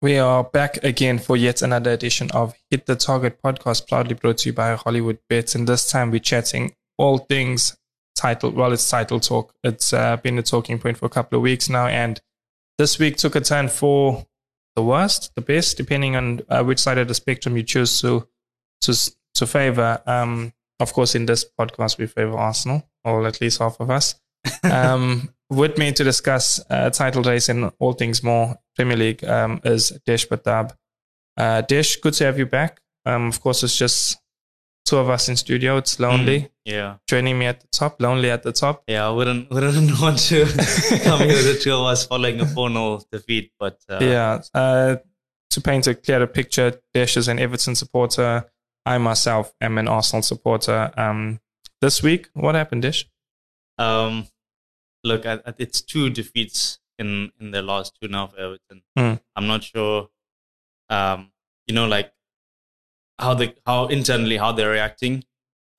We 0.00 0.18
are 0.18 0.44
back 0.44 0.84
again 0.84 1.18
for 1.18 1.36
yet 1.36 1.60
another 1.60 1.90
edition 1.90 2.30
of 2.30 2.54
Hit 2.70 2.86
the 2.86 2.94
Target 2.94 3.42
podcast, 3.42 3.88
proudly 3.88 4.14
brought 4.14 4.38
to 4.38 4.50
you 4.50 4.52
by 4.52 4.76
Hollywood 4.76 5.18
Bets. 5.28 5.56
And 5.56 5.66
this 5.66 5.90
time 5.90 6.12
we're 6.12 6.20
chatting 6.20 6.76
all 6.98 7.18
things 7.18 7.76
title. 8.14 8.52
Well, 8.52 8.72
it's 8.72 8.88
title 8.88 9.18
talk. 9.18 9.52
It's 9.64 9.92
uh, 9.92 10.16
been 10.18 10.38
a 10.38 10.42
talking 10.42 10.78
point 10.78 10.98
for 10.98 11.06
a 11.06 11.08
couple 11.08 11.36
of 11.36 11.42
weeks 11.42 11.68
now. 11.68 11.88
And 11.88 12.20
this 12.78 13.00
week 13.00 13.16
took 13.16 13.34
a 13.34 13.40
turn 13.40 13.66
for 13.66 14.24
the 14.76 14.84
worst, 14.84 15.32
the 15.34 15.40
best, 15.40 15.76
depending 15.76 16.14
on 16.14 16.42
uh, 16.48 16.62
which 16.62 16.78
side 16.78 16.98
of 16.98 17.08
the 17.08 17.14
spectrum 17.14 17.56
you 17.56 17.64
choose 17.64 18.00
to 18.00 18.28
to 18.82 18.94
to 19.34 19.46
favor. 19.48 20.00
Um, 20.06 20.52
of 20.78 20.92
course, 20.92 21.16
in 21.16 21.26
this 21.26 21.44
podcast, 21.58 21.98
we 21.98 22.06
favor 22.06 22.38
Arsenal, 22.38 22.88
or 23.02 23.26
at 23.26 23.40
least 23.40 23.58
half 23.58 23.80
of 23.80 23.90
us. 23.90 24.14
Um, 24.62 25.34
with 25.50 25.78
me 25.78 25.92
to 25.92 26.04
discuss 26.04 26.60
uh, 26.70 26.90
title 26.90 27.22
race 27.22 27.48
and 27.48 27.70
all 27.78 27.92
things 27.92 28.22
more 28.22 28.56
Premier 28.76 28.96
League 28.96 29.24
um, 29.24 29.60
is 29.64 29.90
Desh 30.06 30.26
Batab. 30.28 30.72
Uh, 31.36 31.62
Desh, 31.62 31.96
good 31.96 32.14
to 32.14 32.24
have 32.24 32.38
you 32.38 32.46
back. 32.46 32.80
Um, 33.06 33.28
of 33.28 33.40
course, 33.40 33.62
it's 33.62 33.76
just 33.76 34.18
two 34.84 34.96
of 34.96 35.08
us 35.08 35.28
in 35.28 35.36
studio. 35.36 35.76
It's 35.76 36.00
lonely. 36.00 36.40
Mm, 36.40 36.50
yeah. 36.64 36.96
Joining 37.06 37.38
me 37.38 37.46
at 37.46 37.60
the 37.60 37.68
top, 37.68 38.00
lonely 38.00 38.30
at 38.30 38.42
the 38.42 38.52
top. 38.52 38.82
Yeah, 38.88 39.06
I 39.06 39.10
wouldn't 39.10 39.50
wouldn't 39.50 40.00
want 40.00 40.18
to 40.18 40.44
come 41.04 41.20
here 41.20 41.28
with 41.28 41.54
the 41.54 41.58
two 41.60 41.74
of 41.74 41.86
us 41.86 42.06
following 42.06 42.40
a 42.40 42.46
4 42.46 42.70
0 42.70 43.00
defeat. 43.10 43.52
But 43.58 43.78
uh, 43.88 43.98
yeah, 44.00 44.40
uh, 44.54 44.96
to 45.50 45.60
paint 45.60 45.86
a 45.86 45.94
clearer 45.94 46.26
picture, 46.26 46.80
Desh 46.92 47.16
is 47.16 47.28
an 47.28 47.38
Everton 47.38 47.74
supporter. 47.74 48.44
I 48.84 48.98
myself 48.98 49.52
am 49.60 49.78
an 49.78 49.88
Arsenal 49.88 50.22
supporter. 50.22 50.90
Um, 50.96 51.40
this 51.80 52.02
week, 52.02 52.28
what 52.32 52.54
happened, 52.54 52.82
Desh? 52.82 53.06
Um, 53.78 54.26
look, 55.04 55.26
at 55.26 55.42
it's 55.58 55.80
two 55.80 56.10
defeats 56.10 56.78
in 56.98 57.30
in 57.40 57.50
the 57.52 57.62
last 57.62 57.96
two 58.00 58.08
now 58.08 58.26
for 58.28 58.38
Everton. 58.38 58.82
Mm. 58.98 59.20
I'm 59.36 59.46
not 59.46 59.62
sure. 59.64 60.08
Um, 60.90 61.32
you 61.66 61.74
know, 61.74 61.86
like 61.86 62.12
how 63.18 63.34
the 63.34 63.54
how 63.66 63.86
internally 63.86 64.36
how 64.36 64.52
they're 64.52 64.70
reacting. 64.70 65.24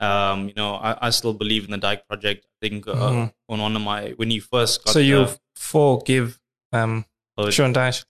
Um, 0.01 0.47
you 0.47 0.53
know, 0.55 0.75
I, 0.75 1.07
I 1.07 1.09
still 1.09 1.33
believe 1.33 1.65
in 1.65 1.71
the 1.71 1.77
Dyche 1.77 2.05
project. 2.07 2.45
I 2.45 2.67
think 2.67 2.87
uh, 2.87 2.93
Mhm. 2.93 3.33
on 3.49 3.59
one 3.59 3.75
of 3.75 3.81
my 3.81 4.11
when 4.11 4.31
you 4.31 4.39
first 4.41 4.83
got 4.85 4.93
So 4.93 4.99
you 4.99 5.27
forgive 5.55 6.39
um, 6.71 7.05
oh, 7.37 7.49
Sean 7.49 7.73
Dyche? 7.73 8.05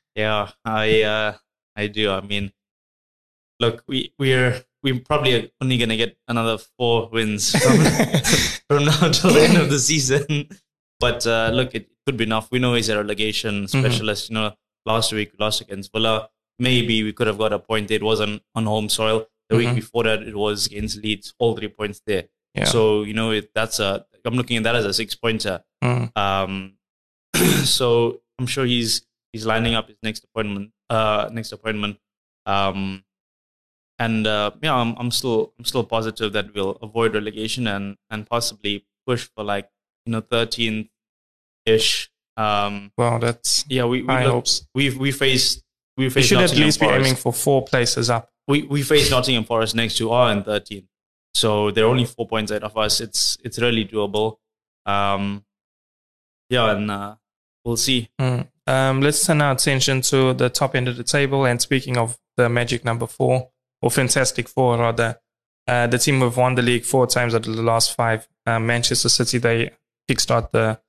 yeah, 0.14 0.50
I 0.64 1.02
uh, 1.02 1.36
I 1.76 1.86
do. 1.86 2.10
I 2.10 2.20
mean, 2.20 2.52
look, 3.60 3.84
we 3.88 4.12
we're 4.18 4.62
we're 4.84 5.00
probably 5.00 5.50
only 5.60 5.78
gonna 5.78 5.96
get 5.96 6.16
another 6.28 6.58
four 6.78 7.08
wins 7.10 7.50
from, 7.50 7.78
from 8.68 8.84
now 8.84 9.10
till 9.10 9.32
the 9.32 9.40
end 9.48 9.56
of 9.56 9.70
the 9.70 9.78
season. 9.80 10.48
But 11.00 11.26
uh, 11.26 11.50
look, 11.52 11.74
it 11.74 11.88
could 12.06 12.16
be 12.16 12.24
enough. 12.24 12.48
We 12.52 12.58
know 12.60 12.74
he's 12.74 12.88
a 12.90 12.96
relegation 12.96 13.66
specialist. 13.66 14.28
You 14.30 14.34
know, 14.34 14.52
last 14.86 15.12
week 15.12 15.32
we 15.32 15.42
lost 15.44 15.60
against 15.62 15.90
Villa. 15.92 16.28
Maybe 16.60 17.02
we 17.02 17.12
could 17.12 17.26
have 17.26 17.38
got 17.38 17.52
a 17.52 17.58
point. 17.58 17.90
It 17.90 18.02
wasn't 18.02 18.42
on 18.54 18.66
home 18.66 18.88
soil. 18.88 19.26
The 19.50 19.56
Mhm. 19.56 19.58
week 19.58 19.74
before 19.74 20.04
that, 20.04 20.22
it 20.22 20.36
was 20.36 20.66
against 20.66 20.98
Leeds. 21.02 21.34
All 21.38 21.56
three 21.56 21.68
points 21.68 22.00
there. 22.06 22.28
Yeah. 22.54 22.64
So 22.64 23.02
you 23.02 23.12
know, 23.14 23.32
it, 23.32 23.50
that's 23.54 23.80
a. 23.80 24.06
I'm 24.24 24.34
looking 24.34 24.56
at 24.56 24.62
that 24.62 24.76
as 24.76 24.84
a 24.86 24.94
six 24.94 25.14
pointer. 25.14 25.64
Mm. 25.82 26.16
Um, 26.16 26.74
so 27.64 28.20
I'm 28.38 28.46
sure 28.46 28.64
he's 28.64 29.02
he's 29.32 29.44
lining 29.46 29.74
up 29.74 29.88
his 29.88 29.98
next 30.02 30.24
appointment. 30.24 30.70
Uh, 30.88 31.28
next 31.32 31.52
appointment. 31.52 31.98
Um, 32.46 33.04
and 33.98 34.26
uh, 34.26 34.50
yeah, 34.62 34.74
I'm 34.74 34.94
I'm 34.96 35.10
still 35.10 35.52
I'm 35.58 35.64
still 35.64 35.84
positive 35.84 36.32
that 36.32 36.54
we'll 36.54 36.72
avoid 36.82 37.14
relegation 37.14 37.66
and 37.66 37.96
and 38.10 38.26
possibly 38.26 38.86
push 39.06 39.28
for 39.34 39.44
like 39.44 39.68
you 40.06 40.12
know 40.12 40.22
13th 40.22 40.88
ish. 41.66 42.10
Um, 42.36 42.90
Well, 42.98 43.18
that's 43.20 43.64
yeah, 43.68 43.84
we 43.84 44.02
we, 44.02 44.06
high 44.08 44.24
look, 44.24 44.32
hopes. 44.34 44.66
we 44.74 44.90
we 44.96 45.12
faced 45.12 45.62
we 45.96 46.04
You 46.04 46.10
faced 46.10 46.28
should 46.28 46.38
at 46.38 46.42
Nottingham 46.42 46.64
least 46.66 46.80
be 46.80 46.86
aiming 46.86 47.14
for 47.14 47.32
four 47.32 47.64
places 47.64 48.10
up. 48.10 48.30
we 48.48 48.62
we 48.62 48.82
faced 48.82 49.10
Nottingham 49.10 49.44
Forest 49.44 49.74
next 49.76 49.96
to 49.98 50.10
are 50.10 50.32
in 50.32 50.42
13th, 50.42 50.86
so 51.34 51.70
they're 51.70 51.86
only 51.86 52.04
four 52.04 52.26
points 52.26 52.50
ahead 52.50 52.64
of 52.64 52.76
us. 52.76 53.00
It's 53.00 53.38
it's 53.44 53.58
really 53.60 53.84
doable. 53.84 54.38
Um, 54.86 55.44
yeah, 56.50 56.72
and 56.72 56.90
uh, 56.90 57.14
we'll 57.64 57.76
see. 57.76 58.10
Mm. 58.20 58.48
Um, 58.66 59.00
let's 59.00 59.24
turn 59.24 59.40
our 59.42 59.52
attention 59.52 60.00
to 60.02 60.34
the 60.34 60.48
top 60.50 60.74
end 60.74 60.88
of 60.88 60.96
the 60.96 61.04
table. 61.04 61.44
And 61.46 61.60
speaking 61.60 61.96
of 61.96 62.18
the 62.36 62.48
magic 62.48 62.84
number 62.84 63.06
four, 63.06 63.50
or 63.84 63.90
fantastic 63.90 64.48
four 64.48 64.78
rather, 64.78 65.20
uh, 65.68 65.86
the 65.86 65.98
team 65.98 66.20
have 66.20 66.38
won 66.38 66.54
the 66.54 66.62
league 66.62 66.84
four 66.84 67.06
times 67.06 67.34
out 67.34 67.46
of 67.46 67.54
the 67.54 67.62
last 67.62 67.94
five. 67.94 68.26
Uh, 68.46 68.58
Manchester 68.58 69.10
City, 69.10 69.36
they 69.36 69.72
kickstart 70.10 70.50
the 70.52 70.80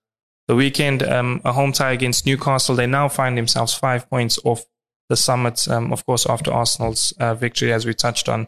the 0.47 0.55
weekend. 0.55 1.03
Um, 1.03 1.41
a 1.43 1.51
home 1.51 1.73
tie 1.73 1.91
against 1.91 2.25
Newcastle. 2.25 2.75
They 2.75 2.87
now 2.87 3.09
find 3.09 3.37
themselves 3.37 3.73
five 3.73 4.09
points 4.09 4.39
off 4.45 4.63
the 5.09 5.17
summit. 5.17 5.67
Um, 5.67 5.91
of 5.91 6.05
course, 6.05 6.25
after 6.25 6.53
Arsenal's 6.53 7.13
uh, 7.19 7.35
victory, 7.35 7.73
as 7.73 7.85
we 7.85 7.93
touched 7.93 8.29
on. 8.29 8.47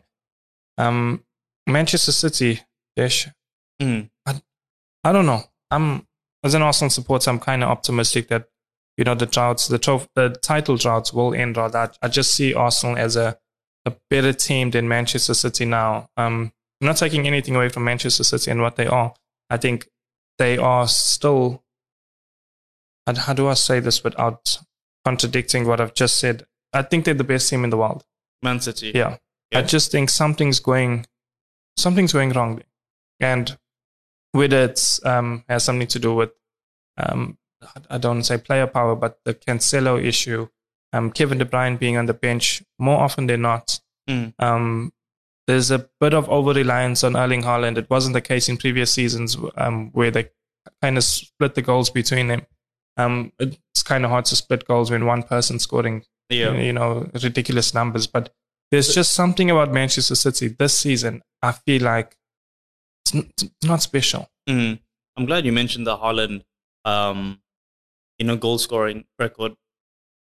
Um, 0.78 1.26
Manchester 1.66 2.14
City, 2.14 2.62
Dish. 2.96 3.28
Mm. 3.82 4.10
I 5.04 5.12
don't 5.12 5.26
know. 5.26 5.44
I'm 5.72 6.08
as 6.44 6.54
an 6.54 6.62
Arsenal 6.62 6.90
supporter, 6.90 7.30
I'm 7.30 7.40
kind 7.40 7.64
of 7.64 7.70
optimistic 7.70 8.30
that 8.30 8.46
you 8.96 9.04
know 9.04 9.16
the 9.16 9.26
droughts, 9.26 9.68
the 9.68 9.80
trof- 9.80 10.08
the 10.16 10.30
title 10.42 10.78
droughts 10.78 11.12
will 11.12 11.34
end. 11.34 11.58
Rather, 11.58 11.80
I, 11.80 11.90
I 12.02 12.08
just 12.08 12.34
see 12.34 12.54
Arsenal 12.54 12.98
as 12.98 13.18
a 13.18 13.38
a 13.88 13.96
better 14.10 14.34
team 14.34 14.72
than 14.72 14.88
Manchester 14.88 15.34
City 15.34 15.66
now. 15.66 16.10
Um, 16.18 16.52
I'm 16.82 16.88
not 16.88 16.98
taking 16.98 17.26
anything 17.28 17.56
away 17.56 17.70
from 17.70 17.84
Manchester 17.86 18.24
City 18.24 18.52
and 18.52 18.62
what 18.62 18.76
they 18.76 18.86
are. 18.88 19.14
I 19.50 19.58
think 19.58 19.88
they 20.38 20.58
are 20.58 20.88
still. 20.88 21.64
How, 23.06 23.16
how 23.16 23.34
do 23.34 23.48
I 23.48 23.54
say 23.56 23.80
this 23.80 24.04
without 24.04 24.58
contradicting 25.06 25.66
what 25.66 25.80
I've 25.82 25.94
just 25.94 26.20
said? 26.20 26.46
I 26.74 26.82
think 26.84 27.06
they're 27.06 27.14
the 27.14 27.24
best 27.24 27.50
team 27.50 27.64
in 27.64 27.70
the 27.70 27.78
world. 27.78 28.04
Man 28.44 28.60
City. 28.60 28.92
Yeah. 28.94 29.18
I 29.54 29.62
just 29.64 29.92
think 29.92 30.10
something's 30.10 30.60
going 30.60 31.06
something's 31.78 32.14
going 32.14 32.32
wrong 32.32 32.58
there. 32.58 33.32
And 33.32 33.58
whether 34.34 34.62
it's 34.64 35.04
um 35.06 35.44
has 35.48 35.64
something 35.64 35.88
to 35.88 36.00
do 36.00 36.14
with 36.14 36.32
um 36.98 37.38
I- 37.62 37.96
I 37.96 37.98
don't 37.98 38.24
say 38.24 38.38
player 38.38 38.68
power, 38.68 38.96
but 38.96 39.20
the 39.26 39.34
Cancelo 39.34 40.04
issue, 40.04 40.48
um 40.94 41.12
Kevin 41.12 41.38
De 41.38 41.46
Bruyne 41.46 41.78
being 41.80 41.98
on 41.98 42.06
the 42.06 42.14
bench 42.14 42.64
more 42.80 42.98
often 43.00 43.28
than 43.28 43.42
not. 43.42 43.80
Mm. 44.10 44.34
Um 44.40 44.92
there's 45.48 45.72
a 45.72 45.88
bit 46.02 46.14
of 46.14 46.28
over 46.30 46.52
reliance 46.52 47.04
on 47.06 47.16
Erling 47.16 47.44
Haaland. 47.44 47.78
It 47.78 47.90
wasn't 47.90 48.14
the 48.14 48.22
case 48.22 48.50
in 48.50 48.58
previous 48.58 48.92
seasons 48.94 49.38
um, 49.56 49.92
where 49.94 50.12
they 50.12 50.30
kind 50.82 50.98
of 50.98 51.06
split 51.06 51.56
the 51.56 51.62
goals 51.62 51.90
between 51.90 52.28
them. 52.28 52.42
Um, 52.98 53.32
it's 53.40 53.82
kind 53.82 54.04
of 54.04 54.12
hard 54.12 54.26
to 54.26 54.36
split 54.36 54.68
goals 54.68 54.92
when 54.92 55.06
one 55.06 55.24
person's 55.24 55.64
scoring 55.64 56.04
Yeah. 56.30 56.52
you 56.52 56.74
know, 56.74 57.10
ridiculous 57.24 57.74
numbers. 57.74 58.08
But 58.08 58.34
there's 58.72 58.94
just 58.94 59.14
something 59.14 59.50
about 59.50 59.72
Manchester 59.72 60.16
City 60.16 60.50
this 60.50 60.78
season. 60.78 61.22
I 61.42 61.54
feel 61.54 61.82
like 61.82 62.18
it's 63.06 63.16
n- 63.16 63.32
it's 63.42 63.64
not 63.66 63.82
special. 63.82 64.30
Mm. 64.50 64.80
I'm 65.16 65.26
glad 65.26 65.46
you 65.46 65.54
mentioned 65.54 65.88
the 65.88 65.96
Haaland, 65.98 66.44
um, 66.84 67.40
you 68.20 68.26
know, 68.26 68.36
goal 68.36 68.58
scoring 68.58 69.06
record. 69.18 69.56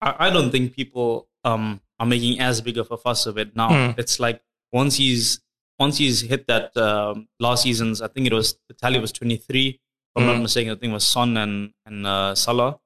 I, 0.01 0.27
I 0.27 0.31
don't 0.31 0.51
think 0.51 0.75
people 0.75 1.29
um, 1.45 1.81
are 1.99 2.07
making 2.07 2.41
as 2.41 2.61
big 2.61 2.79
of 2.79 2.91
a 2.91 2.97
fuss 2.97 3.27
of 3.27 3.39
it 3.39 3.55
now. 3.57 3.71
Mm. 3.71 3.99
It's 3.99 4.19
like 4.21 4.43
once 4.73 4.97
he's 4.97 5.41
once 5.79 5.99
he's 5.99 6.23
hit 6.23 6.47
that 6.47 6.77
um, 6.77 7.29
last 7.39 7.63
season's, 7.65 8.01
I 8.01 8.09
think 8.09 8.27
it 8.27 8.33
was 8.33 8.59
the 8.69 8.75
tally 8.75 8.99
was 8.99 9.13
23. 9.13 9.69
If 9.69 9.79
I'm 10.17 10.27
not 10.27 10.37
Mm. 10.37 10.43
mistaken, 10.43 10.73
I 10.73 10.77
think 10.77 10.91
it 10.91 10.95
was 10.95 11.07
Son 11.07 11.37
and 11.37 11.73
and 11.85 12.07
uh, 12.07 12.35
Salah. 12.35 12.79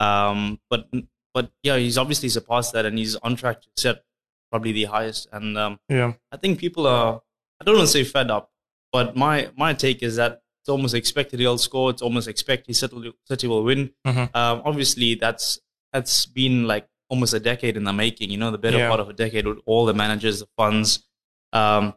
Um, 0.00 0.60
but 0.70 0.88
but 1.32 1.50
yeah, 1.62 1.76
he's 1.76 1.98
obviously 1.98 2.28
surpassed 2.28 2.72
that, 2.74 2.84
and 2.86 2.98
he's 2.98 3.16
on 3.16 3.36
track 3.36 3.62
to 3.62 3.68
set 3.76 4.02
probably 4.50 4.72
the 4.72 4.84
highest. 4.84 5.26
And 5.32 5.56
um, 5.58 5.78
Yeah. 5.88 6.12
I 6.30 6.36
think 6.36 6.58
people 6.60 6.86
are, 6.86 7.20
I 7.60 7.64
don't 7.64 7.74
want 7.76 7.88
to 7.88 7.92
say 7.92 8.04
fed 8.04 8.30
up, 8.30 8.52
but 8.92 9.16
my, 9.16 9.50
my 9.56 9.74
take 9.74 10.00
is 10.04 10.14
that 10.16 10.42
it's 10.62 10.68
almost 10.68 10.94
expected 10.94 11.40
he'll 11.40 11.58
score. 11.58 11.90
It's 11.90 12.02
almost 12.02 12.28
expected 12.28 12.76
City, 12.76 13.12
City 13.26 13.46
will 13.48 13.64
win. 13.64 13.90
Mhm. 14.06 14.34
Um, 14.34 14.62
obviously, 14.64 15.16
that's 15.16 15.58
that's 15.94 16.26
been 16.26 16.66
like 16.66 16.86
almost 17.08 17.32
a 17.32 17.40
decade 17.40 17.76
in 17.76 17.84
the 17.84 17.92
making, 17.92 18.30
you 18.30 18.36
know, 18.36 18.50
the 18.50 18.58
better 18.58 18.78
Yeah. 18.78 18.88
part 18.88 19.00
of 19.00 19.08
a 19.08 19.12
decade 19.12 19.46
with 19.46 19.58
all 19.64 19.86
the 19.86 19.94
managers, 19.94 20.40
the 20.40 20.48
funds. 20.56 21.06
Um, 21.52 21.94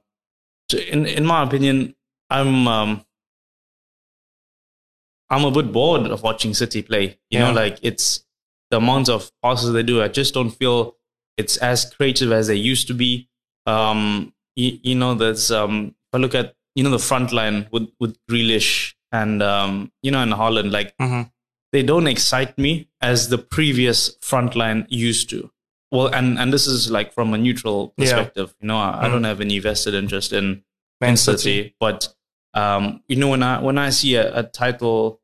so 0.71 0.77
in, 0.77 1.05
in 1.05 1.25
my 1.25 1.43
opinion, 1.43 1.95
I'm, 2.29 2.67
um, 2.67 3.05
I'm 5.29 5.43
a 5.43 5.51
bit 5.51 5.71
bored 5.73 6.07
of 6.07 6.23
watching 6.23 6.53
City 6.53 6.81
play. 6.81 7.19
You 7.29 7.39
know, 7.39 7.51
like 7.51 7.79
it's 7.81 8.23
the 8.71 8.77
amount 8.77 9.09
of 9.09 9.31
passes 9.43 9.73
they 9.73 9.83
do. 9.83 10.01
I 10.01 10.07
just 10.07 10.33
don't 10.33 10.51
feel 10.51 10.95
it's 11.37 11.57
as 11.57 11.91
creative 11.93 12.31
as 12.31 12.47
they 12.47 12.55
used 12.55 12.87
to 12.87 12.93
be. 12.93 13.29
Um, 13.65 14.33
you, 14.55 14.79
you 14.83 14.95
know, 14.95 15.13
there's 15.15 15.51
um, 15.51 15.87
if 15.87 16.13
I 16.13 16.17
look 16.17 16.35
at 16.35 16.55
you 16.75 16.83
know 16.83 16.89
the 16.91 16.99
front 16.99 17.33
line 17.33 17.67
with 17.71 17.89
with 17.99 18.17
Grealish 18.29 18.93
and 19.11 19.41
um, 19.43 19.91
you 20.01 20.11
know 20.11 20.21
and 20.21 20.31
Haaland, 20.33 20.71
like 20.71 20.95
Mhm. 20.97 21.29
They 21.71 21.83
don't 21.83 22.07
excite 22.07 22.57
me 22.57 22.87
as 23.01 23.29
the 23.29 23.37
previous 23.37 24.15
frontline 24.21 24.85
used 24.89 25.29
to. 25.31 25.51
Well, 25.91 26.07
and 26.07 26.37
and 26.39 26.51
this 26.51 26.67
is 26.67 26.89
like 26.91 27.13
from 27.13 27.33
a 27.33 27.37
neutral 27.37 27.93
Yeah. 27.97 28.03
perspective. 28.05 28.53
You 28.61 28.67
know, 28.67 28.77
I, 28.77 29.03
I 29.03 29.07
Mm. 29.07 29.11
don't 29.11 29.23
have 29.23 29.41
any 29.41 29.59
vested 29.59 29.93
interest 29.93 30.33
in 30.33 30.63
Man 31.01 31.11
in 31.11 31.17
City. 31.17 31.37
City, 31.37 31.75
but 31.79 32.13
um, 32.53 33.01
you 33.07 33.15
know 33.15 33.29
when 33.29 33.43
I 33.43 33.61
when 33.61 33.77
I 33.77 33.89
see 33.91 34.15
a, 34.15 34.39
a 34.39 34.43
title 34.43 35.21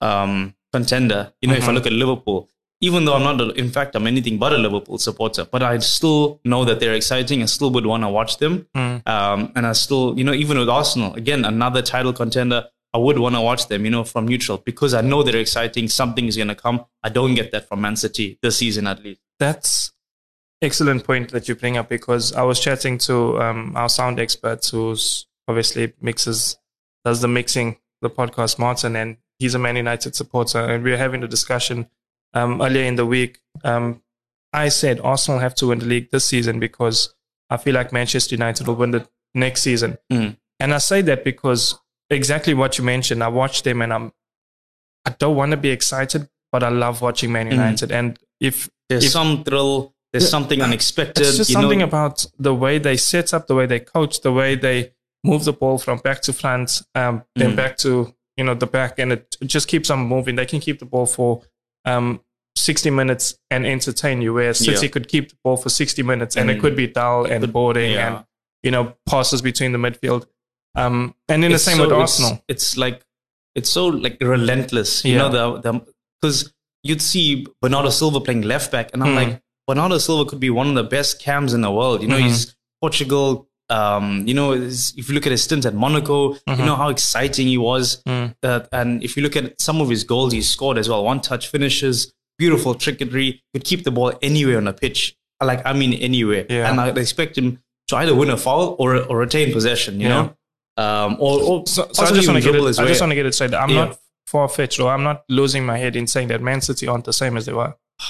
um, 0.00 0.54
contender, 0.72 1.32
you 1.40 1.48
know, 1.48 1.54
if 1.54 1.64
I 1.64 1.68
Mhm. 1.70 1.74
look 1.74 1.86
at 1.86 1.92
Liverpool, 1.92 2.48
even 2.80 3.04
though 3.04 3.14
I'm 3.14 3.22
not, 3.22 3.40
a, 3.40 3.50
in 3.52 3.70
fact, 3.70 3.94
I'm 3.94 4.06
anything 4.08 4.38
but 4.38 4.52
a 4.52 4.58
Liverpool 4.58 4.98
supporter, 4.98 5.44
but 5.44 5.62
I 5.62 5.78
still 5.78 6.40
know 6.44 6.64
that 6.64 6.80
they're 6.80 6.94
exciting. 6.94 7.40
I 7.42 7.46
still 7.46 7.70
would 7.70 7.86
want 7.86 8.02
to 8.02 8.08
watch 8.08 8.38
them. 8.38 8.66
Mm. 8.74 9.06
Um, 9.06 9.52
and 9.54 9.66
I 9.66 9.72
still, 9.72 10.18
you 10.18 10.24
know, 10.24 10.32
even 10.32 10.58
with 10.58 10.68
Arsenal, 10.68 11.14
again, 11.14 11.44
another 11.44 11.82
title 11.82 12.12
contender, 12.12 12.64
I 12.94 12.98
would 12.98 13.18
want 13.18 13.34
to 13.34 13.40
watch 13.40 13.68
them, 13.68 13.84
you 13.84 13.90
know, 13.90 14.04
from 14.04 14.28
neutral 14.28 14.58
because 14.58 14.92
I 14.92 15.00
know 15.00 15.22
they're 15.22 15.36
exciting. 15.40 15.88
Something 15.88 16.26
is 16.26 16.36
going 16.36 16.48
to 16.48 16.54
come. 16.54 16.84
I 17.02 17.08
don't 17.08 17.34
get 17.34 17.50
that 17.52 17.68
from 17.68 17.80
Man 17.80 17.96
City 17.96 18.38
this 18.42 18.58
season, 18.58 18.86
at 18.86 19.02
least. 19.02 19.20
That's 19.38 19.92
excellent 20.60 21.04
point 21.04 21.30
that 21.30 21.48
you 21.48 21.54
bring 21.54 21.76
up 21.76 21.88
because 21.88 22.32
I 22.34 22.42
was 22.42 22.60
chatting 22.60 22.98
to 22.98 23.40
um, 23.40 23.72
our 23.76 23.88
sound 23.88 24.20
expert 24.20 24.64
who's 24.66 25.26
obviously 25.48 25.94
mixes, 26.00 26.56
does 27.04 27.20
the 27.20 27.28
mixing, 27.28 27.78
the 28.02 28.10
podcast, 28.10 28.58
Martin, 28.58 28.94
and 28.94 29.16
he's 29.38 29.54
a 29.54 29.58
Man 29.58 29.76
United 29.76 30.14
supporter. 30.14 30.58
And 30.58 30.84
we 30.84 30.90
were 30.90 30.98
having 30.98 31.22
a 31.22 31.28
discussion 31.28 31.88
um, 32.34 32.60
earlier 32.60 32.84
in 32.84 32.96
the 32.96 33.06
week. 33.06 33.38
Um, 33.64 34.02
I 34.52 34.68
said 34.68 35.00
Arsenal 35.00 35.40
have 35.40 35.54
to 35.56 35.68
win 35.68 35.78
the 35.78 35.86
league 35.86 36.10
this 36.10 36.26
season 36.26 36.60
because 36.60 37.14
I 37.48 37.56
feel 37.56 37.74
like 37.74 37.92
Manchester 37.92 38.34
United 38.34 38.66
will 38.66 38.74
win 38.74 38.90
the 38.90 39.08
next 39.34 39.62
season. 39.62 39.96
Mm. 40.12 40.36
And 40.60 40.74
I 40.74 40.78
say 40.78 41.00
that 41.02 41.24
because 41.24 41.78
exactly 42.12 42.54
what 42.54 42.78
you 42.78 42.84
mentioned. 42.84 43.22
I 43.22 43.28
watch 43.28 43.62
them 43.62 43.82
and 43.82 43.92
I'm, 43.92 44.12
I 45.04 45.10
don't 45.18 45.36
want 45.36 45.50
to 45.52 45.56
be 45.56 45.70
excited, 45.70 46.28
but 46.50 46.62
I 46.62 46.68
love 46.68 47.02
watching 47.02 47.32
Man 47.32 47.50
United. 47.50 47.90
Mm. 47.90 47.98
And 47.98 48.18
if 48.40 48.70
there's 48.88 49.04
if, 49.04 49.10
some 49.10 49.44
thrill, 49.44 49.94
there's 50.12 50.28
something 50.28 50.60
unexpected. 50.60 51.26
It's 51.26 51.38
just 51.38 51.52
something 51.52 51.78
know. 51.78 51.86
about 51.86 52.26
the 52.38 52.54
way 52.54 52.78
they 52.78 52.96
set 52.96 53.32
up, 53.32 53.46
the 53.46 53.54
way 53.54 53.66
they 53.66 53.80
coach, 53.80 54.20
the 54.20 54.32
way 54.32 54.54
they 54.54 54.92
move 55.24 55.44
the 55.44 55.52
ball 55.52 55.78
from 55.78 55.98
back 55.98 56.20
to 56.22 56.32
front, 56.32 56.82
um, 56.94 57.24
then 57.34 57.52
mm. 57.52 57.56
back 57.56 57.76
to 57.78 58.14
you 58.36 58.44
know 58.44 58.54
the 58.54 58.66
back, 58.66 58.98
and 58.98 59.12
it 59.12 59.36
just 59.44 59.68
keeps 59.68 59.90
on 59.90 60.00
moving. 60.00 60.36
They 60.36 60.46
can 60.46 60.60
keep 60.60 60.78
the 60.78 60.84
ball 60.84 61.06
for 61.06 61.42
um, 61.84 62.20
60 62.56 62.90
minutes 62.90 63.38
and 63.50 63.66
entertain 63.66 64.20
you, 64.20 64.34
where 64.34 64.54
City 64.54 64.86
yeah. 64.86 64.92
could 64.92 65.08
keep 65.08 65.30
the 65.30 65.36
ball 65.42 65.56
for 65.56 65.68
60 65.68 66.02
minutes 66.02 66.36
and, 66.36 66.50
and 66.50 66.58
it 66.58 66.60
could 66.60 66.76
be 66.76 66.86
dull 66.86 67.24
and 67.24 67.52
boring 67.52 67.92
yeah. 67.92 68.16
and 68.16 68.26
you 68.62 68.70
know 68.70 68.94
passes 69.06 69.42
between 69.42 69.72
the 69.72 69.78
midfield. 69.78 70.26
Um, 70.74 71.14
and 71.28 71.44
in 71.44 71.52
it's 71.52 71.64
the 71.64 71.70
same 71.70 71.78
so, 71.78 71.84
with 71.84 71.92
Arsenal, 71.92 72.42
it's, 72.48 72.64
it's, 72.64 72.76
like 72.76 73.04
it's 73.54 73.70
so 73.70 73.86
like 73.86 74.18
relentless. 74.20 75.04
You 75.04 75.14
yeah. 75.14 75.28
know 75.28 75.58
the 75.58 75.86
because 76.20 76.52
you'd 76.82 77.02
see 77.02 77.46
Bernardo 77.60 77.90
Silva 77.90 78.20
playing 78.20 78.42
left 78.42 78.72
back, 78.72 78.90
and 78.92 79.02
I'm 79.02 79.10
mm. 79.10 79.16
like 79.16 79.42
Bernardo 79.66 79.98
Silva 79.98 80.28
could 80.28 80.40
be 80.40 80.50
one 80.50 80.68
of 80.68 80.74
the 80.74 80.84
best 80.84 81.20
cams 81.20 81.54
in 81.54 81.60
the 81.60 81.70
world. 81.70 82.02
You 82.02 82.08
know, 82.08 82.16
mm-hmm. 82.16 82.26
he's 82.28 82.56
Portugal. 82.80 83.48
Um, 83.68 84.26
you 84.26 84.34
know, 84.34 84.52
if 84.52 85.08
you 85.08 85.14
look 85.14 85.24
at 85.24 85.32
his 85.32 85.42
stint 85.42 85.64
at 85.64 85.74
Monaco, 85.74 86.34
mm-hmm. 86.34 86.60
you 86.60 86.66
know 86.66 86.76
how 86.76 86.88
exciting 86.90 87.46
he 87.46 87.58
was. 87.58 88.02
Mm. 88.04 88.34
Uh, 88.42 88.60
and 88.72 89.02
if 89.02 89.16
you 89.16 89.22
look 89.22 89.36
at 89.36 89.60
some 89.60 89.80
of 89.80 89.88
his 89.88 90.04
goals, 90.04 90.32
he 90.32 90.42
scored 90.42 90.78
as 90.78 90.88
well. 90.88 91.04
One 91.04 91.20
touch 91.20 91.48
finishes, 91.48 92.12
beautiful 92.38 92.74
trickery. 92.74 93.42
Could 93.54 93.64
keep 93.64 93.84
the 93.84 93.90
ball 93.90 94.12
anywhere 94.20 94.58
on 94.58 94.64
the 94.64 94.72
pitch. 94.72 95.16
Like 95.42 95.62
I 95.64 95.72
mean, 95.72 95.94
anywhere. 95.94 96.46
Yeah. 96.48 96.70
And 96.70 96.80
I 96.80 96.88
expect 96.88 97.36
him 97.36 97.62
to 97.88 97.96
either 97.96 98.14
win 98.14 98.30
a 98.30 98.36
foul 98.36 98.76
or 98.78 98.96
or 98.96 99.18
retain 99.18 99.52
possession. 99.52 100.00
You 100.00 100.08
yeah. 100.08 100.22
know. 100.22 100.36
Um, 100.76 101.16
or, 101.18 101.42
or 101.42 101.66
so, 101.66 101.88
so 101.92 102.04
I 102.04 102.12
just 102.12 102.28
want 102.28 102.42
to 102.42 102.52
get 102.52 102.58
it. 102.58 102.78
I 102.78 102.86
just 102.86 103.00
want 103.00 103.10
to 103.10 103.14
get 103.14 103.26
it 103.26 103.34
straight. 103.34 103.54
I'm 103.54 103.68
yeah. 103.70 103.84
not 103.86 103.98
far 104.26 104.48
fetched, 104.48 104.80
or 104.80 104.90
I'm 104.90 105.02
not 105.02 105.24
losing 105.28 105.66
my 105.66 105.76
head 105.76 105.96
in 105.96 106.06
saying 106.06 106.28
that 106.28 106.40
Man 106.40 106.60
City 106.60 106.88
aren't 106.88 107.04
the 107.04 107.12
same 107.12 107.36
as 107.36 107.46
they 107.46 107.52
were. 107.52 107.74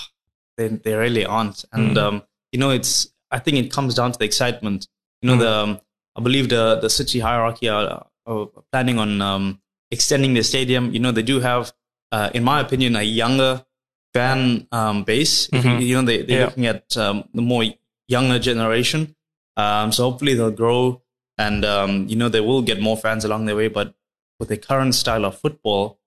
They 0.58 0.68
they 0.68 0.94
really 0.94 1.24
aren't, 1.24 1.64
and 1.72 1.96
mm. 1.96 2.02
um, 2.02 2.22
you 2.52 2.58
know, 2.58 2.68
it's. 2.68 3.08
I 3.30 3.38
think 3.38 3.56
it 3.56 3.72
comes 3.72 3.94
down 3.94 4.12
to 4.12 4.18
the 4.18 4.26
excitement. 4.26 4.86
You 5.22 5.30
know, 5.30 5.36
mm. 5.36 5.40
the 5.40 5.50
um, 5.50 5.80
I 6.14 6.20
believe 6.20 6.50
the 6.50 6.78
the 6.78 6.90
City 6.90 7.20
hierarchy 7.20 7.70
are, 7.70 8.06
are 8.26 8.48
planning 8.70 8.98
on 8.98 9.22
um, 9.22 9.62
extending 9.90 10.34
the 10.34 10.42
stadium. 10.42 10.92
You 10.92 11.00
know, 11.00 11.10
they 11.10 11.22
do 11.22 11.40
have, 11.40 11.72
uh, 12.12 12.28
in 12.34 12.44
my 12.44 12.60
opinion, 12.60 12.96
a 12.96 13.02
younger 13.02 13.64
fan 14.12 14.66
um, 14.72 15.04
base. 15.04 15.46
Mm-hmm. 15.48 15.80
You, 15.80 15.96
know, 15.96 16.02
they 16.02 16.22
they're 16.22 16.40
yeah. 16.40 16.44
looking 16.44 16.66
at 16.66 16.96
um, 16.98 17.24
the 17.32 17.42
more 17.42 17.64
younger 18.08 18.38
generation. 18.38 19.16
Um, 19.56 19.92
so 19.92 20.10
hopefully 20.10 20.34
they'll 20.34 20.50
grow 20.50 21.01
and 21.42 21.64
um, 21.64 22.06
you 22.08 22.16
know 22.16 22.28
they 22.28 22.40
will 22.40 22.62
get 22.62 22.80
more 22.80 22.96
fans 22.96 23.24
along 23.24 23.46
the 23.46 23.56
way. 23.56 23.68
But 23.68 23.94
with 24.38 24.48
the 24.48 24.56
current 24.56 24.94
style 24.94 25.24
of 25.24 25.38
football, 25.38 25.98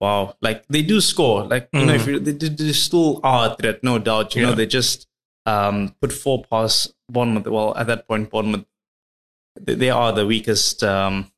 wow, 0.00 0.36
like 0.40 0.66
they 0.68 0.82
do 0.82 1.00
score. 1.00 1.44
Like 1.44 1.68
you 1.72 1.80
mm. 1.80 1.86
know, 1.86 1.94
if 1.94 2.04
mm. 2.04 2.12
you, 2.12 2.18
they, 2.20 2.48
they, 2.48 2.72
still 2.72 3.20
are 3.22 3.50
a 3.50 3.56
threat, 3.56 3.82
no 3.82 3.98
doubt. 3.98 4.34
You 4.34 4.42
yeah. 4.42 4.48
know, 4.48 4.54
they 4.54 4.66
just 4.66 5.08
um, 5.46 5.94
put 6.00 6.12
four 6.12 6.44
past 6.44 6.94
Bournemouth. 7.08 7.46
Well, 7.46 7.76
at 7.76 7.86
that 7.88 8.06
point, 8.06 8.30
Bournemouth 8.30 8.66
they, 9.60 9.74
they 9.74 9.90
are 9.90 10.12
the 10.12 10.26
weakest, 10.26 10.82
um, 10.82 11.30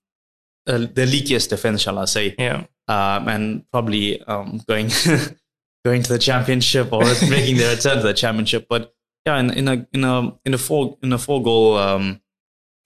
uh, 0.66 0.78
the 0.78 1.06
leakiest 1.06 1.48
defense, 1.48 1.82
shall 1.82 1.98
I 1.98 2.04
say? 2.04 2.34
Yeah, 2.38 2.64
um, 2.88 3.28
and 3.28 3.70
probably 3.70 4.22
um, 4.22 4.60
going 4.68 4.88
going 5.84 6.02
to 6.02 6.12
the 6.12 6.18
championship 6.18 6.92
or 6.92 7.04
making 7.28 7.56
their 7.56 7.74
return 7.74 7.98
to 7.98 8.02
the 8.02 8.14
championship. 8.14 8.66
But 8.68 8.94
yeah, 9.26 9.38
in, 9.38 9.50
in 9.50 9.68
a 9.68 9.86
in 9.92 10.04
a 10.04 10.38
in 10.44 10.54
a 10.54 10.58
four 10.58 10.98
in 11.02 11.12
a 11.12 11.18
four 11.18 11.42
goal 11.42 11.78
um, 11.78 12.20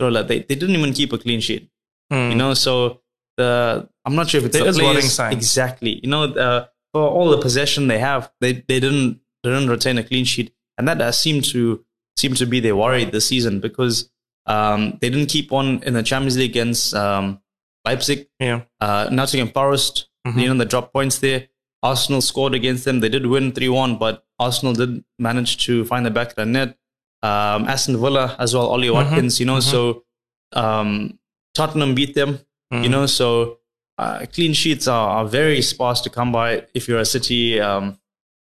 Rolla, 0.01 0.25
they, 0.25 0.41
they 0.41 0.55
didn't 0.55 0.77
even 0.77 0.93
keep 0.93 1.13
a 1.13 1.19
clean 1.19 1.41
sheet. 1.41 1.71
Hmm. 2.11 2.31
You 2.31 2.35
know, 2.37 2.55
so 2.55 3.01
the 3.37 3.89
I'm 4.05 4.15
not 4.15 4.29
sure 4.29 4.41
if 4.41 4.47
it's 4.47 4.57
it 4.57 4.65
the 4.65 4.73
players 4.73 5.19
exactly. 5.19 6.01
You 6.03 6.11
know, 6.11 6.25
uh, 6.25 6.67
for 6.93 7.03
all 7.03 7.31
the 7.31 7.39
possession 7.39 7.89
they 7.89 7.99
have, 7.99 8.31
they 8.41 8.53
they 8.53 8.81
didn't 8.81 9.21
they 9.43 9.51
didn't 9.51 9.69
retain 9.69 9.99
a 9.99 10.05
clean 10.05 10.25
sheet, 10.25 10.55
and 10.79 10.89
that 10.89 10.99
does 10.99 11.19
seem 11.19 11.43
to 11.43 11.85
seem 12.17 12.35
to 12.35 12.47
be 12.47 12.61
their 12.61 12.77
worry 12.77 13.05
this 13.05 13.27
season 13.27 13.61
because 13.61 14.11
um, 14.47 14.99
they 15.01 15.11
didn't 15.11 15.29
keep 15.29 15.51
one 15.51 15.83
in 15.85 15.95
the 15.95 16.03
Champions 16.03 16.37
League 16.37 16.51
against 16.51 16.95
um, 16.95 17.41
Leipzig. 17.85 18.29
Yeah, 18.41 18.63
uh, 18.81 19.09
Nottingham 19.13 19.49
Forest. 19.49 20.09
Mm-hmm. 20.27 20.39
You 20.39 20.49
know, 20.49 20.59
the 20.59 20.65
drop 20.65 20.93
points 20.93 21.19
there. 21.19 21.49
Arsenal 21.83 22.21
scored 22.21 22.55
against 22.55 22.85
them. 22.85 23.01
They 23.01 23.09
did 23.09 23.27
win 23.27 23.53
three 23.53 23.69
one, 23.69 23.99
but 23.99 24.25
Arsenal 24.39 24.75
did 24.75 25.05
manage 25.19 25.65
to 25.67 25.85
find 25.85 26.07
the 26.07 26.11
back 26.11 26.31
of 26.31 26.37
the 26.37 26.47
net 26.47 26.78
um, 27.23 27.65
Aston 27.67 27.99
Villa 28.01 28.37
as 28.39 28.55
well, 28.55 28.67
Ollie 28.67 28.89
mm-hmm. 28.89 28.95
Watkins, 28.95 29.35
mm-hmm. 29.35 29.43
you 29.43 29.47
know, 29.47 29.59
mm-hmm. 29.59 29.71
so 29.71 30.05
um, 30.53 31.19
Tottenham 31.55 31.95
beat 31.95 32.15
them, 32.15 32.39
mm-hmm. 32.73 32.85
you 32.85 32.89
know, 32.89 33.07
so 33.07 33.59
uh, 33.99 34.25
clean 34.33 34.53
sheets 34.53 34.87
are, 34.87 35.09
are, 35.11 35.25
very 35.25 35.61
sparse 35.61 36.01
to 36.01 36.11
come 36.11 36.31
by 36.31 36.65
if 36.75 36.87
you're 36.87 37.01
a 37.01 37.05
City 37.05 37.61
um, 37.61 37.99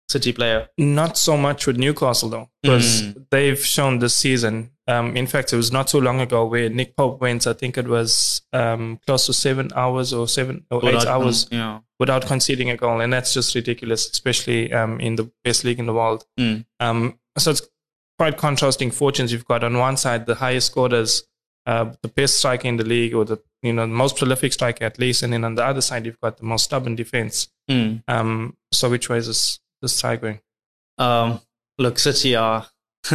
City 0.07 0.31
player. 0.31 0.67
Not 0.77 1.17
so 1.17 1.37
much 1.37 1.65
with 1.67 1.77
Newcastle 1.77 2.29
though, 2.29 2.49
because 2.61 3.01
mm. 3.01 3.25
they've 3.31 3.63
shown 3.63 3.99
this 3.99 4.15
season. 4.15 4.71
Um, 4.87 5.15
in 5.15 5.27
fact, 5.27 5.53
it 5.53 5.55
was 5.55 5.71
not 5.71 5.87
too 5.87 6.01
long 6.01 6.19
ago 6.19 6.45
where 6.45 6.69
Nick 6.69 6.95
Pope 6.95 7.21
went. 7.21 7.45
I 7.45 7.53
think 7.53 7.77
it 7.77 7.87
was 7.87 8.41
um, 8.53 8.99
close 9.05 9.27
to 9.27 9.33
seven 9.33 9.69
hours 9.75 10.13
or 10.13 10.27
seven 10.27 10.65
or 10.71 10.79
without, 10.79 11.03
eight 11.03 11.07
hours 11.07 11.47
yeah. 11.51 11.79
without 11.99 12.25
conceding 12.25 12.71
a 12.71 12.77
goal, 12.77 13.01
and 13.01 13.13
that's 13.13 13.33
just 13.33 13.53
ridiculous, 13.53 14.09
especially 14.09 14.73
um, 14.73 14.99
in 14.99 15.15
the 15.15 15.31
best 15.43 15.63
league 15.63 15.79
in 15.79 15.85
the 15.85 15.93
world. 15.93 16.25
Mm. 16.39 16.65
Um, 16.79 17.19
so 17.37 17.51
it's 17.51 17.61
quite 18.19 18.37
contrasting 18.37 18.91
fortunes. 18.91 19.31
You've 19.31 19.47
got 19.47 19.63
on 19.63 19.77
one 19.77 19.95
side 19.95 20.25
the 20.25 20.35
highest 20.35 20.67
scorers, 20.67 21.23
uh, 21.65 21.93
the 22.01 22.09
best 22.09 22.37
striker 22.37 22.67
in 22.67 22.75
the 22.75 22.83
league, 22.83 23.15
or 23.15 23.23
the 23.23 23.41
you 23.63 23.71
know 23.71 23.87
most 23.87 24.17
prolific 24.17 24.51
striker 24.51 24.83
at 24.83 24.99
least, 24.99 25.23
and 25.23 25.31
then 25.31 25.45
on 25.45 25.55
the 25.55 25.63
other 25.63 25.81
side 25.81 26.05
you've 26.05 26.19
got 26.19 26.37
the 26.37 26.43
most 26.43 26.65
stubborn 26.65 26.95
defense. 26.95 27.47
Mm. 27.71 28.03
Um, 28.09 28.57
so 28.73 28.89
which 28.89 29.07
way 29.09 29.17
is 29.17 29.27
this 29.27 29.59
this 29.81 29.93
side 29.93 30.19
going? 30.19 30.41
Um, 30.97 31.39
look, 31.77 31.97
City 31.97 32.35
are. 32.35 32.67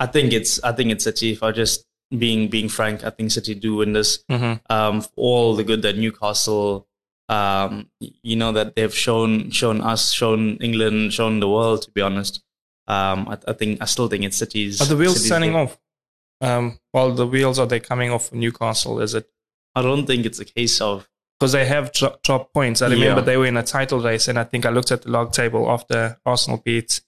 I 0.00 0.06
think 0.06 0.32
it's 0.32 0.62
I 0.64 0.72
think 0.72 0.90
it's 0.90 1.04
City. 1.04 1.32
If 1.32 1.44
I 1.44 1.52
just 1.52 1.86
being 2.10 2.48
being 2.48 2.68
frank, 2.68 3.04
I 3.04 3.10
think 3.10 3.30
City 3.30 3.54
do 3.54 3.76
win 3.76 3.92
this. 3.92 4.24
Mm-hmm. 4.28 4.54
Um, 4.68 5.04
all 5.14 5.54
the 5.54 5.62
good 5.62 5.82
that 5.82 5.96
Newcastle, 5.96 6.88
um, 7.28 7.88
you 8.00 8.34
know 8.34 8.50
that 8.50 8.74
they've 8.74 8.94
shown 8.94 9.50
shown 9.50 9.80
us, 9.80 10.12
shown 10.12 10.56
England, 10.56 11.12
shown 11.12 11.38
the 11.38 11.48
world. 11.48 11.82
To 11.82 11.90
be 11.92 12.00
honest, 12.00 12.42
um, 12.86 13.28
I, 13.28 13.38
I, 13.48 13.52
think 13.52 13.80
I 13.80 13.86
still 13.86 14.08
think 14.08 14.24
it's 14.24 14.36
cities. 14.36 14.80
Are 14.80 14.86
the 14.86 14.96
wheels 14.96 15.28
turning 15.28 15.54
off? 15.54 15.78
Um, 16.40 16.78
well, 16.92 17.12
the 17.12 17.26
wheels 17.26 17.58
are 17.58 17.66
they 17.66 17.80
coming 17.80 18.10
off 18.10 18.28
for 18.28 18.36
Newcastle? 18.36 19.00
Is 19.00 19.14
it? 19.14 19.28
I 19.74 19.82
don't 19.82 20.06
think 20.06 20.26
it's 20.26 20.38
a 20.38 20.44
case 20.44 20.80
of 20.80 21.08
because 21.38 21.52
they 21.52 21.64
have 21.64 21.92
dropped 21.92 22.24
drop 22.24 22.52
points. 22.52 22.82
I 22.82 22.86
remember 22.86 23.20
yeah. 23.20 23.24
they 23.24 23.36
were 23.36 23.46
in 23.46 23.56
a 23.56 23.62
title 23.62 24.00
race, 24.00 24.28
and 24.28 24.38
I 24.38 24.44
think 24.44 24.66
I 24.66 24.70
looked 24.70 24.92
at 24.92 25.02
the 25.02 25.10
log 25.10 25.32
table 25.32 25.70
after 25.70 26.18
Arsenal 26.24 26.60
beat 26.64 27.00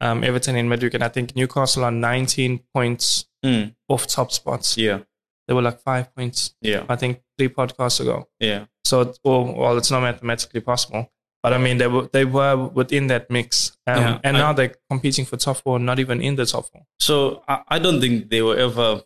um, 0.00 0.24
Everton 0.24 0.56
in 0.56 0.68
midweek, 0.68 0.94
and 0.94 1.04
I 1.04 1.08
think 1.08 1.36
Newcastle 1.36 1.84
are 1.84 1.90
19 1.90 2.60
points 2.74 3.26
mm. 3.44 3.74
off 3.88 4.06
top 4.06 4.32
spots. 4.32 4.76
Yeah, 4.76 5.00
they 5.46 5.54
were 5.54 5.62
like 5.62 5.80
five 5.80 6.14
points. 6.14 6.54
Yeah, 6.60 6.84
I 6.88 6.96
think 6.96 7.22
three 7.38 7.48
podcasts 7.48 8.00
ago. 8.00 8.28
Yeah. 8.38 8.66
So, 8.84 9.14
well, 9.24 9.54
well, 9.54 9.78
it's 9.78 9.90
not 9.90 10.00
mathematically 10.00 10.60
possible. 10.60 11.12
But 11.42 11.54
I 11.54 11.58
mean, 11.58 11.78
they 11.78 11.86
were 11.86 12.08
they 12.12 12.24
were 12.24 12.68
within 12.68 13.06
that 13.06 13.30
mix, 13.30 13.72
um, 13.86 13.96
yeah, 13.96 14.18
and 14.22 14.36
now 14.36 14.52
they're 14.52 14.74
competing 14.90 15.24
for 15.24 15.38
top 15.38 15.56
four, 15.56 15.78
not 15.78 15.98
even 15.98 16.20
in 16.20 16.36
the 16.36 16.44
top 16.44 16.66
four. 16.70 16.82
So 16.98 17.42
I, 17.48 17.62
I 17.68 17.78
don't 17.78 18.00
think 18.00 18.28
they 18.28 18.42
were 18.42 18.56
ever 18.56 19.02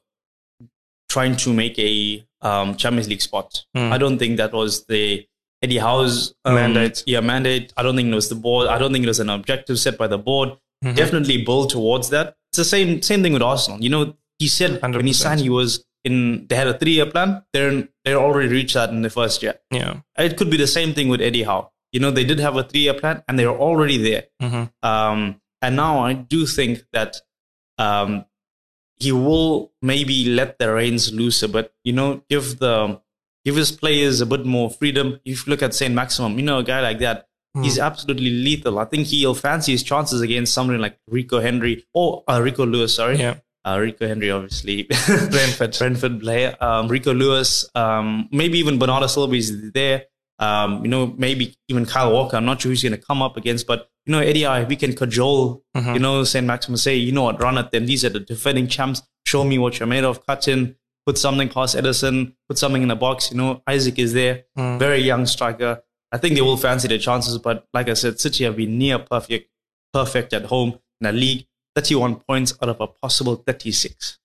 trying 1.08 1.36
to 1.36 1.52
make 1.52 1.78
a 1.78 2.26
um, 2.42 2.74
Champions 2.74 3.08
League 3.08 3.22
spot. 3.22 3.64
Mm. 3.76 3.92
I 3.92 3.98
don't 3.98 4.18
think 4.18 4.38
that 4.38 4.52
was 4.52 4.84
the 4.86 5.24
Eddie 5.62 5.78
Howe's 5.78 6.34
um, 6.44 6.56
mandate. 6.56 7.04
Yeah, 7.06 7.20
mandate. 7.20 7.72
I 7.76 7.84
don't 7.84 7.94
think 7.94 8.10
it 8.10 8.14
was 8.14 8.28
the 8.28 8.34
board. 8.34 8.66
I 8.66 8.78
don't 8.78 8.92
think 8.92 9.04
it 9.04 9.08
was 9.08 9.20
an 9.20 9.30
objective 9.30 9.78
set 9.78 9.96
by 9.96 10.08
the 10.08 10.18
board. 10.18 10.50
Mm-hmm. 10.84 10.96
Definitely 10.96 11.44
build 11.44 11.70
towards 11.70 12.10
that. 12.10 12.36
It's 12.50 12.58
the 12.58 12.64
same 12.64 13.00
same 13.00 13.22
thing 13.22 13.32
with 13.32 13.42
Arsenal. 13.42 13.80
You 13.80 13.90
know, 13.90 14.14
he 14.40 14.48
said 14.48 14.80
100%. 14.80 14.96
when 14.96 15.06
he 15.06 15.12
signed, 15.12 15.40
he 15.40 15.50
was 15.50 15.84
in. 16.02 16.46
They 16.48 16.56
had 16.56 16.66
a 16.66 16.76
three 16.76 16.92
year 16.92 17.06
plan. 17.06 17.44
They're 17.52 17.88
they 18.04 18.14
already 18.14 18.48
reached 18.48 18.74
that 18.74 18.90
in 18.90 19.02
the 19.02 19.10
first 19.10 19.40
year. 19.40 19.54
Yeah, 19.70 20.00
it 20.18 20.36
could 20.36 20.50
be 20.50 20.56
the 20.56 20.66
same 20.66 20.94
thing 20.94 21.08
with 21.08 21.20
Eddie 21.20 21.44
Howe 21.44 21.70
you 21.94 22.00
know, 22.00 22.10
they 22.10 22.24
did 22.24 22.40
have 22.40 22.56
a 22.56 22.64
three 22.64 22.80
year 22.80 22.94
plan 22.94 23.22
and 23.28 23.38
they're 23.38 23.58
already 23.68 23.96
there. 24.08 24.24
Mhm. 24.42 24.70
Um, 24.82 25.40
and 25.62 25.76
now 25.76 26.00
I 26.04 26.12
do 26.14 26.44
think 26.44 26.82
that 26.92 27.16
um, 27.78 28.24
he 28.96 29.12
will 29.12 29.72
maybe 29.80 30.26
let 30.26 30.58
the 30.58 30.72
reins 30.74 31.12
loose 31.12 31.42
a 31.42 31.48
bit, 31.48 31.72
you 31.84 31.92
know, 31.92 32.22
give 32.28 32.58
the 32.58 33.00
give 33.44 33.56
his 33.56 33.70
players 33.72 34.20
a 34.20 34.26
bit 34.26 34.44
more 34.44 34.70
freedom. 34.70 35.20
If 35.24 35.46
you 35.46 35.50
look 35.50 35.62
at 35.62 35.72
Saint 35.74 35.94
Maximin, 35.94 36.36
you 36.38 36.44
know, 36.44 36.58
a 36.58 36.64
guy 36.64 36.80
like 36.80 36.98
that, 36.98 37.28
he's 37.62 37.78
absolutely 37.78 38.30
lethal. 38.30 38.78
I 38.80 38.84
think 38.86 39.06
he'll 39.06 39.34
fancy 39.34 39.72
his 39.72 39.84
chances 39.84 40.20
against 40.20 40.52
somebody 40.52 40.78
like 40.80 40.98
Rico 41.06 41.38
Henry 41.40 41.86
or 41.94 42.24
uh, 42.26 42.40
Rico 42.42 42.66
Lewis, 42.66 42.94
sorry. 42.96 43.18
Yeah. 43.18 43.36
Uh, 43.66 43.78
Rico 43.80 44.06
Henry, 44.08 44.30
obviously. 44.30 44.82
Brentford. 45.06 45.76
Brentford 45.78 46.20
player. 46.20 46.56
Um, 46.60 46.88
Rico 46.88 47.14
Lewis, 47.14 47.68
um, 47.74 48.28
maybe 48.32 48.58
even 48.58 48.78
Bernardo 48.78 49.06
Silva 49.06 49.34
is 49.36 49.70
there. 49.72 50.06
Um, 50.38 50.84
you 50.84 50.90
know, 50.90 51.14
maybe 51.16 51.56
even 51.68 51.86
Kyle 51.86 52.12
Walker. 52.12 52.36
I'm 52.36 52.44
not 52.44 52.60
sure 52.60 52.70
who's 52.70 52.82
going 52.82 52.92
to 52.92 52.98
come 52.98 53.22
up 53.22 53.36
against, 53.36 53.66
but 53.66 53.88
you 54.06 54.12
know, 54.12 54.18
Eddie, 54.18 54.44
I, 54.44 54.64
we 54.64 54.76
can 54.76 54.94
cajole, 54.94 55.62
you 55.74 55.98
know, 55.98 56.24
St. 56.24 56.46
Maximin 56.46 56.76
say, 56.76 56.96
you 56.96 57.12
know 57.12 57.22
what, 57.22 57.40
run 57.40 57.56
at 57.56 57.70
them. 57.70 57.86
These 57.86 58.04
are 58.04 58.10
the 58.10 58.20
defending 58.20 58.68
champs. 58.68 59.00
Show 59.26 59.44
me 59.44 59.58
what 59.58 59.78
you're 59.78 59.86
made 59.86 60.04
of. 60.04 60.26
Cut 60.26 60.46
in, 60.48 60.76
put 61.06 61.16
something 61.16 61.48
past 61.48 61.76
Ederson, 61.76 62.34
put 62.48 62.58
something 62.58 62.82
in 62.82 62.88
the 62.88 62.96
box. 62.96 63.30
You 63.30 63.38
know, 63.38 63.62
Isak 63.70 63.98
is 63.98 64.12
there, 64.12 64.44
very 64.56 64.98
young 64.98 65.24
striker. 65.26 65.82
I 66.12 66.18
think 66.18 66.34
they 66.34 66.42
will 66.42 66.56
fancy 66.56 66.88
their 66.88 66.98
chances, 66.98 67.38
but 67.38 67.66
like 67.72 67.88
I 67.88 67.94
said, 67.94 68.20
City 68.20 68.44
have 68.44 68.56
been 68.56 68.76
near 68.76 68.98
perfect, 68.98 69.50
perfect 69.92 70.32
at 70.32 70.44
home 70.46 70.78
in 71.00 71.04
the 71.06 71.12
league. 71.12 71.46
31 71.74 72.16
points 72.16 72.54
out 72.62 72.68
of 72.68 72.80
a 72.80 72.86
possible 72.86 73.36
36. 73.36 74.18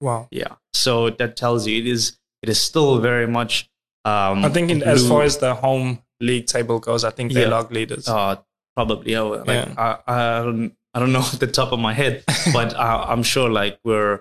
Wow. 0.00 0.28
Yeah. 0.30 0.54
So 0.72 1.10
that 1.10 1.36
tells 1.36 1.66
you 1.66 1.78
it 1.78 1.86
is 1.86 2.18
it 2.42 2.48
is 2.48 2.60
still 2.60 3.00
very 3.00 3.26
much 3.26 3.68
um 4.12 4.44
I 4.44 4.48
think 4.54 4.70
in, 4.70 4.82
as 4.94 5.00
far 5.10 5.22
as 5.28 5.34
the 5.44 5.52
home 5.54 5.88
league 6.20 6.46
table 6.46 6.78
goes, 6.88 7.02
I 7.04 7.10
think 7.16 7.32
they're 7.32 7.48
Yeah. 7.48 7.56
log 7.56 7.68
leaders. 7.78 8.06
uh 8.08 8.36
probably 8.76 9.12
yeah, 9.12 9.20
like 9.20 9.46
Yeah. 9.48 9.74
I, 9.76 9.88
I 10.16 10.42
don't 10.46 10.72
I 10.94 11.00
don't 11.00 11.12
know 11.16 11.24
at 11.34 11.40
the 11.40 11.52
top 11.60 11.70
of 11.72 11.78
my 11.88 11.92
head, 12.00 12.24
but 12.52 12.70
uh, 12.74 13.04
I'm 13.12 13.22
sure 13.32 13.48
like 13.60 13.78
we're 13.84 14.14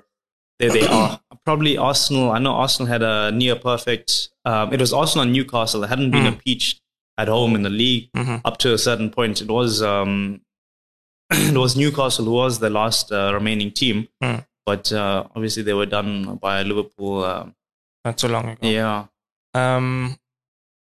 there 0.59 0.71
they 0.77 0.87
are. 0.87 1.19
Probably 1.45 1.77
Arsenal. 1.77 2.31
I 2.31 2.39
know 2.39 2.53
Arsenal 2.63 2.87
had 2.95 3.03
a 3.03 3.31
near 3.41 3.55
perfect 3.69 4.29
um 4.45 4.73
it 4.73 4.79
was 4.79 4.91
Arsenal 5.01 5.23
and 5.25 5.33
Newcastle 5.37 5.79
that 5.81 5.89
hadn't 5.93 6.11
been 6.11 6.23
Mm. 6.25 6.33
impeached 6.35 6.81
at 7.17 7.27
home 7.27 7.55
in 7.57 7.61
the 7.67 7.69
league 7.83 8.09
Mhm. 8.21 8.41
up 8.47 8.57
to 8.63 8.73
a 8.73 8.77
certain 8.87 9.09
point. 9.17 9.35
It 9.45 9.49
was 9.59 9.81
um 9.83 10.41
it 11.51 11.57
was 11.57 11.75
Newcastle 11.75 12.25
who 12.25 12.31
was 12.43 12.59
the 12.59 12.69
last 12.69 13.11
uh, 13.11 13.31
remaining 13.33 13.71
team. 13.71 14.07
Mm. 14.23 14.45
But 14.65 14.91
uh, 14.91 15.25
obviously 15.35 15.63
they 15.63 15.73
were 15.73 15.85
done 15.97 16.37
by 16.41 16.63
Liverpool. 16.63 17.23
Um, 17.23 17.55
Not 18.03 18.19
so 18.19 18.27
long 18.27 18.49
ago. 18.49 18.67
yeah, 18.67 19.05
Um, 19.55 20.17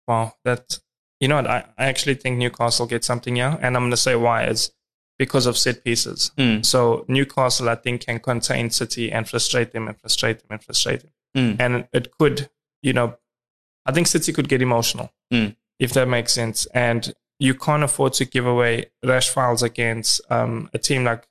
wow, 0.07 0.33
that 0.45 0.79
you 1.19 1.27
know 1.27 1.35
what? 1.37 1.47
I, 1.47 1.65
I 1.77 1.85
actually 1.85 2.15
think 2.15 2.37
Newcastle 2.37 2.85
gets 2.85 3.07
something 3.07 3.35
here, 3.35 3.57
and 3.61 3.75
I'm 3.75 3.83
going 3.83 3.91
to 3.91 3.97
say 3.97 4.15
why. 4.15 4.45
is 4.45 4.71
because 5.19 5.45
of 5.45 5.55
set 5.57 5.83
pieces. 5.83 6.31
Mm. 6.39 6.65
So 6.65 7.05
Newcastle, 7.07 7.69
I 7.69 7.75
think, 7.75 8.05
can 8.07 8.19
contain 8.19 8.71
City 8.71 9.11
and 9.11 9.29
frustrate 9.29 9.71
them 9.71 9.87
and 9.87 9.95
frustrate 9.97 10.39
them 10.39 10.47
and 10.49 10.63
frustrate 10.63 11.01
them, 11.01 11.11
Mm. 11.37 11.55
and 11.59 11.87
it 11.93 12.11
could, 12.17 12.49
you 12.81 12.93
know, 12.93 13.15
I 13.85 13.91
think 13.91 14.07
City 14.07 14.33
could 14.33 14.49
get 14.49 14.61
emotional 14.61 15.13
Mm. 15.31 15.55
if 15.79 15.93
that 15.93 16.07
makes 16.07 16.33
sense, 16.33 16.65
and 16.73 17.13
you 17.39 17.53
can't 17.53 17.83
afford 17.83 18.13
to 18.13 18.25
give 18.25 18.45
away 18.47 18.87
rash 19.05 19.29
fouls 19.29 19.61
against 19.63 20.19
um, 20.31 20.69
a 20.73 20.79
team 20.79 21.03
like 21.03 21.27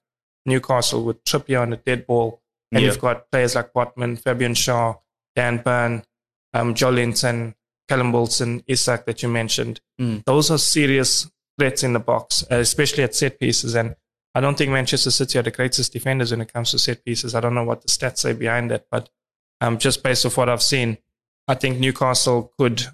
Newcastle 0.47 1.03
with 1.05 1.23
Trippier 1.25 1.61
on 1.63 1.73
a 1.73 1.77
dead 1.77 2.07
ball, 2.07 2.41
and 2.71 2.81
Yeah. 2.83 2.87
you've 2.89 3.01
got 3.01 3.31
players 3.33 3.55
like 3.57 3.73
Botman, 3.73 4.17
Fabian 4.21 4.55
Schär, 4.55 4.99
Dan 5.37 5.59
Burn, 5.59 6.05
um, 6.55 6.75
Joelinton, 6.75 7.55
Callum 7.89 8.13
Wilson, 8.13 8.63
Isak 8.67 9.07
that 9.07 9.23
you 9.23 9.29
mentioned. 9.29 9.81
Mm. 10.01 10.25
Those 10.25 10.51
are 10.51 10.59
serious 10.59 11.31
threats 11.59 11.83
in 11.83 11.93
the 11.93 12.01
box, 12.01 12.45
uh, 12.51 12.57
especially 12.57 13.05
at 13.05 13.15
set 13.15 13.39
pieces. 13.39 13.75
And 13.75 13.97
I 14.35 14.41
don't 14.41 14.57
think 14.57 14.71
Manchester 14.71 15.11
City 15.11 15.39
are 15.39 15.43
the 15.43 15.51
greatest 15.51 15.93
defenders 15.93 16.31
when 16.31 16.41
it 16.41 16.53
comes 16.53 16.71
to 16.71 16.79
set 16.79 17.05
pieces. 17.05 17.35
I 17.35 17.41
don't 17.41 17.55
know 17.55 17.65
what 17.65 17.83
the 17.83 17.89
stats 17.89 18.19
say 18.19 18.33
behind 18.33 18.71
that, 18.71 18.87
but 18.91 19.11
um, 19.61 19.79
just 19.79 20.03
based 20.03 20.25
off 20.27 20.37
what 20.37 20.49
I've 20.49 20.63
seen, 20.63 20.99
I 21.49 21.55
think 21.55 21.79
Newcastle 21.79 22.53
could 22.59 22.85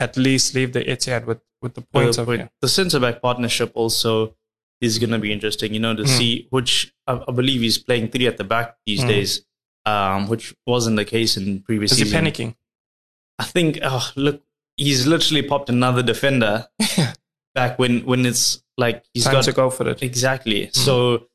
at 0.00 0.16
least 0.16 0.54
leave 0.54 0.72
the 0.72 0.80
Etihad 0.84 1.26
with, 1.26 1.40
with 1.62 1.74
the 1.74 1.82
points 1.82 2.16
the, 2.16 2.22
of 2.22 2.48
the 2.60 2.68
centre 2.68 3.00
back 3.00 3.20
partnership 3.22 3.72
also 3.74 4.34
is 4.80 4.98
going 4.98 5.10
to 5.10 5.18
be 5.18 5.32
interesting. 5.32 5.72
You 5.74 5.80
know, 5.80 5.94
to 5.96 6.02
Mm. 6.04 6.08
see 6.08 6.46
which 6.50 6.92
I, 7.06 7.20
I 7.26 7.32
believe 7.32 7.60
he's 7.62 7.78
playing 7.78 8.08
three 8.10 8.26
at 8.26 8.36
the 8.36 8.44
back 8.44 8.76
these 8.86 9.02
Mm. 9.02 9.08
days, 9.08 9.44
um, 9.84 10.28
which 10.28 10.54
wasn't 10.66 10.96
the 10.96 11.04
case 11.04 11.36
in 11.36 11.60
previous 11.62 11.92
Is 11.92 11.98
he 11.98 12.04
panicking? 12.04 12.54
I 13.38 13.44
think. 13.44 13.78
Oh, 13.82 14.10
look, 14.16 14.42
he's 14.76 15.06
literally 15.06 15.42
popped 15.42 15.68
another 15.68 16.02
defender 16.02 16.66
back 17.54 17.78
when 17.78 18.00
when 18.06 18.24
it's 18.26 18.62
like 18.76 19.04
he's 19.14 19.24
Time 19.24 19.34
got 19.34 19.44
to 19.44 19.52
go 19.52 19.70
for 19.70 19.88
it. 19.88 20.02
exactly. 20.02 20.70
So, 20.72 21.26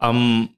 um, 0.00 0.56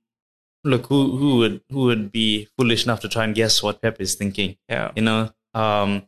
look, 0.65 0.87
who 0.87 1.17
who 1.17 1.37
would 1.39 1.61
who 1.71 1.81
would 1.85 2.13
be 2.13 2.49
foolish 2.57 2.85
enough 2.85 3.01
to 3.01 3.09
try 3.09 3.25
and 3.25 3.35
guess 3.35 3.63
what 3.63 3.83
Pep 3.83 4.01
is 4.01 4.15
thinking? 4.15 4.57
Yeah. 4.69 4.93
you 4.95 5.03
know. 5.03 5.31
Um, 5.55 6.07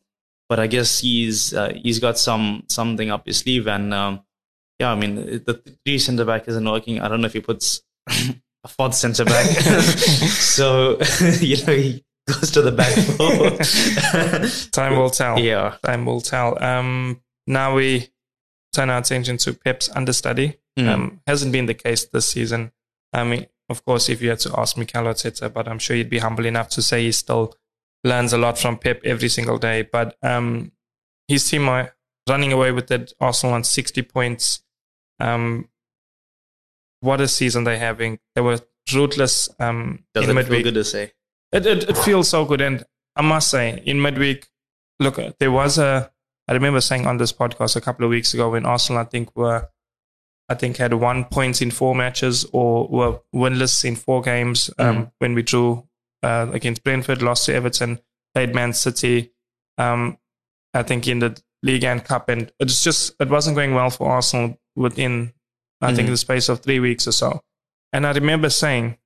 but 0.49 0.61
I 0.61 0.67
guess 0.67 0.99
he's 1.01 1.55
uh, 1.55 1.73
he's 1.75 1.99
got 1.99 2.19
some 2.19 2.65
something 2.69 3.11
up 3.11 3.27
his 3.27 3.39
sleeve, 3.39 3.67
and 3.67 3.93
um, 3.95 4.21
yeah, 4.79 4.93
I 4.93 4.95
mean 4.95 5.15
the 5.17 5.62
three 5.85 5.99
centre 5.99 6.25
back 6.25 6.47
isn't 6.47 6.65
working. 6.65 7.01
I 7.01 7.09
don't 7.09 7.21
know 7.21 7.27
if 7.27 7.33
he 7.33 7.41
puts 7.41 7.83
a 8.09 8.69
fourth 8.69 8.95
centre 8.95 9.25
back, 9.25 9.47
so 10.29 10.99
you 11.41 11.57
know 11.65 11.73
he 11.73 12.05
goes 12.26 12.50
to 12.52 12.62
the 12.62 12.73
back. 12.73 12.95
Time 14.73 14.97
will 14.97 15.11
tell. 15.11 15.38
yeah, 15.38 15.76
Time 15.85 16.07
will 16.07 16.21
tell. 16.21 16.62
Um, 16.62 17.21
now 17.47 17.75
we 17.75 18.09
turn 18.73 18.91
our 18.91 18.99
attention 18.99 19.37
to 19.38 19.52
Pep's 19.52 19.88
understudy. 19.91 20.57
Mm. 20.79 20.88
Um, 20.88 21.21
hasn't 21.26 21.52
been 21.52 21.67
the 21.67 21.75
case 21.75 22.07
this 22.07 22.29
season. 22.29 22.73
I 23.12 23.25
mean, 23.25 23.47
of 23.69 23.85
course, 23.85 24.09
if 24.09 24.23
you 24.23 24.31
had 24.31 24.38
to 24.41 24.59
ask 24.59 24.76
Mikel 24.76 25.05
Arteta, 25.05 25.52
but 25.52 25.69
I'm 25.69 25.79
sure 25.79 25.97
you'd 25.97 26.11
be 26.11 26.19
humble 26.19 26.47
enough 26.47 26.69
to 26.71 26.83
say 26.83 27.02
he 27.02 27.12
still 27.12 27.55
learns 28.05 28.33
a 28.33 28.38
lot 28.38 28.59
from 28.59 28.79
Pep 28.79 29.00
every 29.05 29.29
single 29.29 29.59
day. 29.59 29.83
But 29.83 30.17
um, 30.23 30.73
his 31.29 31.49
team 31.49 31.69
are 31.69 31.95
running 32.29 32.52
away 32.52 32.73
with 32.73 32.91
it. 32.91 33.12
Arsenal 33.21 33.55
on 33.55 33.64
60 33.64 34.02
points. 34.02 34.62
Um, 35.21 35.69
what 37.00 37.21
a 37.21 37.29
season 37.29 37.64
they're 37.64 37.79
having. 37.79 38.19
They 38.35 38.41
were 38.41 38.61
ruthless 38.95 39.49
um, 39.59 40.05
does 40.14 40.29
in 40.29 40.38
it 40.38 40.47
feel 40.47 40.62
good 40.62 40.75
to 40.75 40.85
say? 40.85 41.12
It, 41.52 41.66
it 41.66 41.88
it 41.90 41.99
feels 41.99 42.28
so 42.28 42.44
good, 42.44 42.61
and 42.61 42.85
I 43.16 43.23
must 43.23 43.50
say, 43.50 43.82
in 43.85 44.00
midweek, 44.00 44.49
look, 45.00 45.18
there 45.38 45.52
was 45.52 45.78
a. 45.78 46.11
I 46.49 46.52
remember 46.54 46.80
saying 46.80 47.06
on 47.06 47.18
this 47.18 47.32
podcast 47.32 47.76
a 47.76 47.80
couple 47.80 48.04
of 48.04 48.11
weeks 48.11 48.35
ago 48.35 48.50
when 48.50 48.66
Arsenal, 48.66 49.00
I 49.00 49.04
think, 49.04 49.35
were, 49.37 49.68
I 50.49 50.54
think, 50.54 50.76
had 50.78 50.92
one 50.94 51.25
point 51.25 51.62
in 51.62 51.71
four 51.71 51.94
matches 51.94 52.44
or 52.52 52.88
were 52.88 53.21
winless 53.35 53.85
in 53.85 53.97
four 53.97 54.23
games. 54.23 54.71
Um, 54.78 55.12
when 55.18 55.35
we 55.35 55.42
drew 55.42 55.87
uh, 56.23 56.49
against 56.52 56.82
Brentford, 56.85 57.23
lost 57.23 57.47
to 57.47 57.54
Everton, 57.54 58.00
played 58.35 58.54
Man 58.54 58.73
City. 58.73 59.32
Um, 59.78 60.18
I 60.75 60.82
think 60.82 61.06
in 61.06 61.21
the 61.21 61.40
league 61.62 61.85
and 61.85 62.02
cup, 62.02 62.28
and 62.28 62.50
it's 62.59 62.82
just 62.82 63.14
it 63.21 63.28
wasn't 63.28 63.56
going 63.56 63.75
well 63.75 63.90
for 63.90 64.11
Arsenal 64.11 64.59
within, 64.75 65.32
I 65.80 65.94
think, 65.94 66.09
Mhm. 66.09 66.12
the 66.12 66.16
space 66.16 66.49
of 66.49 66.61
three 66.61 66.80
weeks 66.80 67.06
or 67.06 67.12
so. 67.12 67.40
And 67.92 68.06
I 68.06 68.12
remember 68.12 68.49
saying, 68.50 68.97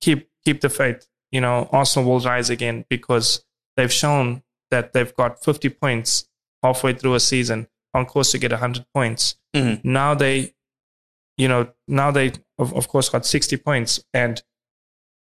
keep 0.00 0.28
keep 0.44 0.62
the 0.62 0.70
faith. 0.70 1.06
You 1.32 1.40
know, 1.40 1.68
Arsenal 1.72 2.08
will 2.10 2.20
rise 2.20 2.50
again 2.50 2.84
because 2.88 3.44
they've 3.76 3.92
shown 3.92 4.42
that 4.70 4.92
they've 4.92 5.14
got 5.14 5.42
50 5.44 5.68
points 5.70 6.28
halfway 6.62 6.92
through 6.92 7.14
a 7.14 7.20
season, 7.20 7.68
on 7.94 8.06
course 8.06 8.32
to 8.32 8.38
get 8.38 8.50
100 8.52 8.84
points. 8.94 9.36
Mhm. 9.54 9.84
Now 9.84 10.14
they, 10.14 10.54
you 11.36 11.48
know, 11.48 11.72
now 11.88 12.10
they 12.10 12.32
of, 12.58 12.74
of 12.74 12.88
course 12.88 13.08
got 13.08 13.24
60 13.26 13.56
points 13.56 14.00
and 14.12 14.42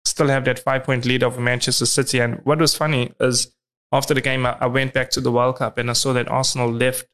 still 0.05 0.29
have 0.29 0.45
that 0.45 0.59
five 0.59 0.85
point 0.85 1.05
lead 1.05 1.23
over 1.23 1.41
Manchester 1.41 1.87
City. 1.87 2.21
And 2.21 2.41
what 2.45 2.59
was 2.59 2.75
funny 2.77 3.13
is 3.21 3.53
after 3.93 4.15
the 4.15 4.21
game, 4.21 4.47
I, 4.47 4.57
I 4.61 4.67
went 4.67 4.93
back 4.93 5.11
to 5.11 5.21
the 5.21 5.33
World 5.33 5.57
Cup 5.57 5.79
and 5.79 5.91
I 5.91 5.95
saw 5.95 6.13
that 6.13 6.29
Arsenal 6.29 6.71
left 6.71 7.07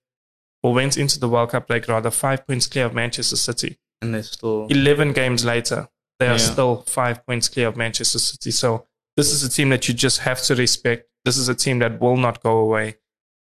or 0.63 0.75
went 0.75 0.97
into 0.99 1.19
the 1.19 1.29
World 1.29 1.51
Cup 1.51 1.71
like 1.71 1.89
rather 1.89 2.11
five 2.11 2.47
points 2.47 2.67
clear 2.67 2.87
of 2.87 2.95
Manchester 2.95 3.37
City. 3.37 3.79
And 4.03 4.15
they're 4.15 4.23
still 4.23 4.67
11 4.69 5.13
games 5.13 5.45
later, 5.45 5.89
they 6.21 6.29
are 6.29 6.33
Yeah. 6.39 6.53
still 6.53 6.83
five 6.87 7.27
points 7.27 7.49
clear 7.49 7.67
of 7.69 7.77
Manchester 7.77 8.19
City. 8.21 8.51
So 8.53 8.87
this 9.17 9.33
is 9.33 9.43
a 9.43 9.49
team 9.49 9.71
that 9.71 9.89
you 9.89 9.95
just 9.95 10.21
have 10.21 10.41
to 10.43 10.55
respect. 10.55 11.09
This 11.25 11.37
is 11.37 11.49
a 11.49 11.55
team 11.55 11.81
that 11.81 12.01
will 12.01 12.17
not 12.17 12.43
go 12.43 12.59
away. 12.59 12.97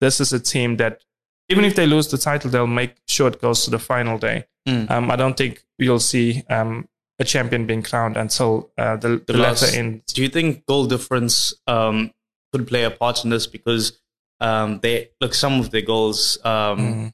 This 0.02 0.20
is 0.22 0.32
a 0.32 0.40
team 0.40 0.78
that, 0.78 1.02
even 1.50 1.66
if 1.66 1.76
they 1.76 1.88
lose 1.88 2.08
the 2.10 2.18
title, 2.18 2.50
they'll 2.52 2.68
make 2.68 2.96
sure 3.08 3.28
it 3.30 3.42
goes 3.42 3.64
to 3.66 3.72
the 3.72 3.80
final 3.80 4.18
day. 4.18 4.46
Mm. 4.68 4.90
Um, 4.92 5.12
I 5.12 5.16
don't 5.16 5.36
think 5.38 5.64
you'll 5.80 6.00
see 6.00 6.44
um, 6.50 6.88
a 7.20 7.24
champion 7.24 7.66
being 7.66 7.82
crowned 7.84 8.18
until 8.18 8.72
uh, 8.78 8.98
the, 8.98 9.10
the, 9.26 9.34
The 9.34 9.40
latter 9.40 9.68
end. 9.68 10.04
Do 10.14 10.22
you 10.22 10.30
think 10.30 10.66
goal 10.66 10.86
difference 10.86 11.54
um, 11.68 12.12
could 12.52 12.68
play 12.68 12.84
a 12.84 12.92
part 12.92 13.24
in 13.24 13.30
this? 13.30 13.48
Because 13.48 14.00
um, 14.42 14.80
they 14.82 15.10
look 15.22 15.34
some 15.34 15.60
of 15.60 15.72
their 15.72 15.82
goals. 15.82 16.38
Um, 16.44 16.80
Mm. 16.80 17.12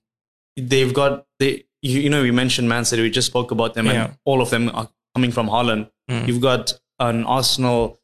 They've 0.57 0.93
got 0.93 1.25
they. 1.39 1.63
You, 1.81 2.01
you 2.01 2.09
know, 2.09 2.21
we 2.21 2.29
mentioned 2.31 2.67
Man 2.69 2.83
City. 2.85 3.01
We 3.01 3.09
just 3.09 3.27
spoke 3.27 3.51
about 3.51 3.73
them, 3.73 3.85
Yeah. 3.87 4.03
and 4.05 4.17
all 4.25 4.41
of 4.41 4.49
them 4.49 4.69
are 4.73 4.89
coming 5.15 5.31
from 5.31 5.47
Haaland. 5.47 5.89
Mm. 6.09 6.27
You've 6.27 6.41
got 6.41 6.73
an 6.99 7.23
Arsenal 7.25 7.99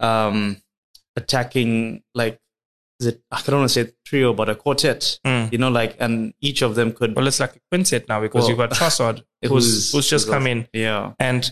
um, 0.00 0.60
attacking 1.16 2.02
like 2.14 2.40
is 3.00 3.06
it 3.06 3.22
I 3.30 3.40
don't 3.42 3.60
want 3.60 3.70
to 3.70 3.84
say 3.84 3.92
trio, 4.04 4.32
but 4.34 4.48
a 4.48 4.54
quartet. 4.56 5.20
Mm. 5.24 5.52
You 5.52 5.58
know, 5.58 5.68
like 5.70 5.96
and 6.00 6.34
each 6.40 6.62
of 6.62 6.74
them 6.74 6.92
could 6.92 7.14
Well, 7.14 7.26
it's 7.28 7.38
like 7.40 7.54
a 7.56 7.60
quintet 7.70 8.08
now 8.08 8.20
because 8.20 8.42
Well, 8.42 8.48
you've 8.50 8.58
got 8.58 8.70
Trossard, 8.70 9.22
who's, 9.46 9.92
who's 9.92 10.10
just 10.10 10.28
come 10.28 10.46
in. 10.48 10.66
yeah. 10.72 11.12
And 11.20 11.48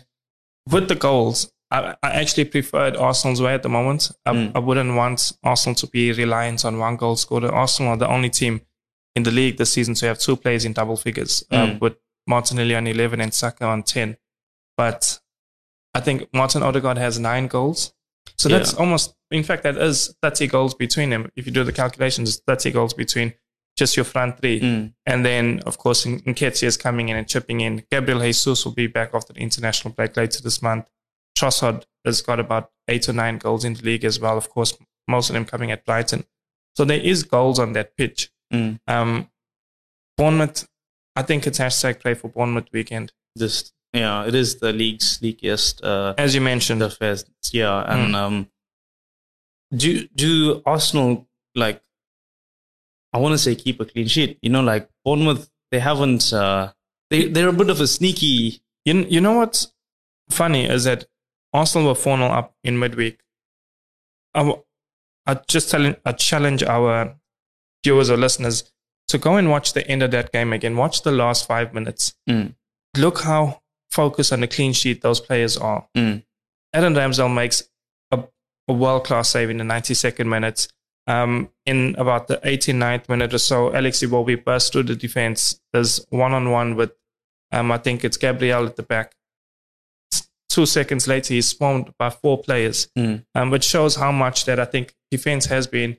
with 0.70 0.88
the 0.88 0.96
goals, 0.96 1.52
I, 1.70 1.94
I 2.02 2.10
actually 2.20 2.46
preferred 2.46 2.96
Arsenal's 2.96 3.40
way 3.40 3.54
at 3.54 3.62
the 3.62 3.68
moment. 3.68 4.10
I, 4.24 4.32
Mm. 4.32 4.52
I 4.56 4.58
wouldn't 4.58 4.96
want 4.96 5.32
Arsenal 5.44 5.76
to 5.76 5.86
be 5.86 6.12
reliant 6.12 6.64
on 6.64 6.78
one 6.78 6.96
goal 6.96 7.14
scorer. 7.16 7.52
Arsenal 7.52 7.92
are 7.92 7.96
the 7.96 8.08
only 8.08 8.30
team 8.30 8.60
in 9.14 9.22
the 9.22 9.30
league 9.30 9.56
this 9.56 9.72
season 9.72 9.94
to 9.94 10.06
have 10.06 10.18
two 10.18 10.36
players 10.36 10.64
in 10.64 10.72
double 10.72 10.96
figures, 10.96 11.44
uh, 11.52 11.66
Mm. 11.66 11.80
with 11.80 11.96
Martinelli 12.26 12.74
on 12.74 12.88
11 12.88 13.20
and 13.20 13.32
Saka 13.32 13.64
on 13.66 13.84
10. 13.84 14.16
But 14.76 15.20
I 15.94 16.00
think 16.00 16.28
Martin 16.32 16.62
Odegaard 16.62 16.98
has 16.98 17.18
nine 17.18 17.46
goals. 17.46 17.92
So 18.36 18.48
that's 18.48 18.72
Yeah. 18.72 18.80
almost, 18.80 19.14
in 19.30 19.42
fact, 19.42 19.62
that 19.62 19.76
is 19.78 20.14
30 20.22 20.46
goals 20.46 20.74
between 20.74 21.10
them. 21.10 21.30
If 21.36 21.46
you 21.46 21.52
do 21.52 21.64
the 21.64 21.72
calculations, 21.72 22.28
it's 22.28 22.42
30 22.46 22.70
goals 22.70 22.92
between 22.92 23.34
just 23.78 23.96
your 23.96 24.04
front 24.04 24.38
three. 24.38 24.60
Mm. 24.60 24.94
And 25.06 25.24
then, 25.24 25.60
of 25.66 25.78
course, 25.78 26.04
Nketiah 26.04 26.64
is 26.64 26.76
coming 26.76 27.08
in 27.08 27.16
and 27.16 27.28
chipping 27.28 27.60
in. 27.60 27.84
Gabriel 27.90 28.20
Jesus 28.20 28.64
will 28.64 28.72
be 28.72 28.86
back 28.86 29.10
after 29.14 29.32
the 29.32 29.40
international 29.40 29.94
break 29.94 30.16
later 30.16 30.42
this 30.42 30.60
month. 30.60 30.88
Trossard 31.38 31.84
has 32.04 32.22
got 32.22 32.40
about 32.40 32.70
eight 32.88 33.08
or 33.08 33.12
nine 33.12 33.38
goals 33.38 33.64
in 33.64 33.74
the 33.74 33.82
league 33.82 34.04
as 34.04 34.18
well. 34.18 34.36
Of 34.36 34.48
course, 34.50 34.76
most 35.06 35.28
of 35.30 35.34
them 35.34 35.44
coming 35.44 35.70
at 35.70 35.84
Brighton. 35.84 36.24
So 36.74 36.84
there 36.84 37.00
is 37.00 37.22
goals 37.22 37.58
on 37.58 37.72
that 37.74 37.96
pitch. 37.96 38.30
Mm. 38.52 38.80
Um, 38.86 39.30
Bournemouth, 40.16 40.66
I 41.14 41.22
think 41.22 41.46
it's 41.46 41.58
hashtag 41.58 42.00
play 42.00 42.14
for 42.14 42.28
Bournemouth 42.28 42.68
weekend. 42.72 43.12
Just 43.38 43.72
yeah, 43.96 44.26
it 44.26 44.34
is 44.34 44.58
the 44.60 44.72
league's 44.72 45.18
leakiest 45.20 45.82
uh, 45.84 46.14
As 46.18 46.34
you 46.34 46.40
mentioned, 46.40 46.80
the 46.80 46.90
first 46.90 47.28
yeah, 47.52 47.82
and 47.86 48.14
Mm. 48.14 48.16
um, 48.16 48.50
do 49.74 50.06
do 50.14 50.62
Arsenal 50.66 51.26
like? 51.54 51.82
I 53.12 53.18
want 53.18 53.32
to 53.32 53.38
say 53.38 53.54
keep 53.54 53.80
a 53.80 53.84
clean 53.84 54.06
sheet. 54.08 54.38
You 54.42 54.50
know, 54.50 54.62
like 54.62 54.88
Bournemouth, 55.04 55.50
they 55.70 55.78
haven't. 55.80 56.32
Uh, 56.32 56.72
they 57.10 57.28
they're 57.28 57.48
a 57.48 57.52
bit 57.52 57.70
of 57.70 57.80
a 57.80 57.86
sneaky. 57.86 58.62
you, 58.84 58.94
you 59.08 59.20
know 59.20 59.32
what's 59.38 59.72
funny 60.30 60.66
is 60.66 60.84
that 60.84 61.06
Arsenal 61.52 61.88
were 61.88 61.94
4 61.94 62.16
0 62.18 62.28
up 62.28 62.54
in 62.62 62.78
midweek. 62.78 63.20
I, 64.34 64.40
w- 64.40 64.62
I 65.26 65.34
just 65.48 65.70
tell, 65.70 65.94
I 66.04 66.12
challenge 66.12 66.62
our 66.62 67.16
viewers 67.84 68.10
or 68.10 68.16
listeners 68.16 68.70
to 69.08 69.18
go 69.18 69.36
and 69.36 69.50
watch 69.50 69.72
the 69.72 69.86
end 69.88 70.02
of 70.02 70.10
that 70.10 70.30
game 70.32 70.52
again. 70.52 70.76
Watch 70.76 71.02
the 71.02 71.12
last 71.12 71.46
five 71.46 71.72
minutes. 71.72 72.14
Mm. 72.28 72.54
Look 72.96 73.22
how 73.22 73.62
focused 73.90 74.32
on 74.32 74.40
the 74.40 74.48
clean 74.48 74.72
sheet 74.72 75.02
those 75.02 75.20
players 75.20 75.56
are. 75.56 75.86
Mm. 75.96 76.24
Adam 76.72 76.94
Ramsdale 76.94 77.32
makes 77.34 77.62
a, 78.10 78.22
a 78.68 78.72
world 78.72 79.04
class 79.04 79.30
save 79.30 79.50
in 79.50 79.58
the 79.58 79.64
92nd 79.64 80.26
minute. 80.26 80.68
Um, 81.08 81.50
in 81.66 81.94
about 81.98 82.26
the 82.26 82.38
89th 82.38 83.08
minute 83.08 83.32
or 83.32 83.38
so, 83.38 83.72
Alex 83.72 84.00
Iwobi 84.00 84.44
bursts 84.44 84.70
through 84.70 84.82
the 84.84 84.96
defense. 84.96 85.60
There's 85.72 86.04
one 86.10 86.32
on 86.32 86.50
one 86.50 86.74
with, 86.74 86.92
um, 87.52 87.70
I 87.70 87.78
think 87.78 88.04
it's 88.04 88.16
Gabriel 88.16 88.66
at 88.66 88.74
the 88.74 88.82
back. 88.82 89.14
Two 90.48 90.66
seconds 90.66 91.06
later, 91.06 91.34
he's 91.34 91.48
swarmed 91.48 91.92
by 91.98 92.10
four 92.10 92.38
players, 92.42 92.88
Mm. 92.96 93.24
um, 93.34 93.50
which 93.50 93.64
shows 93.64 93.96
how 93.96 94.10
much 94.10 94.46
that 94.46 94.58
I 94.58 94.64
think 94.64 94.94
defense 95.10 95.46
has 95.46 95.66
been 95.66 95.96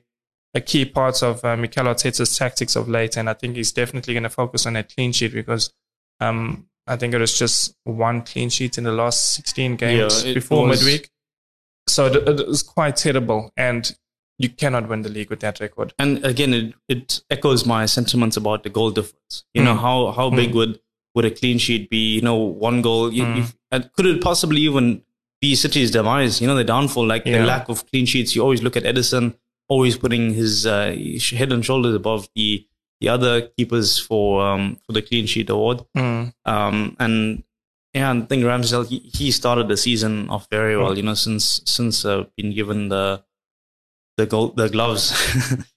a 0.54 0.60
key 0.60 0.84
part 0.84 1.22
of 1.22 1.44
uh, 1.44 1.56
Mikel 1.56 1.84
Arteta's 1.86 2.36
tactics 2.36 2.74
of 2.76 2.88
late. 2.88 3.16
And 3.16 3.30
I 3.30 3.34
think 3.34 3.56
he's 3.56 3.72
definitely 3.72 4.14
going 4.14 4.24
to 4.24 4.30
focus 4.30 4.66
on 4.66 4.72
that 4.74 4.94
clean 4.94 5.12
sheet 5.12 5.32
because 5.32 5.72
um, 6.20 6.66
I 6.88 6.96
think 6.96 7.14
it 7.14 7.18
was 7.20 7.38
just 7.38 7.74
one 7.84 8.22
clean 8.22 8.48
sheet 8.48 8.78
in 8.78 8.84
the 8.84 8.92
last 8.92 9.34
16 9.34 9.76
games 9.76 10.24
Yeah, 10.24 10.34
before 10.34 10.66
was- 10.66 10.80
midweek. 10.82 11.10
So 11.88 12.06
it, 12.06 12.16
it 12.28 12.46
was 12.48 12.62
quite 12.62 12.96
terrible. 12.96 13.52
And 13.56 13.90
you 14.38 14.48
cannot 14.48 14.88
win 14.88 15.02
the 15.02 15.08
league 15.08 15.30
with 15.30 15.40
that 15.40 15.58
record. 15.60 15.92
And 15.98 16.24
again, 16.24 16.54
it, 16.54 16.74
it 16.88 17.22
echoes 17.30 17.66
my 17.66 17.86
sentiments 17.86 18.36
about 18.36 18.62
the 18.62 18.70
goal 18.70 18.90
difference. 18.90 19.44
You 19.54 19.64
know 19.64 19.74
Mm. 19.74 19.80
how 19.80 20.12
how 20.12 20.30
big 20.30 20.50
Mm. 20.50 20.54
would 20.54 20.80
would 21.14 21.24
a 21.24 21.30
clean 21.30 21.58
sheet 21.58 21.90
be? 21.90 22.14
You 22.16 22.20
know, 22.20 22.36
one 22.36 22.80
goal. 22.82 23.10
Mm. 23.10 23.38
if, 23.40 23.56
and 23.72 23.90
could 23.94 24.06
it 24.06 24.22
possibly 24.22 24.60
even 24.60 25.02
be 25.40 25.54
City's 25.56 25.90
demise? 25.90 26.40
You 26.40 26.46
know, 26.46 26.54
the 26.54 26.62
downfall, 26.64 27.06
like 27.06 27.24
the 27.24 27.40
lack 27.40 27.68
of 27.68 27.84
clean 27.90 28.06
sheets. 28.06 28.36
You 28.36 28.42
always 28.42 28.62
look 28.62 28.76
at 28.76 28.84
Ederson, 28.84 29.34
always 29.68 29.96
putting 29.98 30.34
his 30.34 30.66
uh, 30.66 30.94
head 31.34 31.50
and 31.52 31.64
shoulders 31.64 31.94
above 31.96 32.28
the 32.36 32.64
the 33.00 33.08
other 33.08 33.48
keepers 33.56 33.98
for 33.98 34.42
um 34.42 34.78
for 34.86 34.92
the 34.92 35.02
clean 35.02 35.26
sheet 35.26 35.50
award. 35.50 35.82
Mm. 35.96 36.32
Um, 36.44 36.96
and 36.98 37.42
yeah, 37.94 38.12
I 38.12 38.20
think 38.20 38.44
Ramsdale 38.44 38.86
he, 38.86 38.98
he 38.98 39.30
started 39.30 39.68
the 39.68 39.76
season 39.76 40.28
off 40.30 40.46
very 40.50 40.76
well. 40.76 40.96
You 40.96 41.02
know, 41.02 41.14
since 41.14 41.60
since 41.64 42.04
uh, 42.04 42.24
been 42.36 42.52
given 42.54 42.88
the 42.88 43.22
the 44.16 44.26
gold 44.26 44.56
the 44.56 44.68
gloves. 44.68 45.14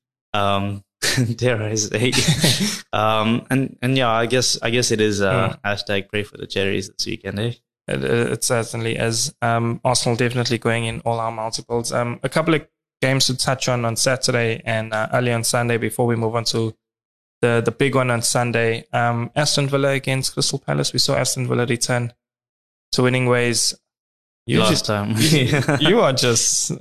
um, 0.34 0.84
dare 1.36 1.62
I 1.62 1.76
say? 1.76 2.12
um, 2.94 3.46
and 3.50 3.78
and 3.82 3.98
yeah, 3.98 4.10
I 4.10 4.26
guess 4.26 4.58
I 4.62 4.70
guess 4.70 4.92
it 4.92 5.02
is 5.02 5.22
uh, 5.22 5.56
hashtag 5.66 6.10
pray 6.10 6.24
for 6.24 6.38
the 6.38 6.48
cherries 6.48 6.90
this 6.90 7.06
weekend. 7.06 7.40
Eh? 7.40 7.54
It, 7.88 8.04
it 8.04 8.44
certainly 8.44 8.96
is. 8.96 9.34
Um, 9.42 9.82
Arsenal 9.84 10.16
definitely 10.16 10.58
going 10.58 10.86
in 10.86 11.02
all 11.02 11.20
our 11.20 11.32
multiples. 11.32 11.92
Um, 11.92 12.20
a 12.24 12.30
couple 12.30 12.54
of 12.54 12.68
games 13.02 13.26
to 13.28 13.38
touch 13.38 13.68
on 13.68 13.84
on 13.84 13.96
Saturday 13.96 14.62
and 14.66 14.94
uh, 14.94 15.08
early 15.14 15.34
on 15.34 15.44
Sunday 15.44 15.78
before 15.78 16.06
we 16.06 16.16
move 16.16 16.36
on 16.36 16.44
to 16.46 16.76
the 17.42 17.62
the 17.64 17.72
big 17.72 17.96
one 17.96 18.10
on 18.12 18.22
Sunday. 18.22 18.86
Um, 18.94 19.32
Aston 19.36 19.68
Villa 19.68 19.90
against 19.92 20.34
Crystal 20.34 20.60
Palace. 20.60 20.94
We 20.94 21.00
saw 21.00 21.16
Aston 21.16 21.48
Villa 21.48 21.66
return 21.66 22.14
to 22.94 23.04
winning 23.04 23.26
ways. 23.28 23.74
You 24.48 24.60
Last 24.60 24.70
just, 24.72 24.86
time, 24.88 25.16
you 25.80 26.00
are 26.02 26.14
just 26.14 26.72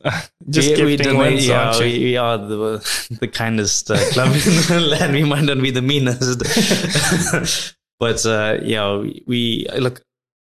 just 0.48 0.76
we, 0.76 0.84
we 0.84 0.96
gifting 0.96 1.12
don't- 1.12 1.18
wins, 1.18 1.46
yeah, 1.46 1.64
aren't 1.68 1.78
you? 1.80 1.84
we, 1.84 1.98
we 2.04 2.16
are 2.16 2.38
the 2.38 3.16
the 3.20 3.28
kindest 3.28 3.90
uh, 3.90 3.98
club 4.12 4.28
in 4.28 4.40
the 4.40 4.80
land. 4.98 5.12
We 5.20 5.24
might 5.24 5.44
not 5.44 5.60
be 5.60 5.70
the 5.70 5.82
meanest, 5.82 6.38
but 8.00 8.24
uh, 8.26 8.58
yeah, 8.62 8.96
we, 8.96 9.22
we 9.26 9.66
look. 9.78 10.02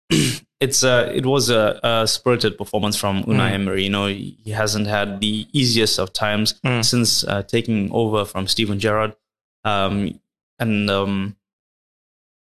It's 0.59 0.83
uh, 0.83 1.11
it 1.13 1.23
was 1.23 1.51
a, 1.51 1.79
a 1.83 2.07
spirited 2.07 2.57
performance 2.57 2.95
from 2.97 3.23
Unai 3.25 3.51
Mm. 3.51 3.53
Emery. 3.53 3.83
You 3.83 3.89
know, 3.91 4.07
he 4.07 4.35
hasn't 4.51 4.87
had 4.87 5.21
the 5.21 5.45
easiest 5.53 5.99
of 5.99 6.13
times 6.13 6.55
Mm. 6.65 6.83
since 6.83 7.23
uh, 7.23 7.43
taking 7.43 7.91
over 7.91 8.25
from 8.25 8.47
Steven 8.47 8.79
Gerrard, 8.79 9.13
um, 9.63 10.19
and 10.59 10.89
um, 10.89 11.35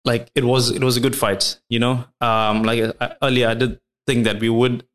like 0.05 0.31
it 0.35 0.43
was 0.43 0.71
it 0.71 0.83
was 0.83 0.97
a 0.97 0.99
good 1.01 1.15
fight. 1.15 1.59
You 1.69 1.79
know, 1.79 2.05
um, 2.21 2.63
like 2.63 2.95
uh, 2.99 3.09
earlier 3.21 3.47
I 3.49 3.53
did 3.53 3.79
think 4.07 4.25
that 4.25 4.39
we 4.39 4.49
would 4.49 4.85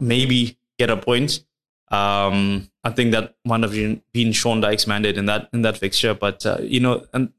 maybe 0.00 0.58
get 0.78 0.90
a 0.90 0.96
point. 0.96 1.44
Um, 1.90 2.70
I 2.82 2.90
think 2.90 3.12
that 3.12 3.34
might 3.44 3.62
have 3.62 3.72
been, 3.72 4.02
been 4.12 4.32
Sean 4.32 4.60
Dyche's 4.60 4.86
mandate 4.86 5.16
in 5.16 5.26
that 5.26 5.48
in 5.52 5.62
that 5.62 5.78
fixture, 5.78 6.14
but 6.14 6.44
uh, 6.46 6.58
you 6.60 6.80
know, 6.80 7.04
and 7.12 7.32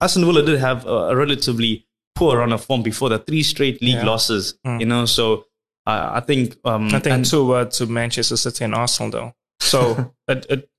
Aston 0.00 0.24
Villa 0.24 0.42
did 0.44 0.58
have 0.60 0.86
a, 0.86 1.10
a 1.10 1.16
relatively 1.16 1.86
poor 2.14 2.38
run 2.38 2.52
of 2.52 2.64
form 2.64 2.82
before 2.82 3.08
the 3.08 3.18
three 3.18 3.42
straight 3.42 3.80
league 3.82 3.96
Yeah. 3.96 4.06
losses. 4.06 4.58
Mm. 4.66 4.80
You 4.80 4.86
know, 4.86 5.04
so 5.04 5.44
uh, 5.86 6.10
I 6.14 6.20
think 6.20 6.56
um, 6.64 6.86
I 6.88 7.00
think 7.00 7.06
and- 7.14 7.24
two 7.24 7.46
words 7.46 7.78
to 7.78 7.86
Manchester 7.86 8.36
City 8.36 8.64
and 8.64 8.74
Arsenal 8.74 9.10
though. 9.10 9.34
So 9.60 10.14
it, 10.28 10.46
it 10.48 10.70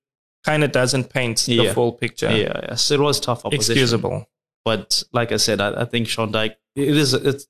kind 0.44 0.64
of 0.64 0.72
doesn't 0.72 1.10
paint 1.10 1.40
the 1.46 1.56
Yeah. 1.56 1.74
full 1.74 1.94
picture. 1.94 2.30
yeah, 2.32 2.60
yes, 2.70 2.90
it 2.92 3.00
was 3.00 3.20
tough 3.20 3.46
opposition. 3.46 3.72
Excusable. 3.74 4.28
But 4.66 5.04
like 5.12 5.32
I 5.32 5.38
said, 5.38 5.60
I, 5.62 5.82
I 5.82 5.86
think 5.86 6.08
Sean 6.08 6.32
Dyche, 6.32 6.56
it 6.76 6.96
is, 6.98 7.14
it's 7.14 7.48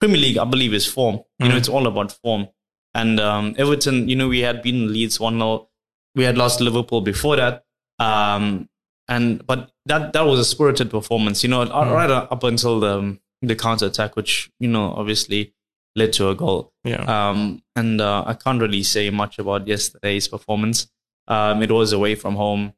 Premier 0.00 0.18
League, 0.20 0.38
I 0.38 0.44
believe, 0.44 0.74
is 0.74 0.86
form. 0.86 1.20
You 1.38 1.48
know, 1.48 1.54
Mm. 1.54 1.58
it's 1.58 1.68
all 1.68 1.86
about 1.86 2.12
form. 2.12 2.48
And 2.94 3.18
um, 3.20 3.54
Everton, 3.58 4.08
you 4.08 4.16
know, 4.16 4.28
we 4.28 4.40
had 4.40 4.62
beaten 4.62 4.92
Leeds 4.92 5.18
1 5.18 5.38
0. 5.38 5.68
We 6.14 6.24
had 6.24 6.38
lost 6.38 6.60
Liverpool 6.60 7.00
before 7.00 7.36
that. 7.36 7.64
Um, 7.98 8.68
and 9.08 9.44
but 9.46 9.70
that 9.86 10.12
that 10.14 10.22
was 10.22 10.38
a 10.40 10.44
spirited 10.44 10.90
performance, 10.90 11.42
you 11.42 11.48
know, 11.50 11.64
Mm. 11.64 11.92
right 11.92 12.10
up 12.10 12.42
until 12.44 12.80
the 12.80 13.18
the 13.42 13.54
counter 13.56 13.86
attack, 13.86 14.16
which 14.16 14.50
you 14.58 14.68
know 14.68 14.94
obviously 14.96 15.54
led 15.96 16.12
to 16.14 16.28
a 16.30 16.34
goal. 16.34 16.72
Yeah. 16.84 17.02
Um, 17.04 17.62
and 17.76 18.00
uh, 18.00 18.24
I 18.26 18.34
can't 18.34 18.60
really 18.60 18.82
say 18.82 19.10
much 19.10 19.38
about 19.38 19.66
yesterday's 19.68 20.26
performance. 20.28 20.88
Um, 21.28 21.62
it 21.62 21.70
was 21.70 21.92
away 21.92 22.14
from 22.14 22.36
home, 22.36 22.74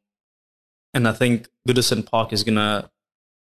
and 0.95 1.07
I 1.09 1.13
think 1.13 1.49
Goodison 1.69 2.05
Park 2.07 2.33
is 2.33 2.45
gonna 2.45 2.91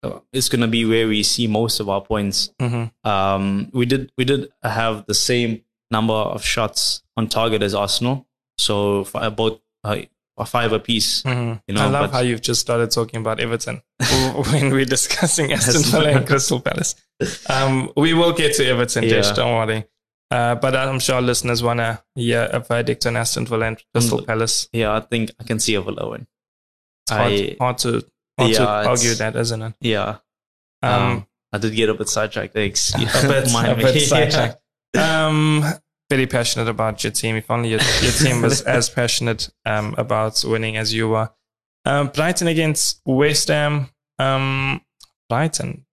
uh, 0.02 0.20
is 0.32 0.48
gonna 0.48 0.68
be 0.68 0.84
where 0.84 1.06
we 1.08 1.22
see 1.22 1.46
most 1.46 1.80
of 1.80 1.88
our 1.88 2.00
points. 2.00 2.50
hmm 2.60 2.84
Um, 3.04 3.70
we 3.72 3.86
did 3.86 4.12
we 4.16 4.24
did 4.24 4.48
have 4.62 5.06
the 5.06 5.14
same 5.14 5.62
number 5.90 6.14
of 6.14 6.44
shots 6.44 7.02
on 7.16 7.28
target 7.28 7.62
as 7.62 7.74
Arsenal, 7.74 8.26
so 8.58 9.04
for 9.04 9.22
about 9.22 9.60
uh, 9.84 9.96
a 10.38 10.46
five 10.46 10.72
apiece. 10.72 11.22
hmm 11.22 11.54
You 11.66 11.74
know, 11.74 11.82
I 11.84 11.88
love 11.88 12.12
how 12.12 12.20
you've 12.20 12.40
just 12.40 12.60
started 12.60 12.90
talking 12.90 13.20
about 13.20 13.40
Everton 13.40 13.82
when 14.50 14.70
we're 14.72 14.84
discussing 14.86 15.52
Aston 15.52 15.82
Villa 15.82 16.10
and 16.16 16.26
Crystal 16.26 16.60
Palace. 16.60 16.94
Um, 17.50 17.92
we 17.96 18.14
will 18.14 18.32
get 18.32 18.54
to 18.56 18.64
Everton, 18.66 19.04
Yeah. 19.04 19.10
Dish, 19.16 19.30
don't 19.32 19.52
worry. 19.54 19.84
Uh, 20.32 20.54
but 20.54 20.74
I'm 20.74 20.98
sure 20.98 21.20
listeners 21.20 21.62
want 21.62 21.78
to 21.80 22.02
hear 22.14 22.48
a 22.52 22.60
verdict 22.60 23.04
on 23.06 23.16
Aston 23.16 23.46
Villa 23.46 23.66
and 23.66 23.82
Crystal 23.92 24.18
Um, 24.20 24.24
Palace. 24.24 24.68
Yeah, 24.72 24.94
I 24.96 25.00
think 25.00 25.30
I 25.38 25.44
can 25.44 25.58
see 25.60 25.74
a 25.74 25.82
Villa 25.82 26.08
win. 26.08 26.26
It's 27.04 27.10
hard, 27.12 27.32
I- 27.32 27.56
hard 27.60 27.78
to, 27.78 27.90
hard 28.38 28.50
Yeah, 28.50 28.80
it's- 28.80 28.86
argue 28.86 29.14
that, 29.14 29.36
isn't 29.36 29.62
it? 29.62 29.74
Yeah, 29.80 30.18
Um, 30.82 31.02
um, 31.02 31.26
I 31.52 31.58
did 31.58 31.74
get 31.74 31.90
a 31.90 31.94
bit 31.94 32.08
sidetracked. 32.08 32.54
Thanks. 32.54 32.94
a 32.94 32.98
bit, 32.98 33.54
a 33.54 33.74
bit 33.76 34.00
sidetracked. 34.08 34.58
Um, 34.96 35.64
very 36.08 36.26
passionate 36.26 36.68
about 36.68 37.02
your 37.04 37.10
team. 37.12 37.36
If 37.36 37.50
only 37.50 37.70
your, 37.70 37.80
your 38.02 38.12
team 38.12 38.42
was 38.42 38.62
as 38.62 38.88
passionate 38.88 39.50
um, 39.66 39.94
about 39.98 40.42
winning 40.46 40.76
as 40.76 40.92
you 40.94 41.08
were. 41.10 41.30
Um, 41.84 42.08
Brighton 42.08 42.46
against 42.48 43.00
West 43.04 43.48
Ham. 43.48 43.88
Um, 44.18 44.80
Brighton. 45.28 45.84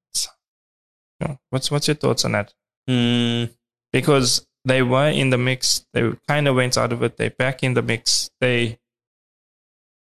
What's 1.50 1.70
what's 1.72 1.88
your 1.88 1.96
thoughts 1.96 2.24
on 2.26 2.32
that? 2.34 2.54
Mm, 2.90 3.50
Because 3.94 4.46
they 4.66 4.82
were 4.82 5.10
in 5.10 5.30
the 5.30 5.38
mix. 5.38 5.86
They 5.94 6.12
kind 6.28 6.48
of 6.48 6.56
went 6.56 6.78
out 6.78 6.92
of 6.94 7.02
it. 7.04 7.18
They're 7.18 7.30
back 7.32 7.64
in 7.64 7.74
the 7.74 7.82
mix. 7.82 8.30
They. 8.42 8.78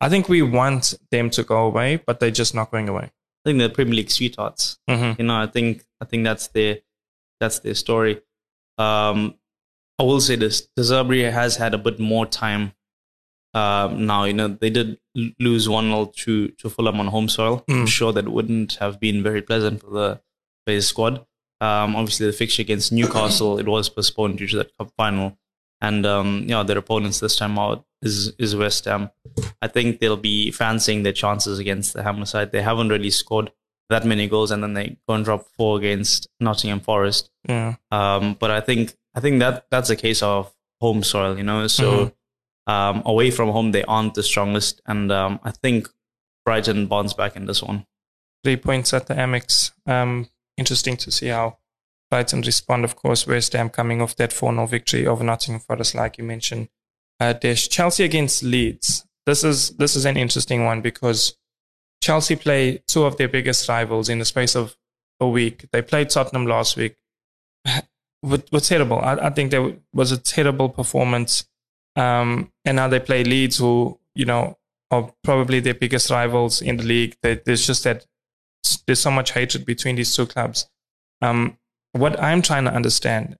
I 0.00 0.08
think 0.08 0.28
we 0.28 0.42
want 0.42 0.94
them 1.10 1.30
to 1.30 1.42
go 1.42 1.64
away, 1.66 1.96
but 2.06 2.20
they're 2.20 2.30
just 2.30 2.54
not 2.54 2.70
going 2.70 2.88
away. 2.88 3.04
I 3.04 3.10
think 3.44 3.58
they're 3.58 3.68
Premier 3.70 3.94
League 3.94 4.10
sweethearts. 4.10 4.78
hmm 4.88 5.12
You 5.18 5.24
know, 5.24 5.36
I 5.36 5.46
think 5.46 5.84
I 6.00 6.04
think 6.04 6.24
that's 6.24 6.48
their 6.48 6.78
that's 7.40 7.60
their 7.60 7.74
story. 7.74 8.20
Um, 8.78 9.36
I 9.98 10.02
will 10.02 10.20
say 10.20 10.36
this: 10.36 10.68
De 10.76 10.82
Zerbi 10.82 11.30
has 11.30 11.56
had 11.56 11.72
a 11.74 11.78
bit 11.78 11.98
more 11.98 12.26
time 12.26 12.72
um, 13.54 14.04
now. 14.06 14.24
You 14.24 14.34
know, 14.34 14.48
they 14.48 14.68
did 14.70 14.98
lose 15.38 15.68
one 15.68 15.86
0 15.86 16.12
to 16.24 16.48
to 16.48 16.68
Fulham 16.68 17.00
on 17.00 17.06
home 17.08 17.28
soil. 17.28 17.64
I'm 17.68 17.84
Mm. 17.86 17.88
sure 17.88 18.12
that 18.12 18.28
wouldn't 18.28 18.74
have 18.74 19.00
been 19.00 19.22
very 19.22 19.40
pleasant 19.42 19.80
for 19.80 19.90
the 19.90 20.20
for 20.66 20.72
his 20.72 20.88
squad. 20.88 21.24
Um, 21.60 21.96
obviously, 21.96 22.26
the 22.26 22.32
fixture 22.32 22.62
against 22.62 22.92
Newcastle 22.92 23.58
it 23.58 23.66
was 23.66 23.88
postponed 23.88 24.38
due 24.38 24.48
to 24.48 24.56
that 24.58 24.76
cup 24.76 24.92
final, 24.96 25.38
and 25.80 26.04
um, 26.04 26.40
you 26.42 26.48
know 26.48 26.62
their 26.64 26.78
opponents 26.78 27.20
this 27.20 27.36
time 27.36 27.58
out 27.58 27.84
is 28.02 28.32
is 28.38 28.54
West 28.54 28.84
Ham. 28.84 29.10
I 29.62 29.68
think 29.68 29.98
they'll 30.00 30.16
be 30.16 30.50
fancying 30.50 31.02
their 31.02 31.12
chances 31.12 31.58
against 31.58 31.94
the 31.94 32.02
Hammer 32.02 32.26
side. 32.26 32.52
They 32.52 32.62
haven't 32.62 32.90
really 32.90 33.10
scored 33.10 33.52
that 33.88 34.04
many 34.04 34.28
goals, 34.28 34.50
and 34.50 34.62
then 34.62 34.74
they 34.74 34.96
go 35.08 35.14
and 35.14 35.24
drop 35.24 35.46
four 35.56 35.78
against 35.78 36.28
Nottingham 36.40 36.80
Forest. 36.80 37.30
Yeah. 37.48 37.76
Um, 37.90 38.34
but 38.38 38.50
I 38.50 38.60
think 38.60 38.94
I 39.14 39.20
think 39.20 39.38
that 39.38 39.66
that's 39.70 39.90
a 39.90 39.96
case 39.96 40.22
of 40.22 40.52
home 40.80 41.02
soil, 41.02 41.38
you 41.38 41.44
know. 41.44 41.66
So 41.68 42.12
um, 42.66 43.02
away 43.06 43.30
from 43.30 43.48
home, 43.50 43.72
they 43.72 43.84
aren't 43.84 44.14
the 44.14 44.22
strongest, 44.22 44.82
and 44.86 45.10
um, 45.10 45.40
I 45.42 45.52
think 45.52 45.88
Brighton 46.44 46.86
bounce 46.86 47.14
back 47.14 47.34
in 47.36 47.46
this 47.46 47.62
one. 47.62 47.86
three 48.44 48.56
points 48.56 48.92
at 48.92 49.06
the 49.06 49.14
Amex. 49.14 49.72
Um, 49.86 50.28
interesting 50.56 50.96
to 50.98 51.10
see 51.10 51.28
how 51.28 51.58
Brighton 52.10 52.42
respond. 52.42 52.84
Of 52.84 52.96
course, 52.96 53.26
West 53.26 53.52
Ham 53.52 53.70
coming 53.70 54.00
off 54.00 54.16
that 54.16 54.32
4 54.32 54.52
0 54.52 54.66
victory 54.66 55.06
over 55.06 55.24
Nottingham 55.24 55.60
Forest, 55.60 55.94
like 55.94 56.18
you 56.18 56.24
mentioned. 56.24 56.68
Uh. 57.18 57.34
Chelsea 57.34 58.04
against 58.04 58.42
Leeds. 58.42 59.06
This 59.24 59.42
is 59.42 59.70
this 59.70 59.96
is 59.96 60.04
an 60.04 60.16
interesting 60.16 60.64
one 60.64 60.82
because 60.82 61.36
Chelsea 62.02 62.36
play 62.36 62.82
two 62.86 63.04
of 63.04 63.16
their 63.16 63.28
biggest 63.28 63.68
rivals 63.68 64.08
in 64.08 64.18
the 64.18 64.24
space 64.24 64.54
of 64.54 64.76
a 65.20 65.28
week. 65.28 65.66
They 65.72 65.82
played 65.82 66.10
Tottenham 66.10 66.46
last 66.46 66.76
week. 66.76 66.96
were, 68.22 68.42
were 68.52 68.60
terrible. 68.60 69.00
I, 69.00 69.14
I 69.14 69.30
think 69.30 69.50
there 69.50 69.74
was 69.92 70.12
a 70.12 70.18
terrible 70.18 70.68
performance. 70.68 71.48
Um, 71.96 72.52
and 72.64 72.76
now 72.76 72.88
they 72.88 73.00
play 73.00 73.24
Leeds, 73.24 73.56
who 73.58 73.98
you 74.14 74.26
know 74.26 74.58
are 74.90 75.12
probably 75.24 75.60
their 75.60 75.74
biggest 75.74 76.10
rivals 76.10 76.62
in 76.62 76.76
the 76.76 76.84
league. 76.84 77.16
They, 77.22 77.40
there's 77.44 77.66
just 77.66 77.84
that 77.84 78.06
there's 78.87 79.00
so 79.00 79.11
much 79.11 79.33
hatred 79.33 79.64
between 79.66 79.96
these 79.96 80.14
two 80.14 80.26
clubs. 80.26 80.68
Um, 81.22 81.59
what 81.92 82.18
I'm 82.20 82.42
trying 82.42 82.64
to 82.64 82.72
understand, 82.72 83.37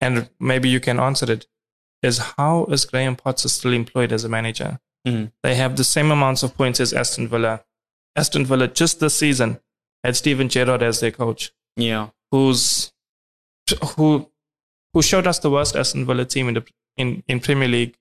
and 0.00 0.28
maybe 0.40 0.68
you 0.68 0.80
can 0.80 0.98
answer 0.98 1.30
it, 1.30 1.46
is 2.02 2.18
how 2.36 2.64
is 2.66 2.84
Graham 2.84 3.16
Potter 3.16 3.48
still 3.48 3.72
employed 3.72 4.12
as 4.12 4.24
a 4.24 4.28
manager? 4.28 4.78
Mhm. 5.06 5.32
They 5.42 5.54
have 5.56 5.76
the 5.76 5.84
same 5.84 6.10
amounts 6.10 6.42
of 6.42 6.56
points 6.56 6.80
as 6.80 6.92
Aston 6.92 7.28
Villa. 7.28 7.64
Aston 8.16 8.44
Villa 8.46 8.68
just 8.68 9.00
this 9.00 9.16
season 9.18 9.60
had 10.04 10.16
Steven 10.16 10.48
Gerrard 10.48 10.82
as 10.82 11.00
their 11.00 11.10
coach, 11.12 11.52
Yeah, 11.76 12.10
who's 12.30 12.92
who 13.96 14.30
who 14.94 15.02
showed 15.02 15.26
us 15.26 15.38
the 15.38 15.50
worst 15.50 15.76
Aston 15.76 16.06
Villa 16.06 16.24
team 16.24 16.48
in 16.48 16.54
the 16.54 16.64
in, 16.96 17.22
in 17.28 17.40
Premier 17.40 17.68
League. 17.68 17.96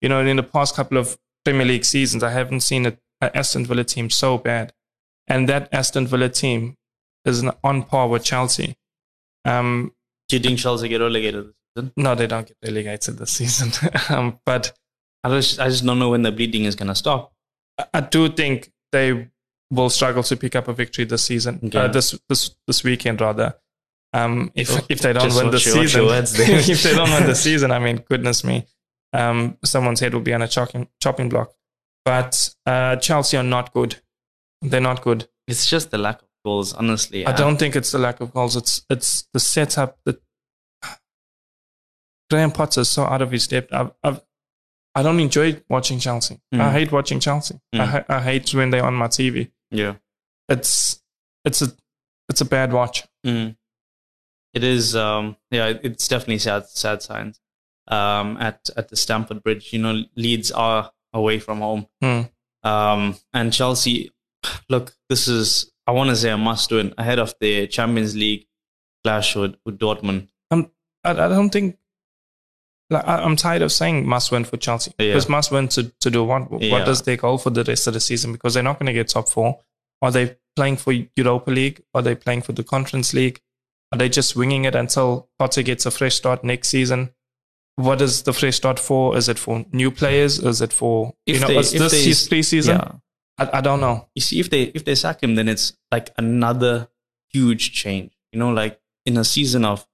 You 0.00 0.08
know, 0.08 0.20
in 0.20 0.36
the 0.36 0.42
past 0.42 0.74
couple 0.74 0.98
of 0.98 1.16
Premier 1.44 1.64
League 1.66 1.84
seasons, 1.84 2.22
I 2.22 2.30
haven't 2.30 2.60
seen 2.60 2.86
a, 2.86 2.98
a 3.20 3.34
Aston 3.36 3.64
Villa 3.64 3.84
team 3.84 4.10
so 4.10 4.36
bad, 4.38 4.72
and 5.28 5.48
that 5.48 5.68
Aston 5.72 6.06
Villa 6.06 6.28
team 6.28 6.76
is 7.24 7.44
on 7.62 7.82
par 7.84 8.08
with 8.08 8.24
Chelsea. 8.24 8.76
Um, 9.44 9.92
do 10.28 10.36
you 10.36 10.42
think 10.42 10.58
Chelsea 10.58 10.88
get 10.88 11.00
relegated 11.00 11.46
this 11.46 11.52
season? 11.76 11.92
no, 11.96 12.14
they 12.14 12.26
don't 12.26 12.46
get 12.46 12.56
relegated 12.64 13.18
this 13.18 13.30
season, 13.32 13.70
um, 14.08 14.38
but 14.46 14.72
I 15.22 15.28
just 15.30 15.60
I 15.60 15.68
just 15.68 15.84
don't 15.84 15.98
know 15.98 16.10
when 16.10 16.22
the 16.22 16.32
bleeding 16.32 16.64
is 16.64 16.74
gonna 16.74 16.94
stop. 16.94 17.32
I- 17.78 17.86
I 17.94 18.00
do 18.00 18.28
think 18.28 18.70
they 18.92 19.28
will 19.70 19.90
struggle 19.90 20.22
to 20.22 20.36
pick 20.36 20.54
up 20.54 20.68
a 20.68 20.72
victory 20.72 21.04
this 21.04 21.24
season, 21.24 21.70
uh, 21.74 21.88
this 21.88 22.18
this 22.28 22.54
this 22.66 22.84
weekend 22.84 23.20
rather. 23.20 23.54
Um, 24.12 24.52
if 24.54 24.70
Oh, 24.70 24.86
if 24.88 25.00
they 25.00 25.12
don't 25.12 25.34
win 25.34 25.50
the 25.50 25.56
watch 25.56 25.66
your- 25.66 25.76
watch 25.76 25.84
season, 25.86 26.00
your 26.02 26.10
words 26.10 26.32
there. 26.36 26.58
if 26.58 26.82
they 26.84 26.94
don't 26.94 27.10
win 27.10 27.26
the 27.26 27.34
season, 27.46 27.70
I 27.72 27.80
mean, 27.80 28.04
goodness 28.08 28.44
me, 28.44 28.66
um, 29.12 29.58
someone's 29.64 30.00
head 30.00 30.14
will 30.14 30.20
be 30.20 30.32
on 30.32 30.42
a 30.42 30.48
chopping 30.48 30.88
chopping 31.02 31.28
block. 31.28 31.52
But 32.04 32.54
uh, 32.66 32.96
Chelsea 32.96 33.36
are 33.36 33.42
not 33.42 33.72
good. 33.72 33.96
They're 34.64 34.80
not 34.80 35.02
good. 35.02 35.28
It's 35.46 35.66
just 35.66 35.90
the 35.90 35.98
lack 35.98 36.22
of 36.22 36.28
goals, 36.44 36.72
honestly. 36.74 37.26
I 37.26 37.32
don't 37.32 37.58
think 37.58 37.76
it's 37.76 37.92
the 37.92 37.98
lack 37.98 38.20
of 38.20 38.32
goals. 38.32 38.56
It's 38.56 38.84
it's 38.90 39.28
the 39.32 39.40
setup. 39.40 39.98
The 40.04 40.18
Graham 42.30 42.50
Potter 42.52 42.80
is 42.80 42.88
so 42.90 43.04
out 43.04 43.22
of 43.22 43.30
his 43.30 43.46
depth. 43.46 43.72
I've, 43.72 43.92
I've, 44.02 44.20
I 44.94 45.02
don't 45.02 45.20
enjoy 45.20 45.60
watching 45.68 45.98
Chelsea. 45.98 46.40
I 46.52 46.56
Mm. 46.56 46.72
hate 46.72 46.92
watching 46.92 47.20
Chelsea. 47.20 47.60
I, 47.72 47.76
Mm. 47.76 47.86
ha- 47.86 48.04
I 48.08 48.22
hate 48.22 48.54
when 48.54 48.70
they're 48.70 48.84
on 48.84 48.94
my 48.94 49.08
TV. 49.08 49.50
Yeah. 49.70 49.96
It's 50.48 51.02
it's 51.44 51.62
a 51.62 51.72
it's 52.28 52.40
a 52.40 52.44
bad 52.46 52.72
watch. 52.72 53.04
Mm. 53.26 53.56
It 54.54 54.62
is, 54.64 54.94
um, 54.94 55.36
yeah, 55.50 55.72
it's 55.82 56.06
definitely 56.08 56.38
sad, 56.38 56.68
sad 56.68 57.02
signs. 57.02 57.40
Um, 57.88 58.36
at 58.40 58.70
at 58.76 58.88
the 58.88 58.96
Stamford 58.96 59.42
Bridge, 59.42 59.72
you 59.72 59.78
know, 59.80 60.04
Leeds 60.16 60.50
are 60.52 60.92
away 61.12 61.38
from 61.40 61.58
home, 61.60 61.86
Hmm. 62.00 62.22
um, 62.62 63.16
and 63.32 63.52
Chelsea. 63.52 64.10
Look, 64.68 64.94
this 65.08 65.28
is 65.28 65.70
I 65.86 65.92
want 65.92 66.10
to 66.10 66.16
say 66.16 66.30
a 66.30 66.36
must 66.38 66.70
win 66.70 66.94
ahead 66.98 67.18
of 67.18 67.34
the 67.40 67.66
Champions 67.66 68.14
League 68.16 68.46
clash 69.04 69.36
with, 69.36 69.56
with 69.66 69.78
Dortmund. 69.78 70.28
I, 70.50 70.64
I 71.04 71.12
don't 71.12 71.50
think. 71.50 71.76
Like, 72.90 73.06
I, 73.06 73.16
I'm 73.22 73.36
tired 73.36 73.62
of 73.62 73.72
saying 73.72 74.06
must 74.06 74.30
win 74.32 74.44
for 74.44 74.56
Chelsea. 74.56 74.92
Yeah. 74.98 75.08
Because 75.12 75.28
must 75.28 75.50
win 75.50 75.68
to, 75.68 75.84
to 76.00 76.10
do 76.10 76.24
what? 76.24 76.50
What 76.50 76.62
Yeah. 76.62 76.84
does 76.84 77.02
their 77.02 77.16
goal 77.16 77.38
for 77.38 77.50
the 77.50 77.64
rest 77.64 77.86
of 77.86 77.94
the 77.94 78.00
season? 78.00 78.32
Because 78.32 78.54
they're 78.54 78.62
not 78.62 78.78
going 78.78 78.86
to 78.86 78.92
get 78.92 79.08
top 79.08 79.28
four. 79.28 79.58
Are 80.02 80.10
they 80.10 80.36
playing 80.56 80.76
for 80.76 80.92
Europa 81.16 81.50
League? 81.50 81.82
Are 81.94 82.02
they 82.02 82.14
playing 82.14 82.42
for 82.42 82.52
the 82.52 82.64
Conference 82.64 83.14
League? 83.14 83.40
Are 83.92 83.98
they 83.98 84.08
just 84.08 84.36
winging 84.36 84.64
it 84.64 84.74
until 84.74 85.28
Potter 85.38 85.62
gets 85.62 85.86
a 85.86 85.90
fresh 85.90 86.14
start 86.14 86.44
next 86.44 86.68
season? 86.68 87.10
What 87.76 88.00
is 88.00 88.22
the 88.22 88.32
fresh 88.32 88.56
start 88.56 88.78
for? 88.78 89.16
Is 89.16 89.28
it 89.28 89.38
for 89.38 89.64
new 89.72 89.90
players? 89.90 90.38
Is 90.38 90.60
it 90.60 90.72
for 90.72 91.14
If 91.26 91.36
you 91.36 91.40
know? 91.40 91.48
they- 91.48 91.56
is 91.58 91.74
if 91.74 91.80
this 91.80 92.04
his 92.04 92.28
preseason? 92.28 92.78
Yeah, 92.78 92.92
I, 93.38 93.58
I 93.58 93.60
don't 93.60 93.80
know. 93.80 94.08
you 94.14 94.22
see, 94.22 94.38
if 94.40 94.48
they 94.50 94.62
if 94.74 94.84
they 94.84 94.94
sack 94.94 95.22
him, 95.22 95.34
then 95.34 95.48
it's 95.48 95.76
like 95.90 96.10
another 96.16 96.88
huge 97.32 97.72
change. 97.72 98.12
You 98.32 98.38
know, 98.38 98.50
like 98.50 98.80
in 99.06 99.16
a 99.16 99.24
season 99.24 99.64
of 99.64 99.86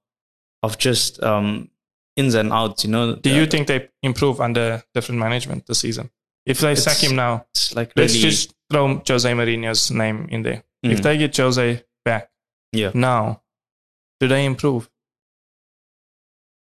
of 0.63 0.77
just 0.79 1.23
um, 1.23 1.71
ins 2.17 2.35
and 2.35 2.53
outs. 2.53 2.85
You 2.85 2.91
know, 2.91 3.15
Do 3.17 3.31
you 3.35 3.47
think 3.47 3.67
they 3.67 3.89
improve 4.03 4.41
under 4.41 4.83
different 4.95 5.19
management 5.21 5.67
this 5.67 5.79
season? 5.81 6.11
If 6.47 6.61
they 6.61 6.75
sack 6.75 6.99
him 6.99 7.17
now, 7.17 7.47
it's 7.51 7.75
like 7.75 7.93
really? 7.97 8.09
let's 8.09 8.19
just 8.19 8.55
throw 8.71 9.03
Jose 9.07 9.31
Mourinho's 9.33 9.91
name 9.91 10.27
in 10.31 10.43
there. 10.43 10.63
If 10.83 10.99
Mm. 11.01 11.03
they 11.03 11.19
get 11.19 11.37
Jose 11.37 11.85
back 12.05 12.31
yeah, 12.73 12.91
now, 12.95 13.43
do 14.21 14.29
they 14.29 14.45
improve? 14.47 14.89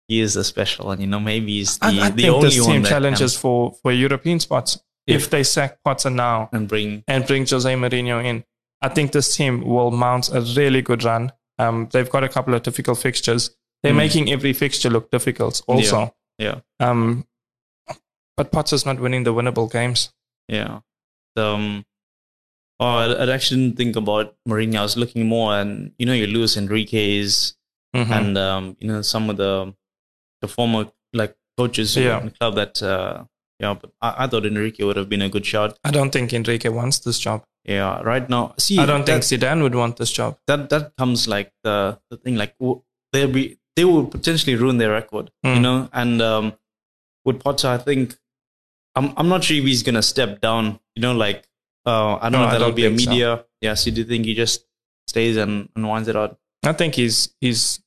he 0.07 0.19
is 0.21 0.35
a 0.35 0.43
special 0.43 0.87
one. 0.87 0.99
You 0.99 1.07
know, 1.07 1.19
maybe 1.19 1.53
he's 1.53 1.77
the, 1.77 1.85
I, 1.85 1.89
I 1.89 2.09
the 2.09 2.23
think 2.23 2.33
only 2.33 2.49
this 2.49 2.59
one 2.61 2.71
team 2.73 2.81
that 2.83 2.89
challenges 2.89 3.35
for, 3.37 3.73
for 3.81 3.91
European 3.91 4.39
spots. 4.39 4.79
If 5.09 5.23
If- 5.23 5.29
they 5.29 5.43
sack 5.43 5.79
Potter 5.83 6.09
now 6.11 6.49
and 6.53 6.67
bring. 6.67 7.03
and 7.07 7.25
bring 7.25 7.45
Jose 7.47 7.73
Mourinho 7.73 8.23
in, 8.23 8.43
I 8.81 8.89
think 8.89 9.11
this 9.11 9.35
team 9.35 9.61
will 9.65 9.91
mount 9.91 10.29
a 10.29 10.41
really 10.41 10.81
good 10.81 11.03
run. 11.03 11.31
Um, 11.57 11.89
they've 11.91 12.09
got 12.09 12.23
a 12.23 12.29
couple 12.29 12.53
of 12.53 12.61
difficult 12.63 12.97
fixtures. 12.99 13.43
They're 13.83 13.93
Mm. 13.93 13.97
making 14.05 14.31
every 14.31 14.53
fixture 14.53 14.89
look 14.89 15.09
difficult 15.11 15.61
also. 15.67 16.13
Yeah, 16.37 16.61
Um, 16.79 17.25
but 18.37 18.51
Potter's 18.51 18.85
not 18.85 18.99
winning 18.99 19.23
the 19.23 19.33
winnable 19.33 19.69
games. 19.71 20.11
yeah. 20.47 20.79
Um, 21.37 21.85
oh, 22.79 22.85
I, 22.85 23.05
I 23.13 23.29
actually 23.33 23.61
didn't 23.61 23.77
think 23.77 23.95
about 23.95 24.35
Mourinho. 24.47 24.79
I 24.79 24.81
was 24.83 24.97
looking 24.97 25.25
more, 25.27 25.57
and 25.59 25.93
you 25.97 26.05
know, 26.05 26.13
you 26.13 26.27
lose 26.27 26.57
Enrique's 26.57 27.55
Mhm. 27.95 28.11
and 28.11 28.37
um, 28.37 28.77
you 28.79 28.87
know 28.87 29.01
some 29.01 29.29
of 29.29 29.37
the 29.37 29.73
the 30.41 30.47
former 30.47 30.91
like 31.13 31.35
coaches 31.57 31.95
Yeah. 31.95 32.19
in 32.19 32.25
the 32.25 32.31
club 32.31 32.55
that 32.55 32.81
uh, 32.83 33.23
yeah. 33.59 33.73
But 33.79 33.91
I, 34.01 34.23
I 34.23 34.27
thought 34.27 34.45
Enrique 34.45 34.83
would 34.83 34.95
have 34.97 35.09
been 35.09 35.21
a 35.21 35.29
good 35.29 35.45
shot. 35.45 35.77
I 35.83 35.91
don't 35.91 36.11
think 36.11 36.33
Enrique 36.33 36.69
wants 36.69 36.99
this 36.99 37.19
job. 37.19 37.43
Yeah, 37.65 38.01
right 38.01 38.27
now. 38.29 38.53
See, 38.57 38.79
I 38.79 38.85
don't 38.85 39.05
think 39.05 39.23
that, 39.23 39.39
Zidane 39.39 39.61
would 39.61 39.75
want 39.75 39.97
this 39.97 40.11
job. 40.11 40.37
that 40.47 40.69
that 40.69 40.95
comes 40.97 41.27
like 41.27 41.51
the 41.63 41.99
the 42.09 42.17
thing. 42.17 42.35
Like 42.35 42.57
w- 42.59 42.81
they'll 43.13 43.31
be 43.31 43.57
they 43.75 43.85
will 43.85 44.05
potentially 44.05 44.55
ruin 44.55 44.77
their 44.77 44.91
record. 44.91 45.29
You 45.43 45.51
Mm. 45.51 45.61
know, 45.61 45.89
and 45.93 46.21
um, 46.21 46.53
with 47.25 47.41
Potter, 47.43 47.67
I 47.67 47.77
think 47.77 48.17
I'm 48.95 49.13
I'm 49.17 49.27
not 49.29 49.43
sure 49.43 49.57
if 49.57 49.63
he's 49.65 49.83
gonna 49.83 50.01
step 50.01 50.41
down. 50.41 50.79
You 50.95 51.01
know, 51.01 51.13
like 51.13 51.47
uh, 51.85 52.15
I 52.15 52.29
don't 52.29 52.31
No, 52.33 52.39
know 52.39 52.45
if 52.45 52.51
that'll 52.53 52.67
don't 52.69 52.75
be 52.75 52.85
a 52.85 52.89
think 52.89 53.01
so. 53.01 53.09
media. 53.11 53.45
Yeah. 53.61 53.73
So 53.75 53.91
do 53.91 53.97
you 54.01 54.05
think 54.07 54.25
he 54.25 54.33
just 54.33 54.65
stays 55.07 55.37
and, 55.37 55.69
and 55.75 55.87
winds 55.87 56.07
it 56.07 56.15
out? 56.15 56.37
I 56.63 56.73
think 56.73 56.95
he's 56.95 57.35
he's 57.41 57.81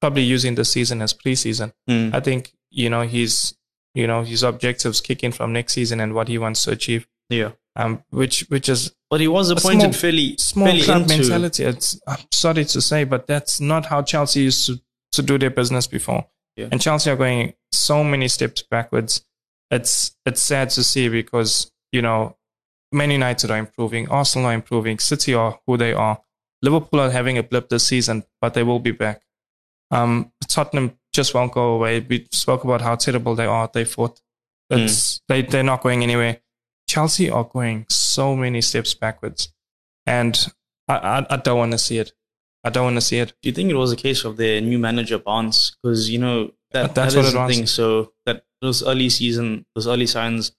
probably 0.00 0.22
using 0.22 0.54
the 0.54 0.64
season 0.64 1.00
as 1.00 1.14
preseason. 1.14 1.72
Mm. 1.88 2.14
I 2.14 2.20
think 2.20 2.52
you 2.70 2.90
know 2.90 3.02
he's 3.02 3.54
you 3.94 4.06
know 4.06 4.22
his 4.22 4.42
objectives 4.42 5.00
kick 5.00 5.22
in 5.24 5.32
from 5.32 5.52
next 5.52 5.72
season 5.74 6.00
and 6.00 6.14
what 6.14 6.28
he 6.28 6.38
wants 6.38 6.64
to 6.64 6.70
achieve. 6.72 7.06
yeah. 7.28 7.52
Um, 7.76 8.04
which 8.10 8.42
which 8.50 8.68
is 8.68 8.94
But 9.10 9.20
he 9.20 9.26
was 9.26 9.50
appointed 9.50 9.80
small- 9.80 9.92
fairly, 10.00 10.36
small 10.38 10.66
fairly 10.66 10.82
club 10.82 11.02
into 11.02 11.16
mentality. 11.18 11.64
It's 11.64 12.00
I'm 12.06 12.18
sorry 12.30 12.64
to 12.66 12.80
say, 12.80 13.02
but 13.02 13.26
that's 13.26 13.60
not 13.60 13.86
how 13.86 14.00
Chelsea 14.02 14.42
used 14.42 14.66
to, 14.66 14.80
to 15.12 15.22
do 15.22 15.38
their 15.38 15.50
business 15.50 15.88
before. 15.88 16.24
Yeah. 16.56 16.68
And 16.70 16.80
Chelsea 16.80 17.10
are 17.10 17.16
going 17.16 17.54
so 17.72 18.04
many 18.04 18.28
steps 18.28 18.62
backwards. 18.62 19.24
It's 19.72 20.16
it's 20.24 20.40
sad 20.40 20.70
to 20.70 20.84
see 20.84 21.08
because 21.08 21.72
you 21.90 22.00
know 22.00 22.36
Man 22.92 23.10
United 23.10 23.50
are 23.50 23.58
improving, 23.58 24.08
Arsenal 24.08 24.46
are 24.50 24.54
improving, 24.54 25.00
City 25.00 25.34
are 25.34 25.58
who 25.66 25.76
they 25.76 25.92
are. 25.92 26.20
Liverpool 26.62 27.00
are 27.00 27.10
having 27.10 27.38
a 27.38 27.42
blip 27.42 27.70
this 27.70 27.88
season, 27.88 28.22
but 28.40 28.54
they 28.54 28.62
will 28.62 28.78
be 28.78 28.92
back. 28.92 29.22
Um, 29.90 30.32
Tottenham 30.48 30.96
just 31.14 31.32
won't 31.34 31.52
go 31.52 31.74
away. 31.74 32.00
We 32.00 32.26
spoke 32.32 32.64
about 32.64 32.80
how 32.82 32.96
terrible 32.96 33.34
they 33.34 33.46
are. 33.46 33.70
They 33.72 33.84
fought. 33.84 34.20
It's 34.70 35.20
they 35.28 35.42
they're 35.42 35.62
not 35.62 35.82
going 35.82 36.02
anywhere. 36.02 36.40
Chelsea 36.88 37.30
are 37.30 37.44
going 37.44 37.86
so 37.88 38.34
many 38.36 38.60
steps 38.60 38.92
backwards, 38.94 39.52
and 40.06 40.34
I 40.88 40.96
I, 40.96 41.26
I 41.30 41.36
don't 41.36 41.58
want 41.58 41.72
to 41.72 41.78
see 41.78 41.98
it. 41.98 42.12
I 42.64 42.70
don't 42.70 42.84
want 42.84 42.96
to 42.96 43.00
see 43.02 43.18
it. 43.18 43.34
Do 43.42 43.48
you 43.48 43.54
think 43.54 43.70
it 43.70 43.74
was 43.76 43.92
a 43.92 43.96
case 43.96 44.24
of 44.24 44.36
their 44.36 44.60
new 44.60 44.78
manager 44.78 45.18
Barnes? 45.18 45.76
Because 45.82 46.10
you 46.10 46.18
know 46.18 46.50
that, 46.72 46.94
That's 46.94 47.14
that 47.14 47.20
what 47.20 47.26
is 47.28 47.34
it 47.34 47.38
the 47.38 47.46
thing. 47.48 47.66
So 47.66 48.12
that 48.26 48.44
those 48.62 48.82
early 48.82 49.10
season, 49.10 49.66
those 49.74 49.86
early 49.86 50.06
signs 50.06 50.52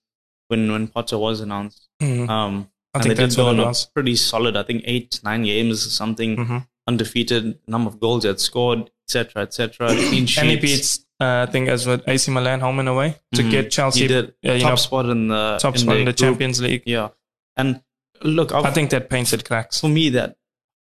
when 0.48 0.72
when 0.72 0.88
Potter 0.88 1.18
was 1.18 1.42
announced, 1.42 1.90
Mhm. 2.02 2.30
um, 2.30 2.70
I 2.94 3.00
and 3.00 3.04
think 3.04 3.18
they 3.18 3.26
did 3.28 3.36
go 3.36 3.48
on 3.48 3.60
a 3.60 3.74
pretty 3.94 4.16
solid. 4.16 4.56
I 4.56 4.64
think 4.64 4.84
eight 4.86 5.20
nine 5.24 5.44
games 5.44 5.86
or 5.86 5.90
something 5.90 6.38
Mhm. 6.38 6.68
undefeated, 6.88 7.60
number 7.68 7.90
of 7.90 8.00
goals 8.00 8.22
they 8.24 8.30
had 8.30 8.40
scored, 8.40 8.92
etc. 9.08 9.44
etc. 9.44 9.88
Clean 9.88 10.26
sheets. 10.28 10.38
And 10.42 10.50
he 10.50 10.56
beats, 10.58 11.06
uh, 11.22 11.46
I 11.48 11.52
think, 11.52 11.70
as 11.70 11.86
with 11.88 12.08
AC 12.08 12.32
Milan 12.32 12.60
home 12.60 12.80
and 12.80 12.90
away 12.90 13.18
to 13.34 13.42
Mhm. 13.44 13.52
get 13.52 13.72
Chelsea 13.72 14.02
He 14.02 14.08
did 14.08 14.34
uh, 14.46 14.58
top 14.60 14.70
know, 14.72 14.76
spot 14.76 15.06
in 15.08 15.28
the 15.28 15.58
top 15.60 15.78
spot 15.78 15.98
in 15.98 16.06
the 16.06 16.12
group. 16.12 16.18
Champions 16.18 16.62
League. 16.62 16.84
Yeah, 16.86 17.10
and 17.56 17.82
look, 18.24 18.52
I've, 18.54 18.66
I 18.66 18.72
think 18.72 18.90
that 18.92 19.10
painted 19.10 19.46
cracks. 19.46 19.80
for 19.80 19.88
me 19.90 20.10
that 20.10 20.38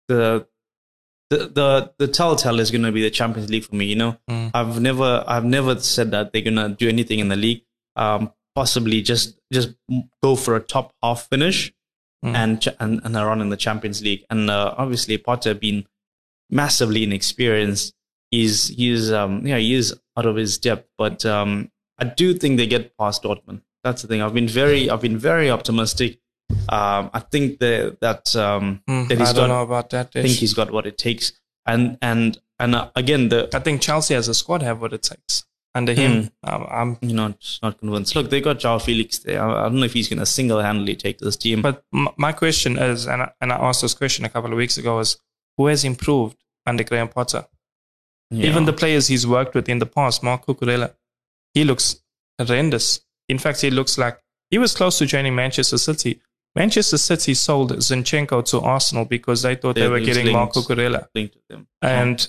the 0.08 0.46
the 1.30 1.38
the, 1.48 1.92
the 1.98 2.08
telltale 2.08 2.60
is 2.60 2.70
going 2.70 2.84
to 2.84 2.92
be 2.92 3.02
the 3.02 3.10
Champions 3.10 3.50
League 3.50 3.64
for 3.64 3.74
me. 3.74 3.86
You 3.86 3.96
know, 3.96 4.16
Mm. 4.30 4.50
I've 4.54 4.80
never 4.80 5.24
I've 5.26 5.44
never 5.44 5.78
said 5.80 6.12
that 6.12 6.32
they're 6.32 6.42
going 6.42 6.56
to 6.56 6.68
do 6.68 6.88
anything 6.88 7.18
in 7.18 7.28
the 7.28 7.36
league. 7.36 7.62
Um, 7.96 8.32
possibly 8.54 9.02
just 9.02 9.36
just 9.52 9.70
go 10.22 10.36
for 10.36 10.54
a 10.56 10.60
top 10.60 10.94
half 11.02 11.28
finish 11.28 11.72
Mm. 12.24 12.34
and, 12.34 12.68
and 12.80 13.00
and 13.04 13.16
a 13.16 13.24
run 13.26 13.40
in 13.42 13.50
the 13.50 13.56
Champions 13.58 14.00
League. 14.02 14.24
And 14.30 14.48
uh, 14.50 14.74
obviously 14.78 15.18
Potter 15.18 15.52
being 15.54 15.86
massively 16.50 17.04
inexperienced. 17.04 17.94
He's 18.30 18.68
he's 18.68 19.12
um 19.12 19.46
yeah 19.46 19.58
he 19.58 19.74
is 19.74 19.94
out 20.16 20.26
of 20.26 20.36
his 20.36 20.58
depth, 20.58 20.88
but 20.98 21.24
um 21.24 21.70
I 21.98 22.04
do 22.04 22.34
think 22.34 22.56
they 22.58 22.66
get 22.66 22.96
past 22.98 23.22
Dortmund. 23.22 23.62
That's 23.84 24.02
the 24.02 24.08
thing. 24.08 24.20
I've 24.22 24.34
been 24.34 24.48
very 24.48 24.90
I've 24.90 25.00
been 25.00 25.18
very 25.18 25.50
optimistic. 25.50 26.18
Um, 26.68 27.10
I 27.12 27.20
think 27.20 27.58
that 27.60 27.98
that 28.00 28.34
um 28.36 28.82
Mm, 28.88 29.08
that 29.08 29.18
he's 29.18 29.30
I 29.30 29.32
don't 29.32 29.48
got 29.48 29.54
know 29.54 29.62
about 29.62 29.90
that. 29.90 30.10
I 30.14 30.22
think 30.22 30.34
he's 30.38 30.54
got 30.54 30.70
what 30.70 30.86
it 30.86 30.98
takes. 30.98 31.32
And 31.66 31.98
and 32.02 32.38
and 32.58 32.74
uh, 32.74 32.90
again, 32.96 33.28
the 33.28 33.48
I 33.54 33.60
think 33.60 33.80
Chelsea 33.82 34.14
as 34.14 34.28
a 34.28 34.34
squad 34.34 34.62
have 34.62 34.80
what 34.80 34.92
it 34.92 35.02
takes. 35.02 35.44
Under 35.74 35.92
him, 35.92 36.30
um, 36.42 36.66
I'm. 36.70 36.98
you're 37.02 37.12
not 37.14 37.58
not 37.62 37.78
convinced. 37.78 38.16
Look, 38.16 38.30
they 38.30 38.40
got 38.40 38.58
Joao 38.60 38.78
Felix 38.78 39.18
there. 39.18 39.42
I, 39.42 39.60
I 39.60 39.62
don't 39.64 39.78
know 39.80 39.84
if 39.84 39.92
he's 39.92 40.08
going 40.08 40.20
to 40.20 40.24
single 40.26 40.58
handedly 40.62 40.96
take 40.96 41.18
this 41.18 41.36
team. 41.36 41.60
But 41.60 41.84
m- 41.92 42.08
my 42.16 42.32
question 42.32 42.78
is, 42.78 43.06
and 43.06 43.20
I, 43.24 43.32
and 43.42 43.52
I 43.52 43.56
asked 43.56 43.82
this 43.82 43.92
question 43.92 44.24
a 44.24 44.30
couple 44.30 44.50
of 44.50 44.56
weeks 44.56 44.78
ago, 44.78 44.98
is 45.00 45.18
who 45.56 45.66
has 45.66 45.84
improved 45.84 46.36
under 46.66 46.84
Graham 46.84 47.08
Potter? 47.08 47.46
Yeah. 48.30 48.46
Even 48.48 48.64
the 48.64 48.72
players 48.72 49.06
he's 49.08 49.26
worked 49.26 49.54
with 49.54 49.68
in 49.68 49.78
the 49.78 49.86
past, 49.86 50.22
Marc 50.22 50.46
Cucurella, 50.46 50.94
he 51.54 51.64
looks 51.64 52.00
horrendous. 52.38 53.00
In 53.28 53.38
fact, 53.38 53.60
he 53.60 53.70
looks 53.70 53.98
like 53.98 54.18
he 54.50 54.58
was 54.58 54.74
close 54.74 54.98
to 54.98 55.06
joining 55.06 55.34
Manchester 55.34 55.78
City. 55.78 56.20
Manchester 56.54 56.98
City 56.98 57.34
sold 57.34 57.72
Zinchenko 57.72 58.44
to 58.50 58.60
Arsenal 58.60 59.04
because 59.04 59.42
they 59.42 59.54
thought 59.56 59.74
they 59.74 59.82
There 59.82 59.90
were 59.90 60.00
getting 60.00 60.32
Mark 60.32 60.54
links. 60.56 60.68
Cucurella. 60.68 61.06
linked 61.14 61.34
to 61.34 61.40
them. 61.48 61.68
And 61.82 62.28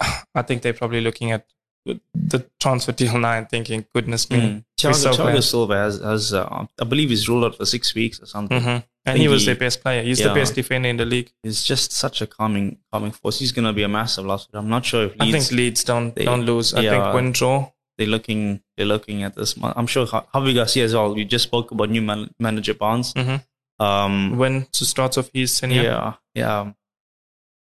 I 0.34 0.42
think 0.42 0.62
they're 0.62 0.72
probably 0.72 1.00
looking 1.00 1.32
at 1.32 1.46
the 1.84 2.46
transfer 2.60 2.92
deal 2.92 3.18
now 3.18 3.32
and 3.32 3.48
thinking, 3.48 3.84
goodness 3.94 4.30
me. 4.30 4.38
Mm. 4.38 4.64
Thiago, 4.78 4.94
so 4.94 5.12
Thiago. 5.12 5.42
Silva 5.42 5.76
has, 5.76 6.00
has 6.00 6.32
uh, 6.32 6.66
I 6.80 6.84
believe 6.84 7.10
he's 7.10 7.28
ruled 7.28 7.44
out 7.44 7.56
for 7.56 7.64
six 7.66 7.94
weeks 7.94 8.20
or 8.22 8.26
something. 8.26 8.60
hmm 8.62 8.76
And 9.04 9.18
he 9.18 9.26
was 9.28 9.42
he- 9.42 9.46
their 9.46 9.56
best 9.56 9.82
player. 9.82 10.02
He's 10.02 10.18
the 10.20 10.32
best 10.32 10.54
defender 10.54 10.88
in 10.88 10.96
the 10.96 11.04
league. 11.04 11.32
He's 11.42 11.62
just 11.64 11.92
such 11.92 12.22
a 12.22 12.26
calming 12.26 12.78
calming 12.92 13.10
force. 13.12 13.38
He's 13.40 13.50
going 13.52 13.66
to 13.66 13.72
be 13.72 13.82
a 13.82 13.88
massive 13.88 14.24
loss. 14.24 14.46
I'm 14.52 14.68
not 14.68 14.84
sure 14.84 15.06
if 15.06 15.12
I 15.20 15.24
Leeds 15.24 15.48
think 15.48 15.58
Leeds 15.58 15.84
don't 15.84 16.14
they- 16.14 16.24
don't 16.24 16.42
lose. 16.46 16.72
I 16.74 16.80
yeah. 16.82 16.90
think 16.90 17.14
win 17.14 17.32
draw. 17.32 17.70
they're 17.98 18.06
looking 18.06 18.62
they're 18.76 18.86
looking 18.86 19.22
at 19.24 19.34
this. 19.34 19.54
I'm 19.62 19.86
sure 19.88 20.06
Ja- 20.06 20.24
Javi 20.34 20.54
Garcia 20.54 20.84
as 20.84 20.94
well. 20.94 21.18
You 21.18 21.24
just 21.24 21.44
spoke 21.44 21.72
about 21.72 21.90
new 21.90 22.02
man, 22.02 22.30
manager 22.38 22.74
Barnes. 22.74 23.12
Mhm. 23.14 23.42
Um, 23.80 24.38
Win 24.38 24.66
to 24.72 24.84
start 24.84 25.18
off 25.18 25.28
his 25.34 25.58
tenure. 25.58 25.82
yeah, 25.82 26.14
yeah, 26.34 26.72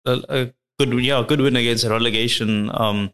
a, 0.05 0.11
a 0.29 0.53
good 0.77 0.93
yeah, 1.03 1.19
a 1.19 1.23
good 1.23 1.41
win 1.41 1.55
against 1.55 1.83
a 1.83 1.89
relegation. 1.89 2.69
Um, 2.73 3.11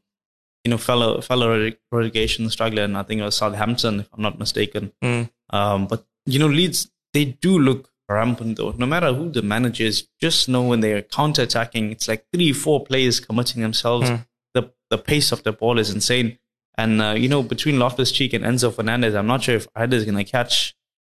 you 0.63 0.71
know, 0.71 0.77
fellow 0.77 1.21
fellow 1.21 1.71
relegation 1.91 2.49
struggler, 2.49 2.83
and 2.83 2.97
I 2.97 3.03
think 3.03 3.21
it 3.21 3.23
was 3.23 3.35
Southampton, 3.37 4.01
if 4.01 4.09
I'm 4.13 4.21
not 4.21 4.37
mistaken. 4.39 4.91
Mm. 5.03 5.29
Um, 5.51 5.87
but 5.87 6.05
you 6.25 6.39
know, 6.39 6.47
Leeds 6.47 6.89
they 7.13 7.25
do 7.25 7.57
look 7.57 7.89
rampant 8.09 8.57
though. 8.57 8.71
No 8.77 8.85
matter 8.85 9.13
who 9.13 9.29
the 9.29 9.41
manager 9.41 9.83
is, 9.85 10.07
just 10.19 10.49
know 10.49 10.63
when 10.63 10.81
they're 10.81 11.01
counter 11.01 11.41
attacking, 11.43 11.91
it's 11.91 12.07
like 12.07 12.25
three, 12.33 12.51
four 12.53 12.83
players 12.85 13.19
committing 13.19 13.61
themselves. 13.61 14.09
Mm. 14.09 14.25
The 14.53 14.71
the 14.89 14.97
pace 14.97 15.31
of 15.31 15.43
the 15.43 15.51
ball 15.53 15.79
is 15.79 15.89
insane. 15.89 16.37
And 16.77 17.01
uh, 17.01 17.15
you 17.17 17.27
know, 17.29 17.41
between 17.43 17.79
Loftus 17.79 18.11
Cheek 18.11 18.33
and 18.33 18.43
Enzo 18.45 18.73
Fernandez, 18.73 19.15
I'm 19.15 19.25
not 19.27 19.43
sure 19.43 19.55
if 19.55 19.67
either 19.75 19.97
is 19.97 20.05
going 20.05 20.17
to 20.17 20.23
catch. 20.23 20.75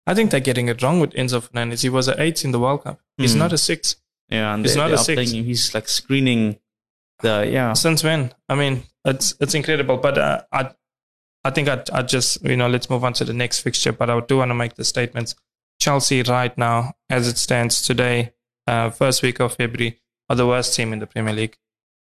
I 0.06 0.14
think 0.14 0.30
they're 0.30 0.40
getting 0.40 0.68
it 0.68 0.80
wrong 0.82 1.00
with 1.00 1.10
Enzo 1.12 1.42
Fernandez. 1.42 1.82
He 1.82 1.88
was 1.88 2.08
an 2.08 2.18
eight 2.20 2.44
in 2.44 2.52
the 2.52 2.58
World 2.60 2.84
Cup. 2.84 3.00
He's 3.16 3.34
Mm. 3.34 3.38
not 3.38 3.52
a 3.52 3.58
six. 3.58 3.96
Yeah, 4.30 4.54
and 4.54 4.64
He's 4.64 4.74
they, 4.74 4.80
not 4.80 4.92
a 4.92 4.98
six. 4.98 5.14
playing. 5.30 5.44
He's 5.44 5.74
like 5.74 5.88
screening 5.88 6.58
the 7.20 7.48
yeah. 7.50 7.72
Since 7.72 8.04
when? 8.04 8.32
I 8.48 8.54
mean, 8.54 8.82
it's 9.04 9.34
it's 9.40 9.54
incredible. 9.54 9.96
But 9.96 10.18
uh, 10.18 10.42
I 10.52 10.70
I 11.44 11.50
think 11.50 11.68
I 11.68 11.82
I 11.92 12.02
just 12.02 12.42
you 12.44 12.56
know 12.56 12.68
let's 12.68 12.90
move 12.90 13.04
on 13.04 13.12
to 13.14 13.24
the 13.24 13.32
next 13.32 13.60
fixture. 13.60 13.92
But 13.92 14.10
I 14.10 14.20
do 14.20 14.38
want 14.38 14.50
to 14.50 14.54
make 14.54 14.74
the 14.74 14.84
statements. 14.84 15.34
Chelsea 15.80 16.22
right 16.22 16.56
now, 16.58 16.94
as 17.08 17.28
it 17.28 17.38
stands 17.38 17.80
today, 17.82 18.32
uh, 18.66 18.90
first 18.90 19.22
week 19.22 19.38
of 19.40 19.54
February, 19.54 20.00
are 20.28 20.36
the 20.36 20.46
worst 20.46 20.74
team 20.74 20.92
in 20.92 20.98
the 20.98 21.06
Premier 21.06 21.32
League. 21.32 21.56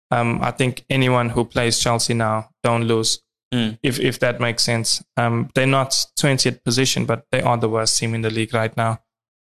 Um, 0.09 0.39
I 0.41 0.51
think 0.51 0.85
anyone 0.89 1.29
who 1.29 1.45
plays 1.45 1.79
Chelsea 1.79 2.13
now 2.13 2.49
don't 2.63 2.85
lose. 2.85 3.21
Mm. 3.53 3.77
If 3.83 3.99
if 3.99 4.19
that 4.19 4.39
makes 4.39 4.63
sense. 4.63 5.03
Um, 5.15 5.49
they're 5.55 5.67
not 5.67 5.91
20th 6.19 6.63
position, 6.63 7.05
but 7.05 7.25
they 7.31 7.41
are 7.41 7.57
the 7.57 7.69
worst 7.69 7.97
team 7.97 8.13
in 8.13 8.21
the 8.21 8.29
league 8.29 8.53
right 8.53 8.75
now. 8.75 8.99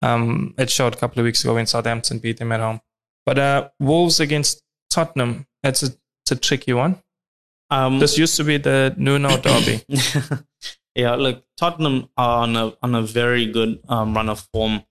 Um, 0.02 0.54
it 0.58 0.70
showed 0.70 0.94
a 0.94 0.96
couple 0.96 1.20
of 1.20 1.24
weeks 1.24 1.42
ago 1.42 1.54
when 1.54 1.66
Southampton 1.66 2.18
beat 2.18 2.38
them 2.38 2.52
at 2.52 2.60
home. 2.60 2.80
But 3.26 3.38
uh, 3.38 3.68
Wolves 3.78 4.20
against 4.20 4.62
Tottenham, 4.90 5.46
it's 5.62 5.82
a, 5.82 5.86
it's 6.22 6.32
a 6.32 6.36
tricky 6.36 6.72
one. 6.72 7.02
Um, 7.70 7.98
This 8.00 8.18
used 8.18 8.36
to 8.36 8.44
be 8.44 8.56
the 8.56 8.94
Nuno 8.96 9.36
derby. 9.40 9.82
yeah, 10.94 11.14
look, 11.14 11.44
Tottenham 11.56 12.08
are 12.16 12.42
on 12.42 12.56
a 12.56 12.72
on 12.82 12.94
a 12.94 13.02
very 13.02 13.46
good 13.46 13.80
um, 13.88 14.14
run 14.14 14.28
of 14.28 14.40
form 14.52 14.82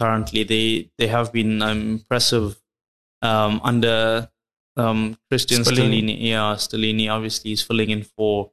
currently. 0.00 0.42
They 0.44 0.90
they 0.98 1.06
have 1.06 1.32
been 1.32 1.62
um, 1.62 1.90
impressive 1.90 2.60
um, 3.22 3.60
under 3.62 4.28
um, 4.76 5.16
Cristian 5.32 5.60
Stellini. 5.64 6.02
Stellini. 6.02 6.16
Yeah, 6.20 6.54
Stellini 6.56 7.08
obviously 7.10 7.52
is 7.52 7.62
filling 7.62 7.90
in 7.90 8.02
for 8.02 8.50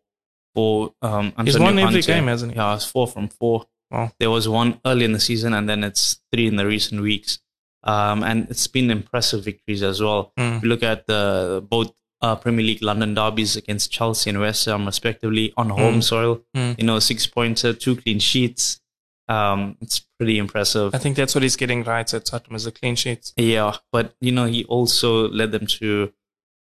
for 0.53 0.93
um, 1.01 1.34
Antonio 1.38 1.45
He's 1.45 1.60
won 1.60 1.79
every 1.79 2.01
game, 2.01 2.27
hasn't 2.27 2.51
he? 2.53 2.58
Yeah, 2.58 2.75
it's 2.75 2.86
four 2.86 3.08
from 3.08 3.27
four. 3.27 3.65
Wow. 3.89 4.12
There 4.19 4.29
was 4.29 4.47
one 4.47 4.79
early 4.86 5.06
in 5.06 5.13
the 5.13 5.19
season, 5.19 5.53
and 5.53 5.67
then 5.67 5.84
it's 5.84 6.21
three 6.32 6.47
in 6.47 6.56
the 6.58 6.65
recent 6.65 7.01
weeks. 7.01 7.39
Um, 7.84 8.24
and 8.24 8.50
it's 8.50 8.67
been 8.67 8.89
impressive 8.91 9.43
victories 9.43 9.84
as 9.84 10.02
well. 10.02 10.32
Mm. 10.38 10.58
If 10.58 10.63
you 10.63 10.69
look 10.69 10.84
at 10.84 11.06
the 11.08 11.65
both 11.69 11.93
uh, 12.22 12.36
Premier 12.38 12.65
League 12.65 12.82
London 12.82 13.13
derbies 13.13 13.58
against 13.58 13.91
Chelsea 13.91 14.30
and 14.30 14.39
West 14.39 14.63
Ham, 14.65 14.86
respectively, 14.86 15.54
on 15.58 15.69
home 15.69 15.96
Mm. 16.00 16.04
soil. 16.04 16.41
Mm. 16.56 16.80
You 16.80 16.86
know, 16.86 17.00
six 17.00 17.28
pointer, 17.28 17.74
two 17.74 17.98
clean 17.98 18.19
sheets. 18.19 18.80
Um, 19.28 19.78
it's 19.82 20.00
pretty 20.17 20.38
impressive. 20.38 20.96
I 20.96 20.98
think 20.98 21.15
that's 21.17 21.34
what 21.36 21.41
he's 21.43 21.56
getting 21.58 21.84
right 21.84 22.13
at 22.13 22.26
Tottenham 22.26 22.56
is 22.56 22.65
a 22.65 22.72
clean 22.72 22.96
sheet. 22.96 23.34
Yeah, 23.38 23.76
but 23.91 24.15
you 24.22 24.32
know, 24.32 24.46
he 24.46 24.63
also 24.65 25.28
led 25.30 25.52
them 25.52 25.65
to 25.80 26.13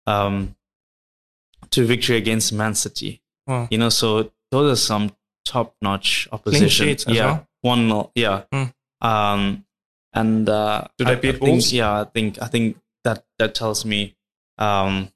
um 0.08 0.56
to 1.72 1.86
victory 1.86 2.18
against 2.18 2.54
Man 2.54 2.74
City. 2.76 3.22
Wow. 3.48 3.68
You 3.72 3.78
know, 3.78 3.90
so 3.90 4.32
those 4.52 4.72
are 4.72 4.82
some 4.82 5.12
top 5.46 5.76
notch 5.82 6.28
opposition. 6.32 6.88
sheets 6.88 7.06
as 7.08 7.16
yeah, 7.16 7.26
well? 7.26 7.48
one. 7.62 8.10
Yeah. 8.16 8.44
Mm. 8.54 8.74
Um, 9.02 9.66
and 10.14 10.48
uh, 10.50 10.86
Do 10.98 11.06
they 11.06 11.12
I- 11.12 11.16
beat 11.16 11.28
I 11.30 11.32
think, 11.40 11.44
Wolves? 11.44 11.74
Yeah, 11.74 12.02
I 12.02 12.04
think 12.06 12.42
I 12.42 12.48
think 12.48 12.78
that 13.04 13.26
that 13.38 13.56
tells 13.56 13.86
me. 13.86 14.16
Um, 14.58 15.12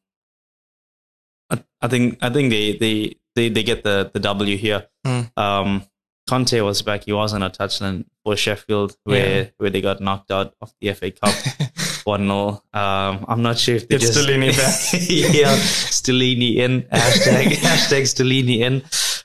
I, 1.50 1.64
I 1.82 1.88
think 1.88 2.18
I 2.22 2.30
think 2.30 2.50
they 2.50 2.78
they 2.78 3.16
they, 3.36 3.50
they 3.50 3.64
get 3.64 3.84
the 3.84 4.10
the 4.14 4.20
W 4.20 4.58
here. 4.58 4.88
Mm. 5.06 5.32
Um, 5.38 5.84
Conte 6.30 6.60
was 6.62 6.82
back. 6.82 7.04
He 7.04 7.12
was 7.14 7.34
on 7.34 7.44
a 7.44 7.50
touchline 7.50 8.06
for 8.24 8.36
Sheffield, 8.38 8.96
where 9.04 9.44
Yeah. 9.44 9.50
where 9.58 9.70
they 9.70 9.82
got 9.82 10.00
knocked 10.00 10.32
out 10.32 10.56
of 10.62 10.74
the 10.80 10.94
FA 10.94 11.12
Cup. 11.12 11.34
one 12.06 12.26
0 12.28 12.62
Um, 12.74 13.26
I'm 13.30 13.42
not 13.42 13.58
sure 13.58 13.76
if 13.76 13.88
they 13.88 13.96
It's 13.96 14.08
just 14.08 14.18
Stellini 14.20 14.52
back. 14.58 15.10
yeah, 15.10 15.56
Stellini 15.56 16.58
in 16.58 16.82
hashtag 16.84 17.46
hashtag 17.64 18.04
Stellini 18.04 18.60
in. 18.60 18.84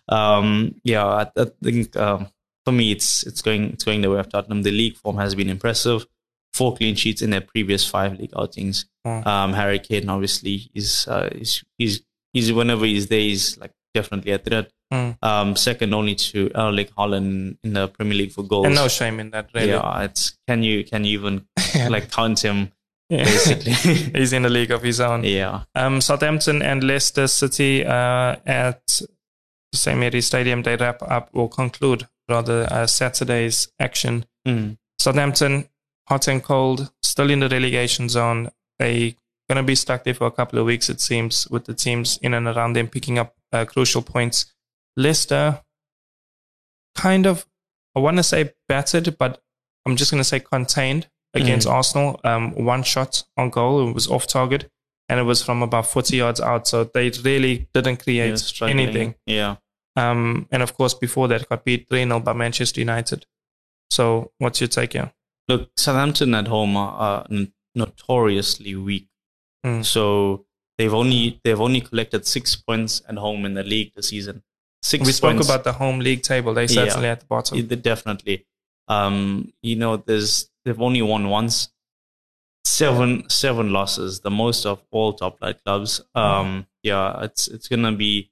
Um, 0.08 0.74
yeah, 0.84 1.04
I, 1.04 1.26
I 1.36 1.44
think 1.62 1.96
um, 1.96 2.28
for 2.68 2.72
me 2.72 2.92
it's 2.92 3.26
it's 3.26 3.42
going 3.42 3.70
it's 3.72 3.84
going 3.84 4.02
the 4.02 4.10
way 4.10 4.20
of 4.20 4.28
Tottenham. 4.28 4.62
The 4.62 4.70
league 4.70 4.96
form 4.96 5.16
has 5.16 5.34
been 5.34 5.48
impressive. 5.48 6.06
Four 6.52 6.76
clean 6.76 6.96
sheets 6.96 7.22
in 7.22 7.30
their 7.30 7.40
previous 7.40 7.86
five 7.88 8.18
league 8.18 8.32
outings. 8.36 8.86
Mm. 9.06 9.26
Um, 9.26 9.52
Harry 9.54 9.78
Kane 9.78 10.08
obviously 10.08 10.70
is 10.74 11.06
uh, 11.08 11.28
he's, 11.34 11.64
he's 11.78 12.02
he's 12.32 12.52
whenever 12.52 12.84
he's 12.84 13.06
there 13.06 13.20
he's 13.20 13.56
like 13.58 13.72
definitely 13.94 14.32
a 14.32 14.38
threat. 14.38 14.70
Mm. 14.92 15.16
Um, 15.22 15.56
second 15.56 15.94
only 15.94 16.14
to 16.14 16.50
Erling 16.54 16.86
Haaland 16.96 17.58
in 17.62 17.72
the 17.74 17.88
Premier 17.88 18.14
League 18.18 18.32
for 18.32 18.42
goals. 18.42 18.66
And 18.66 18.74
no 18.74 18.88
shame 18.88 19.20
in 19.20 19.30
that, 19.30 19.48
really. 19.54 19.68
Yeah, 19.68 20.02
it's 20.02 20.36
can 20.48 20.62
you 20.62 20.84
can 20.84 21.04
you 21.04 21.18
even 21.18 21.46
like 21.88 22.10
count 22.10 22.44
him 22.44 22.72
Yeah. 23.10 23.24
basically? 23.24 23.72
He's 24.18 24.32
in 24.32 24.44
a 24.44 24.48
league 24.50 24.70
of 24.70 24.82
his 24.82 25.00
own. 25.00 25.24
yeah. 25.24 25.62
Um, 25.74 26.00
Southampton 26.00 26.60
and 26.62 26.82
Leicester 26.84 27.26
City 27.28 27.84
uh, 27.84 28.36
at 28.46 28.86
the 29.72 29.78
St. 29.78 29.98
Mary's 29.98 30.26
Stadium, 30.26 30.62
they 30.62 30.76
wrap 30.76 31.02
up 31.02 31.28
or 31.32 31.48
conclude 31.48 32.06
rather 32.28 32.66
uh, 32.70 32.86
Saturday's 32.86 33.68
action. 33.78 34.26
Mm. 34.46 34.78
Southampton, 34.98 35.68
hot 36.08 36.28
and 36.28 36.42
cold, 36.42 36.90
still 37.02 37.30
in 37.30 37.40
the 37.40 37.48
relegation 37.48 38.08
zone. 38.08 38.50
They're 38.78 39.12
going 39.48 39.56
to 39.56 39.62
be 39.62 39.74
stuck 39.74 40.04
there 40.04 40.14
for 40.14 40.26
a 40.26 40.30
couple 40.30 40.58
of 40.58 40.66
weeks, 40.66 40.88
it 40.88 41.00
seems, 41.00 41.48
with 41.48 41.64
the 41.64 41.74
teams 41.74 42.18
in 42.22 42.34
and 42.34 42.46
around 42.46 42.74
them 42.74 42.88
picking 42.88 43.18
up 43.18 43.34
uh, 43.52 43.64
crucial 43.64 44.02
points. 44.02 44.52
Leicester, 44.96 45.60
kind 46.94 47.26
of, 47.26 47.46
I 47.96 48.00
want 48.00 48.16
to 48.16 48.22
say 48.22 48.52
battered, 48.68 49.16
but 49.18 49.40
I'm 49.86 49.96
just 49.96 50.10
going 50.10 50.20
to 50.20 50.24
say 50.28 50.40
contained 50.40 51.08
against 51.34 51.66
Arsenal. 51.66 52.20
Um, 52.24 52.52
one 52.64 52.82
shot 52.82 53.24
on 53.36 53.50
goal, 53.50 53.88
it 53.88 53.94
was 53.94 54.08
off 54.08 54.26
target, 54.26 54.68
and 55.08 55.20
it 55.20 55.22
was 55.24 55.42
from 55.42 55.62
about 55.62 55.86
40 55.86 56.16
yards 56.16 56.40
out. 56.40 56.66
So 56.66 56.84
they 56.84 57.10
really 57.22 57.68
didn't 57.72 57.98
create 58.02 58.28
Yeah, 58.60 58.66
anything. 58.68 59.14
Yeah. 59.26 59.56
Um, 59.98 60.46
and 60.50 60.62
of 60.62 60.74
course, 60.74 60.94
before 60.94 61.28
that, 61.28 61.48
got 61.48 61.64
beat 61.64 61.88
3 61.88 62.04
0 62.04 62.20
by 62.20 62.32
Manchester 62.32 62.80
United. 62.80 63.26
So, 63.90 64.32
what's 64.38 64.60
your 64.60 64.68
take 64.68 64.92
here? 64.92 65.12
Look, 65.48 65.70
Southampton 65.76 66.34
at 66.34 66.46
home 66.48 66.76
are, 66.76 66.92
are 66.92 67.26
notoriously 67.74 68.74
weak. 68.74 69.08
Mm. 69.64 69.84
So 69.84 70.44
they've 70.76 70.92
only 70.92 71.40
they've 71.42 71.60
only 71.60 71.80
collected 71.80 72.26
six 72.26 72.54
points 72.54 73.02
at 73.08 73.16
home 73.16 73.44
in 73.44 73.54
the 73.54 73.62
league 73.64 73.92
this 73.94 74.08
season. 74.08 74.42
Six 74.82 75.06
we 75.06 75.12
spoke 75.12 75.32
points. 75.32 75.48
about 75.48 75.64
the 75.64 75.72
home 75.72 75.98
league 76.00 76.22
table. 76.22 76.54
They 76.54 76.62
Yeah. 76.62 76.84
certainly 76.84 77.08
at 77.08 77.20
the 77.20 77.26
bottom. 77.26 77.58
Yeah, 77.58 77.76
definitely. 77.76 78.46
Um, 78.86 79.52
you 79.62 79.76
know, 79.76 79.96
there's 79.96 80.50
they've 80.64 80.80
only 80.80 81.02
won 81.02 81.28
once. 81.28 81.70
Seven 82.64 83.28
seven 83.28 83.72
losses, 83.72 84.20
the 84.20 84.30
most 84.30 84.66
of 84.66 84.82
all 84.90 85.12
top 85.14 85.38
flight 85.38 85.62
clubs. 85.64 86.00
Um, 86.14 86.66
yeah, 86.82 87.22
it's 87.24 87.48
it's 87.48 87.68
gonna 87.68 87.92
be. 87.92 88.30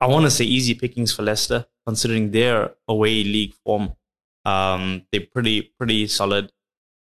I 0.00 0.06
want 0.06 0.24
to 0.26 0.30
say 0.30 0.44
easy 0.44 0.74
pickings 0.74 1.12
for 1.12 1.22
Leicester, 1.22 1.66
considering 1.86 2.30
their 2.30 2.74
away 2.86 3.24
league 3.24 3.54
form. 3.64 3.94
Um, 4.44 5.02
they're 5.12 5.26
pretty 5.32 5.72
pretty 5.78 6.06
solid. 6.06 6.52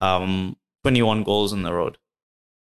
Um, 0.01 0.57
21 0.85 1.23
goals 1.25 1.53
on 1.53 1.63
the 1.63 1.73
road, 1.73 1.99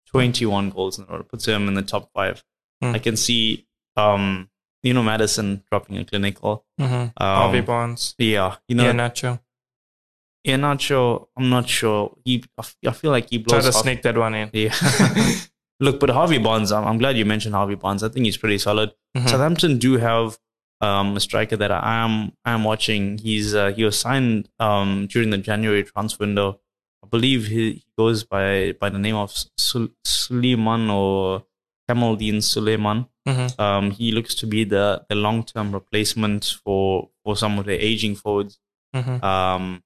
21 0.08 0.70
goals 0.70 0.98
on 0.98 1.06
the 1.06 1.12
road 1.12 1.28
puts 1.28 1.44
them 1.46 1.68
in 1.68 1.74
the 1.74 1.82
top 1.82 2.10
five. 2.14 2.42
Mm. 2.82 2.94
I 2.94 2.98
can 2.98 3.16
see, 3.16 3.66
um, 3.96 4.48
you 4.82 4.92
know, 4.94 5.02
Maddison 5.02 5.62
dropping 5.70 5.98
a 5.98 6.04
clinical. 6.04 6.64
mm-hmm. 6.80 6.94
Um, 6.94 7.10
Harvey 7.18 7.60
Barnes. 7.60 8.14
yeah, 8.18 8.56
you 8.68 8.74
know, 8.74 8.84
yeah, 8.84 8.92
Nacho. 8.92 9.40
yeah, 10.44 10.56
not 10.56 10.80
sure. 10.80 11.28
I'm 11.36 11.48
not 11.50 11.68
sure. 11.68 12.16
He, 12.24 12.44
I 12.58 12.60
f- 12.60 12.76
I 12.86 12.90
feel 12.92 13.10
like 13.10 13.30
he 13.30 13.38
blows. 13.38 13.62
Try 13.64 13.70
to 13.70 13.76
off- 13.76 13.82
sneak 13.84 14.02
that 14.02 14.16
one 14.16 14.34
in. 14.34 14.50
Yeah. 14.52 14.74
Look, 15.84 15.98
but 16.00 16.10
Harvey 16.10 16.38
Barnes, 16.38 16.70
I'm, 16.72 16.84
I'm 16.86 16.98
glad 16.98 17.16
you 17.16 17.24
mentioned 17.24 17.54
Harvey 17.54 17.74
Barnes. 17.74 18.02
I 18.02 18.08
think 18.08 18.24
he's 18.26 18.36
pretty 18.36 18.58
solid. 18.58 18.92
Mhm. 19.16 19.28
Southampton 19.28 19.78
do 19.78 19.96
have 19.98 20.38
um, 20.80 21.16
a 21.16 21.20
striker 21.20 21.56
that 21.56 21.70
I 21.72 22.04
am 22.04 22.32
I 22.44 22.52
am 22.52 22.64
watching. 22.64 23.18
He's 23.18 23.54
uh, 23.54 23.72
he 23.76 23.84
was 23.84 23.98
signed 23.98 24.48
um, 24.58 25.06
during 25.10 25.30
the 25.30 25.38
January 25.38 25.82
transfer 25.84 26.22
window. 26.24 26.60
I 27.04 27.08
believe 27.08 27.46
he, 27.48 27.64
he 27.72 27.84
goes 27.98 28.24
by 28.24 28.72
by 28.80 28.88
the 28.90 28.98
name 28.98 29.16
of 29.16 29.32
Sul- 29.58 29.88
Sulemana 30.06 30.92
or 30.94 31.44
Kamaldeen 31.90 32.36
Sulemana. 32.52 33.08
Mhm. 33.28 33.58
Um, 33.60 33.90
he 33.92 34.10
looks 34.12 34.34
to 34.36 34.46
be 34.46 34.64
the, 34.64 35.04
the 35.08 35.14
long 35.16 35.44
term 35.44 35.72
replacement 35.72 36.56
for 36.64 37.10
for 37.24 37.36
some 37.36 37.58
of 37.58 37.64
the 37.66 37.74
aging 37.84 38.14
forwards. 38.16 38.58
Mhm. 38.94 39.22
Um, 39.22 39.82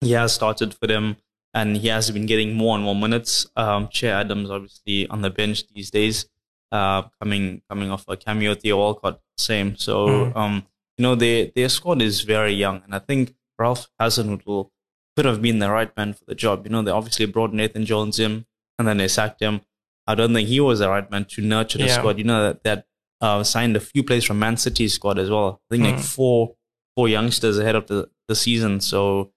he 0.00 0.12
has 0.12 0.32
started 0.34 0.74
for 0.74 0.86
them 0.86 1.16
and 1.54 1.76
he 1.76 1.88
has 1.88 2.10
been 2.10 2.26
getting 2.26 2.54
more 2.54 2.74
and 2.74 2.84
more 2.84 2.96
minutes. 2.96 3.46
Um, 3.56 3.88
Che 3.88 4.08
Adams, 4.08 4.50
obviously, 4.50 5.06
on 5.08 5.22
the 5.22 5.30
bench 5.30 5.66
these 5.68 5.90
days, 5.90 6.26
uh, 6.72 7.02
coming 7.20 7.62
coming 7.68 7.90
off 7.90 8.04
a 8.08 8.16
cameo. 8.16 8.54
Theo 8.54 8.76
Walcott, 8.78 9.20
same. 9.38 9.76
So, 9.76 10.08
Mm. 10.08 10.36
um, 10.36 10.66
you 10.98 11.02
know, 11.02 11.14
their, 11.14 11.50
their 11.54 11.68
squad 11.68 12.02
is 12.02 12.22
very 12.22 12.52
young. 12.54 12.82
And 12.84 12.94
I 12.94 12.98
think 12.98 13.34
Ralph 13.58 13.88
Hasenhüttl 14.00 14.70
could 15.16 15.24
have 15.24 15.40
been 15.40 15.58
the 15.60 15.70
right 15.70 15.96
man 15.96 16.12
for 16.12 16.24
the 16.26 16.34
job. 16.34 16.66
You 16.66 16.70
know, 16.72 16.82
they 16.82 16.90
obviously 16.90 17.26
brought 17.26 17.52
Nathan 17.52 17.84
Jones 17.84 18.18
in 18.18 18.46
and 18.78 18.88
then 18.88 18.96
they 18.98 19.08
sacked 19.08 19.40
him. 19.40 19.60
I 20.06 20.14
don't 20.14 20.34
think 20.34 20.48
he 20.48 20.60
was 20.60 20.80
the 20.80 20.88
right 20.90 21.08
man 21.10 21.24
to 21.26 21.40
nurture 21.42 21.78
the 21.78 21.86
Yeah. 21.86 21.98
squad. 21.98 22.18
You 22.18 22.24
know, 22.24 22.42
that, 22.48 22.62
that 22.64 22.86
uh, 23.20 23.42
signed 23.44 23.76
a 23.76 23.80
few 23.80 24.02
players 24.02 24.24
from 24.24 24.38
Man 24.38 24.56
City's 24.56 24.92
squad 24.94 25.18
as 25.18 25.30
well. 25.30 25.60
I 25.70 25.74
think 25.76 25.84
like 25.84 25.96
Mm. 26.02 26.14
four 26.16 26.56
four 26.96 27.08
youngsters 27.08 27.58
ahead 27.58 27.74
of 27.74 27.86
the, 27.88 28.08
the 28.28 28.34
season. 28.36 28.80
So, 28.80 29.32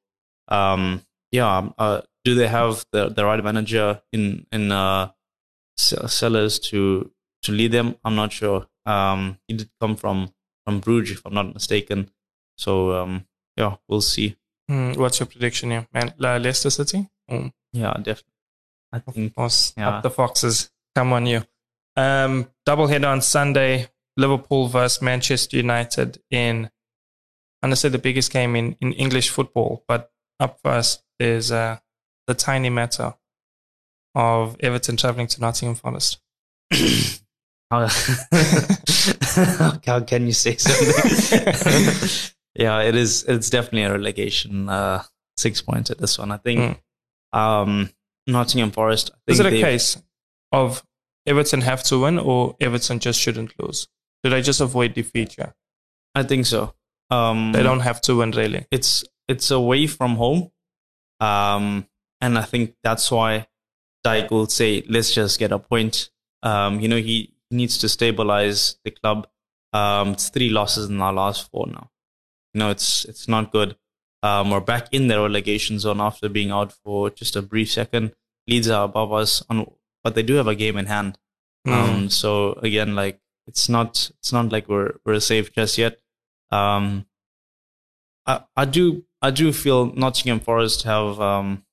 um, 0.48 1.02
yeah, 1.32 1.58
um, 1.58 1.74
uh, 1.78 2.02
do 2.24 2.36
they 2.36 2.48
have 2.48 2.86
the, 2.92 3.10
the 3.10 3.24
right 3.26 3.44
manager 3.44 4.02
in 4.12 4.46
in 4.52 4.72
uh, 4.72 5.10
Sellers 5.78 6.60
to 6.60 7.12
to 7.44 7.52
lead 7.52 7.72
them? 7.72 7.96
I'm 8.04 8.16
not 8.16 8.32
sure. 8.32 8.68
Um, 8.86 9.38
he 9.48 9.54
did 9.56 9.70
come 9.80 9.96
from 9.96 10.34
from 10.66 10.80
Bruges, 10.80 11.18
if 11.18 11.26
I'm 11.26 11.34
not 11.34 11.54
mistaken. 11.54 12.10
So, 12.58 12.92
um, 13.02 13.26
yeah, 13.56 13.76
we'll 13.88 14.02
see. 14.02 14.36
Mm, 14.70 14.98
what's 14.98 15.20
your 15.20 15.28
prediction 15.28 15.72
here, 15.72 15.88
man? 15.94 16.14
Leicester 16.18 16.70
City? 16.70 17.08
Mm, 17.30 17.54
Yeah, 17.72 17.94
definitely. 17.94 18.34
I 18.92 19.00
think 19.00 19.34
Yeah. 19.78 19.90
up 19.90 20.04
the 20.04 20.10
Foxes. 20.10 20.70
Come 20.96 21.14
on, 21.14 21.26
you. 21.26 21.44
Um, 21.96 22.50
double 22.66 22.88
header 22.88 23.08
on 23.08 23.22
Sunday. 23.22 23.88
Liverpool 24.18 24.68
versus 24.68 25.02
Manchester 25.02 25.58
United 25.58 26.20
in, 26.32 26.66
I'm 27.62 27.70
going 27.70 27.72
to 27.72 27.76
say 27.76 27.90
the 27.90 28.00
biggest 28.00 28.32
game 28.32 28.56
in, 28.56 28.76
in 28.82 28.92
English 28.94 29.30
football. 29.30 29.84
But 29.88 30.12
up 30.40 30.60
first 30.64 31.04
is 31.20 31.52
uh, 31.52 31.78
the 32.28 32.34
tiny 32.34 32.70
matter 32.70 33.14
of 34.16 34.58
Everton 34.60 34.98
traveling 34.98 35.28
to 35.28 35.42
Nottingham 35.42 35.76
Forest. 35.76 36.20
how, 37.72 37.88
how 39.86 40.00
can 40.02 40.26
you 40.26 40.34
say 40.34 40.56
something? 40.58 42.32
yeah, 42.56 42.82
it 42.82 42.96
is. 42.96 43.24
It's 43.24 43.50
definitely 43.50 43.84
a 43.84 43.92
relegation. 43.92 44.70
Uh, 44.70 45.04
six 45.38 45.62
points 45.62 45.92
at 45.92 46.00
this 46.00 46.18
one. 46.18 46.32
I 46.32 46.38
think. 46.38 46.82
Um, 47.34 47.90
Nottingham 48.26 48.72
Forest. 48.72 49.12
I 49.28 49.32
Is 49.32 49.40
it 49.40 49.46
a 49.46 49.52
case 49.52 50.02
of 50.52 50.84
Everton 51.26 51.62
have 51.62 51.84
to 51.84 52.00
win 52.00 52.20
or 52.20 52.56
Everton 52.60 53.00
just 53.00 53.20
shouldn't 53.20 53.54
lose? 53.60 53.88
Do 54.24 54.36
I 54.36 54.42
just 54.42 54.62
avoid 54.62 54.94
defeat? 54.94 55.36
Yeah, 55.38 55.52
I 56.16 56.24
think 56.24 56.46
so. 56.46 56.74
Um, 57.10 57.52
they 57.54 57.64
don't 57.64 57.80
have 57.82 58.02
to 58.02 58.16
win 58.16 58.32
really. 58.32 58.66
It's 58.72 59.04
it's 59.28 59.52
away 59.52 59.88
from 59.88 60.16
home, 60.16 60.52
um, 61.20 61.88
and 62.22 62.38
I 62.38 62.44
think 62.44 62.76
that's 62.84 63.12
why 63.12 63.48
Dyche 64.06 64.32
will 64.32 64.48
say, 64.48 64.84
"Let's 64.88 65.14
just 65.14 65.40
get 65.40 65.52
a 65.52 65.60
point." 65.60 66.10
Um, 66.44 66.80
you 66.80 66.88
know, 66.88 66.98
he 66.98 67.34
needs 67.52 67.78
to 67.80 67.90
stabilize 67.90 68.78
the 68.84 68.92
club. 68.92 69.28
Um, 69.74 70.14
it's 70.14 70.30
three 70.30 70.50
losses 70.50 70.90
in 70.90 71.02
our 71.02 71.14
last 71.14 71.50
four 71.52 71.68
now. 71.68 71.92
You 72.54 72.60
know, 72.60 72.70
it's 72.70 73.06
it's 73.06 73.28
not 73.28 73.52
good. 73.52 73.76
Um, 74.24 74.50
we're 74.50 74.62
back 74.62 74.88
in 74.92 75.08
the 75.08 75.20
relegation 75.20 75.80
zone 75.80 76.02
after 76.02 76.28
being 76.28 76.52
out 76.52 76.74
for 76.84 77.10
just 77.10 77.36
a 77.36 77.42
brief 77.42 77.72
second. 77.72 78.14
Leeds 78.48 78.70
are 78.70 78.86
above 78.86 79.14
us, 79.14 79.44
on, 79.50 79.72
but 80.04 80.16
they 80.16 80.24
do 80.24 80.36
have 80.36 80.48
a 80.48 80.56
game 80.56 80.78
in 80.78 80.86
hand. 80.88 81.18
Mm. 81.68 81.74
Um, 81.74 82.10
so 82.10 82.54
again, 82.64 82.96
like 82.96 83.20
it's 83.46 83.70
not 83.70 84.10
it's 84.20 84.32
not 84.32 84.52
like 84.52 84.68
we're 84.68 84.96
we're 85.06 85.20
safe 85.20 85.54
just 85.54 85.78
yet. 85.78 86.00
Um, 86.52 87.06
I 88.26 88.42
I 88.56 88.66
do 88.66 89.04
I 89.22 89.32
do 89.32 89.52
feel 89.52 89.88
Nottingham 89.94 90.40
Forest 90.40 90.84
have 90.84 91.20
um 91.20 91.64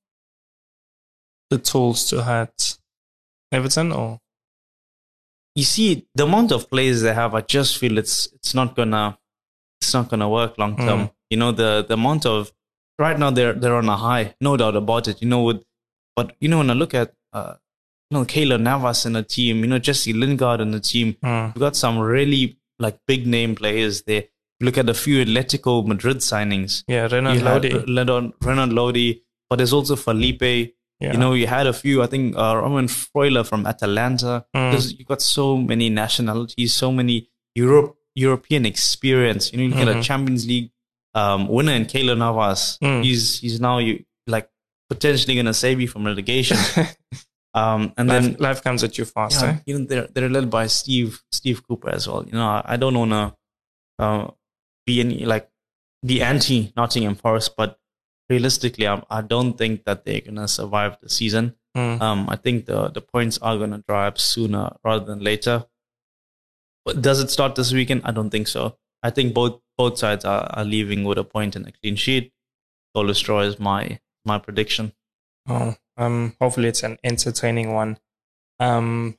the 1.51 1.59
tools 1.59 2.09
to 2.09 2.22
hurt 2.22 2.78
Everton 3.53 3.92
or 3.92 4.20
you 5.55 5.62
see 5.64 6.07
the 6.14 6.24
amount 6.24 6.51
of 6.53 6.68
players 6.68 7.03
they 7.03 7.12
have. 7.14 7.34
I 7.34 7.40
just 7.42 7.78
feel 7.78 7.99
it's 7.99 8.26
it's 8.32 8.55
not 8.55 8.74
gonna 8.74 9.18
it's 9.80 9.95
not 9.95 10.09
gonna 10.09 10.28
work 10.28 10.59
long 10.59 10.76
term. 10.76 11.01
Mm. 11.01 11.12
You 11.30 11.36
know 11.36 11.53
the 11.53 11.84
the 11.86 11.95
amount 11.95 12.26
of 12.26 12.53
right 12.99 13.18
now 13.18 13.30
they're 13.30 13.53
they're 13.53 13.76
on 13.76 13.88
a 13.88 13.97
high, 13.97 14.34
no 14.40 14.57
doubt 14.57 14.76
about 14.76 15.07
it. 15.09 15.22
You 15.22 15.28
know 15.28 15.42
with 15.42 15.64
but 16.16 16.34
you 16.40 16.49
know 16.49 16.59
when 16.59 16.70
I 16.70 16.74
look 16.74 16.95
at 16.95 17.12
uh 17.32 17.55
you 18.11 18.18
know 18.18 18.24
Keylor 18.24 18.61
Navas 18.61 19.07
in 19.07 19.12
the 19.12 19.22
team, 19.22 19.59
you 19.59 19.66
know 19.66 19.78
Jesse 19.78 20.12
Lingard 20.12 20.61
in 20.61 20.70
the 20.72 20.80
team, 20.80 21.16
Mm. 21.22 21.55
We've 21.55 21.61
got 21.61 21.76
some 21.76 21.99
really 21.99 22.59
like 22.80 22.99
big 23.07 23.26
name 23.26 23.55
players 23.55 24.03
there. 24.03 24.24
Look 24.64 24.78
at 24.78 24.88
a 24.88 24.94
few 24.94 25.24
Atletico 25.24 25.86
Madrid 25.86 26.18
signings. 26.18 26.84
yeah, 26.88 27.02
have 27.08 27.42
Lodi. 27.42 27.70
Renan, 27.86 28.32
Renan 28.40 28.70
Lodi, 28.74 29.22
but 29.48 29.56
there's 29.56 29.72
also 29.72 29.96
Felipe. 29.96 30.74
Yeah. 31.00 31.12
You 31.12 31.18
know, 31.18 31.34
you 31.34 31.46
had 31.46 31.66
a 31.66 31.72
few. 31.72 32.02
I 32.02 32.06
think 32.06 32.36
uh, 32.36 32.56
Remo 32.62 32.80
Freuler 32.88 33.44
from 33.46 33.66
Atalanta. 33.66 34.46
Mm. 34.56 34.70
Because 34.70 34.92
you 34.98 35.04
got 35.04 35.20
so 35.20 35.56
many 35.56 35.90
nationalities, 35.90 36.74
so 36.74 36.90
many 36.92 37.28
Europe 37.54 37.96
European 38.14 38.64
experience. 38.64 39.52
You 39.52 39.58
know, 39.58 39.64
you 39.64 39.74
get 39.84 39.88
a 39.88 39.98
Mhm. 39.98 40.02
Champions 40.04 40.46
League 40.46 40.70
um, 41.14 41.48
winner 41.48 41.72
in 41.72 41.84
Keylor 41.86 42.16
Navas. 42.16 42.78
Mm. 42.82 43.02
He's 43.04 43.40
he's 43.40 43.60
now 43.60 43.78
you 43.78 44.04
like 44.26 44.48
potentially 44.88 45.34
going 45.34 45.46
to 45.46 45.54
save 45.54 45.80
you 45.80 45.88
from 45.88 46.06
relegation. 46.06 46.56
um, 47.54 47.92
and 47.96 48.08
then 48.08 48.24
life, 48.32 48.40
life 48.40 48.62
comes 48.62 48.82
at 48.84 48.96
you 48.98 49.04
fast. 49.04 49.42
yeah, 49.42 49.48
eh? 49.50 49.56
you 49.66 49.78
know 49.78 49.84
they're 49.84 50.06
they're 50.14 50.28
led 50.30 50.48
by 50.48 50.66
Steve 50.68 51.22
Steve 51.32 51.66
Cooper 51.66 51.90
as 51.90 52.08
well. 52.08 52.24
You 52.24 52.32
know, 52.32 52.46
I, 52.46 52.62
I 52.64 52.76
don't 52.76 52.96
want 52.96 53.10
to 53.10 53.34
uh, 53.98 54.30
be 54.87 55.01
any 55.01 55.24
like 55.24 55.51
the 56.03 56.22
anti 56.22 56.72
Nottingham 56.76 57.14
Forest, 57.14 57.55
but 57.57 57.78
realistically, 58.28 58.87
I, 58.87 59.03
I 59.11 59.22
don't 59.22 59.57
think 59.57 59.85
that 59.85 60.05
they're 60.05 60.20
gonna 60.20 60.49
survive 60.49 60.99
the 61.01 61.09
season. 61.09 61.55
Mm. 61.76 62.01
Um, 62.01 62.28
I 62.28 62.37
think 62.37 62.66
the 62.66 62.89
the 62.89 63.01
points 63.01 63.39
are 63.39 63.59
gonna 63.59 63.82
dry 63.89 64.07
up 64.07 64.18
sooner 64.18 64.76
rather 64.85 65.05
than 65.05 65.20
later. 65.20 65.66
But 66.85 67.01
does 67.01 67.20
it 67.20 67.30
start 67.30 67.55
this 67.55 67.72
weekend? 67.72 68.03
I 68.05 68.11
don't 68.11 68.30
think 68.30 68.49
so. 68.49 68.76
I 69.03 69.11
think 69.11 69.35
both 69.35 69.61
both 69.76 69.99
sides 69.99 70.24
are, 70.24 70.49
are 70.53 70.64
leaving 70.64 71.05
with 71.05 71.18
a 71.18 71.24
point 71.24 71.57
and 71.57 71.66
a 71.66 71.72
clean 71.72 71.97
sheet. 71.97 72.32
Goal 72.95 73.07
destroy 73.07 73.45
is 73.45 73.59
my 73.59 74.01
my 74.24 74.39
prediction. 74.39 74.93
Oh, 75.49 75.74
um, 75.97 76.37
hopefully 76.41 76.68
it's 76.68 76.82
an 76.82 76.99
entertaining 77.05 77.72
one. 77.72 77.99
Um, 78.61 79.18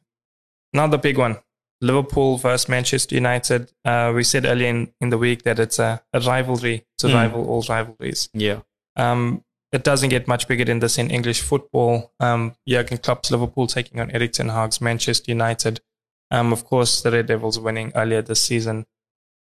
another 0.73 0.97
big 0.97 1.17
one. 1.17 1.37
Liverpool 1.81 2.37
versus 2.37 2.69
Manchester 2.69 3.15
United. 3.15 3.71
Uh, 3.83 4.11
we 4.15 4.23
said 4.23 4.45
earlier 4.45 4.69
in, 4.69 4.93
in 5.01 5.09
the 5.09 5.17
week 5.17 5.43
that 5.43 5.59
it's 5.59 5.77
a, 5.79 6.01
a 6.13 6.19
rivalry 6.21 6.85
to 6.99 7.07
Mm. 7.07 7.13
rival 7.13 7.47
all 7.49 7.63
rivalries. 7.67 8.29
Yeah. 8.33 8.61
Um, 8.95 9.43
it 9.71 9.83
doesn't 9.83 10.09
get 10.09 10.27
much 10.27 10.47
bigger 10.47 10.63
than 10.63 10.79
this 10.79 10.97
in 10.97 11.11
English 11.11 11.41
football. 11.41 12.13
Um, 12.19 12.55
Jurgen 12.67 12.97
Klopp's 12.97 13.29
Liverpool 13.29 13.67
taking 13.67 13.99
on 13.99 14.09
Erik 14.11 14.31
ten 14.31 14.49
Hag's 14.49 14.79
Manchester 14.79 15.31
United. 15.31 15.81
Um, 16.31 16.53
of 16.53 16.63
course, 16.65 17.01
the 17.01 17.11
Red 17.11 17.25
Devils 17.27 17.59
winning 17.59 17.91
earlier 17.93 18.21
this 18.21 18.43
season. 18.43 18.85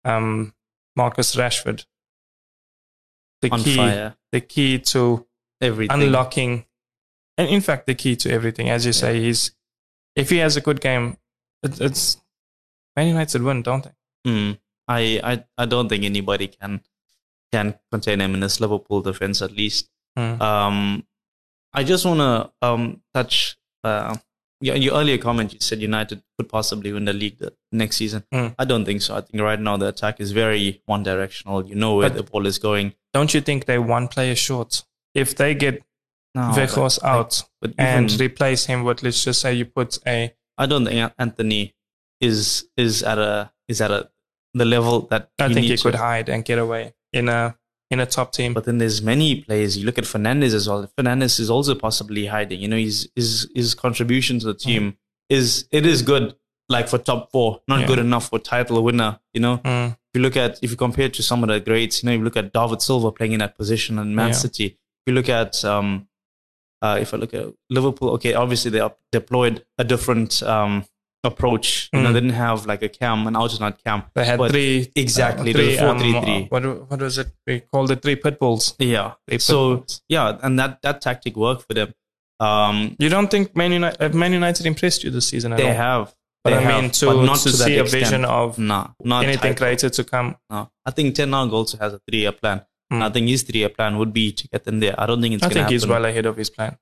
Um, 0.03 0.53
Marcus 0.95 1.35
Rashford. 1.35 1.85
The 3.41 3.49
On 3.51 3.59
key, 3.63 3.75
fire. 3.77 4.15
the 4.31 4.41
key 4.41 4.79
to 4.79 5.25
Everything. 5.61 6.01
unlocking 6.01 6.65
and 7.37 7.47
in 7.49 7.61
fact 7.61 7.85
the 7.87 7.95
key 7.95 8.15
to 8.17 8.29
everything 8.31 8.69
as 8.69 8.85
you 8.85 8.91
say 8.93 9.25
is 9.25 9.51
if 10.15 10.29
he 10.29 10.37
has 10.37 10.57
a 10.57 10.61
good 10.61 10.81
game 10.81 11.17
it, 11.63 11.79
it's 11.79 12.17
man 12.95 13.07
united 13.07 13.41
win 13.41 13.61
don't 13.61 13.83
they 13.85 13.91
Mm. 14.27 14.57
I, 14.87 15.19
I 15.31 15.43
I 15.57 15.65
don't 15.65 15.87
think 15.89 16.03
anybody 16.03 16.47
can 16.47 16.81
can 17.53 17.75
contain 17.91 18.19
him 18.21 18.33
in 18.33 18.39
this 18.39 18.59
Liverpool 18.59 19.01
defense 19.01 19.41
at 19.43 19.51
least. 19.51 19.89
Mm. 20.17 20.41
Um, 20.41 21.05
I 21.73 21.83
just 21.83 22.05
want 22.05 22.19
to 22.19 22.51
um 22.67 23.01
touch 23.13 23.55
uh 23.83 24.15
your, 24.61 24.75
your 24.77 24.93
earlier 24.95 25.19
comment. 25.19 25.53
You 25.53 25.59
said 25.59 25.79
United 25.79 26.23
could 26.37 26.49
possibly 26.49 26.91
win 26.91 27.05
the 27.05 27.13
league 27.13 27.37
the 27.37 27.53
next 27.71 27.97
season. 27.97 28.23
Mm. 28.33 28.55
I 28.57 28.65
don't 28.65 28.83
think 28.85 29.01
so. 29.03 29.15
I 29.15 29.21
think 29.21 29.41
right 29.43 29.59
now 29.59 29.77
the 29.77 29.89
attack 29.89 30.19
is 30.19 30.31
very 30.31 30.81
one 30.87 31.03
directional. 31.03 31.63
You 31.67 31.75
know 31.75 31.95
where 31.95 32.09
But- 32.09 32.17
the 32.17 32.23
ball 32.31 32.45
is 32.47 32.57
going. 32.57 32.93
don't 33.13 33.31
you 33.33 33.41
think 33.41 33.65
they 33.65 33.77
one 33.77 34.07
player 34.07 34.35
short 34.35 34.83
if 35.13 35.35
they 35.35 35.53
get 35.53 35.83
No, 36.33 36.51
Weghorst 36.57 36.99
but- 37.01 37.07
out 37.07 37.43
but 37.61 37.73
and 37.77 38.09
even- 38.11 38.25
replace 38.25 38.65
him 38.65 38.83
with 38.83 39.03
let's 39.03 39.23
just 39.23 39.39
say 39.41 39.53
you 39.53 39.65
put 39.65 39.99
a 40.07 40.33
I 40.57 40.65
don't 40.65 40.85
think 40.85 41.13
Antony 41.19 41.73
is 42.21 42.67
is 42.77 43.03
at 43.03 43.17
a 43.17 43.51
is 43.67 43.81
at 43.81 43.91
a 43.91 44.09
the 44.53 44.65
level 44.65 45.01
that 45.11 45.29
I 45.39 45.47
you 45.47 45.53
think 45.53 45.63
need 45.65 45.71
he 45.71 45.77
to. 45.77 45.83
could 45.83 45.95
hide 45.95 46.29
and 46.29 46.45
get 46.45 46.59
away 46.59 46.93
in 47.11 47.27
a 47.29 47.57
in 47.91 47.99
a 47.99 48.05
top 48.05 48.31
team 48.31 48.53
But 48.53 48.63
then 48.65 48.77
there's 48.79 49.01
many 49.01 49.41
players. 49.41 49.77
You 49.77 49.85
look 49.85 49.97
at 49.97 50.05
Fernandes 50.05 50.53
as 50.53 50.67
well. 50.67 50.89
Fernandes 50.97 51.39
is 51.39 51.49
also 51.49 51.75
possibly 51.75 52.25
hiding. 52.27 52.59
You 52.61 52.67
know, 52.67 52.77
his 52.77 53.09
his 53.15 53.49
his 53.53 53.75
contribution 53.75 54.39
to 54.39 54.47
the 54.47 54.53
team 54.55 54.97
is 55.29 55.67
it 55.71 55.85
is 55.85 56.01
good, 56.01 56.35
like 56.69 56.87
for 56.87 56.97
top 56.97 57.31
four, 57.31 57.61
not 57.67 57.81
Yeah. 57.81 57.87
good 57.87 57.99
enough 57.99 58.29
for 58.29 58.39
title 58.39 58.81
winner. 58.83 59.19
You 59.33 59.41
know, 59.41 59.57
Mm, 59.59 59.91
if 59.91 59.97
you 60.15 60.21
look 60.21 60.37
at 60.37 60.57
if 60.63 60.71
you 60.71 60.77
compare 60.77 61.05
it 61.05 61.13
to 61.15 61.23
some 61.23 61.43
of 61.43 61.49
the 61.49 61.59
greats, 61.59 62.01
you 62.01 62.07
know, 62.09 62.15
you 62.15 62.23
look 62.23 62.37
at 62.37 62.53
David 62.53 62.81
Silva 62.81 63.11
playing 63.11 63.33
in 63.33 63.39
that 63.39 63.55
position 63.57 63.99
in 63.99 64.15
Man 64.15 64.27
Yeah. 64.29 64.33
City. 64.33 64.65
If 64.65 65.05
you 65.07 65.13
look 65.13 65.29
at 65.29 65.63
um, 65.65 66.07
uh, 66.81 66.97
if 67.01 67.13
I 67.13 67.17
look 67.17 67.33
at 67.33 67.53
Liverpool, 67.69 68.09
okay, 68.11 68.33
obviously 68.33 68.71
they 68.71 68.79
up- 68.79 68.99
deployed 69.11 69.63
a 69.77 69.83
different 69.83 70.41
um 70.43 70.85
approach. 71.25 71.89
You 71.93 72.01
know, 72.01 72.09
Mm. 72.09 72.13
they 72.13 72.19
didn't 72.21 72.35
have 72.35 72.65
like 72.65 72.81
a 72.83 72.89
cam, 72.89 73.27
an 73.27 73.35
alternate 73.35 73.83
cam. 73.83 74.03
they 74.15 74.25
had 74.25 74.39
three 74.49 74.91
exactly, 74.95 75.53
uh, 75.53 75.57
was 75.57 75.65
three, 75.65 75.77
a 75.77 75.89
um, 75.89 75.99
4-3-3. 75.99 76.51
what 76.51 76.89
what 76.89 76.99
was 77.01 77.17
it 77.17 77.27
we 77.47 77.59
called 77.59 77.91
it 77.91 78.01
three 78.01 78.15
pit 78.15 78.39
bulls 78.39 78.73
Yeah. 78.79 79.13
Pit 79.27 79.41
So 79.41 79.57
bulls. 79.77 80.01
yeah, 80.07 80.37
and 80.43 80.57
that 80.59 80.81
that 80.83 81.01
tactic 81.01 81.35
worked 81.35 81.63
for 81.67 81.73
them. 81.73 81.93
Um, 82.39 82.95
you 82.99 83.09
don't 83.09 83.31
think 83.31 83.55
man 83.55 83.71
united 83.71 84.01
have 84.01 84.13
man 84.13 84.33
united 84.33 84.65
impressed 84.65 85.03
you 85.03 85.09
this 85.09 85.27
season 85.29 85.53
at 85.53 85.57
they 85.57 85.69
all 85.69 85.73
have, 85.89 86.15
but 86.43 86.49
they 86.51 86.57
i 86.57 86.59
mean 86.73 86.83
have, 86.83 86.91
to, 86.91 87.05
but 87.07 87.23
not 87.23 87.37
to, 87.39 87.49
to, 87.51 87.57
see 87.57 87.77
a 87.77 87.83
vision 87.85 88.25
of 88.25 88.57
Nah, 88.59 88.87
not 89.03 89.23
anything 89.23 89.53
greater 89.53 89.89
to 89.89 90.03
come 90.03 90.35
No, 90.49 90.69
I 90.85 90.91
think 90.91 91.15
Ten 91.15 91.31
Hag 91.31 91.51
also 91.53 91.77
has 91.77 91.93
a 91.93 91.99
three-year 92.07 92.33
plan. 92.33 92.65
And 92.91 93.03
I 93.03 93.09
think 93.09 93.27
his 93.27 93.41
three-year 93.43 93.69
plan 93.69 93.97
would 93.97 94.13
be 94.13 94.31
to 94.31 94.47
get 94.49 94.63
them 94.65 94.79
there. 94.79 94.93
I 94.97 95.05
don't 95.07 95.19
think 95.21 95.33
it's 95.33 95.43
I 95.43 95.47
going 95.47 95.49
to 95.49 95.53
think 95.55 95.63
happen. 95.63 95.73
he's 95.73 95.87
well 95.87 96.05
ahead 96.05 96.25
of 96.27 96.35
his 96.37 96.51
plan. 96.51 96.77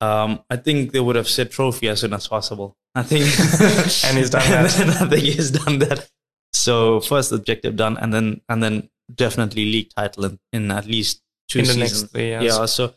Um, 0.00 0.40
I 0.50 0.56
think 0.56 0.92
they 0.92 1.00
would 1.00 1.16
have 1.16 1.28
said 1.28 1.50
trophy 1.50 1.88
as 1.88 2.00
soon 2.00 2.12
as 2.12 2.28
possible. 2.28 2.76
I 2.94 3.02
think, 3.02 3.24
And 4.04 4.18
he's 4.18 4.30
done 4.30 4.48
that. 4.50 4.78
and 4.80 4.90
I 4.90 5.08
think 5.08 5.22
he's 5.22 5.50
done 5.50 5.78
that. 5.80 6.08
So 6.52 7.00
first 7.00 7.32
objective 7.32 7.76
done, 7.76 7.96
and 7.98 8.12
then 8.12 8.40
and 8.48 8.62
then 8.62 8.88
definitely 9.14 9.64
league 9.66 9.90
title 9.96 10.24
in, 10.24 10.38
in 10.52 10.70
at 10.70 10.86
least 10.86 11.22
two 11.48 11.60
In 11.60 11.64
the 11.66 11.72
seasons. 11.72 12.02
next 12.02 12.12
three 12.12 12.26
years. 12.26 12.44
Yeah. 12.44 12.66
So 12.66 12.94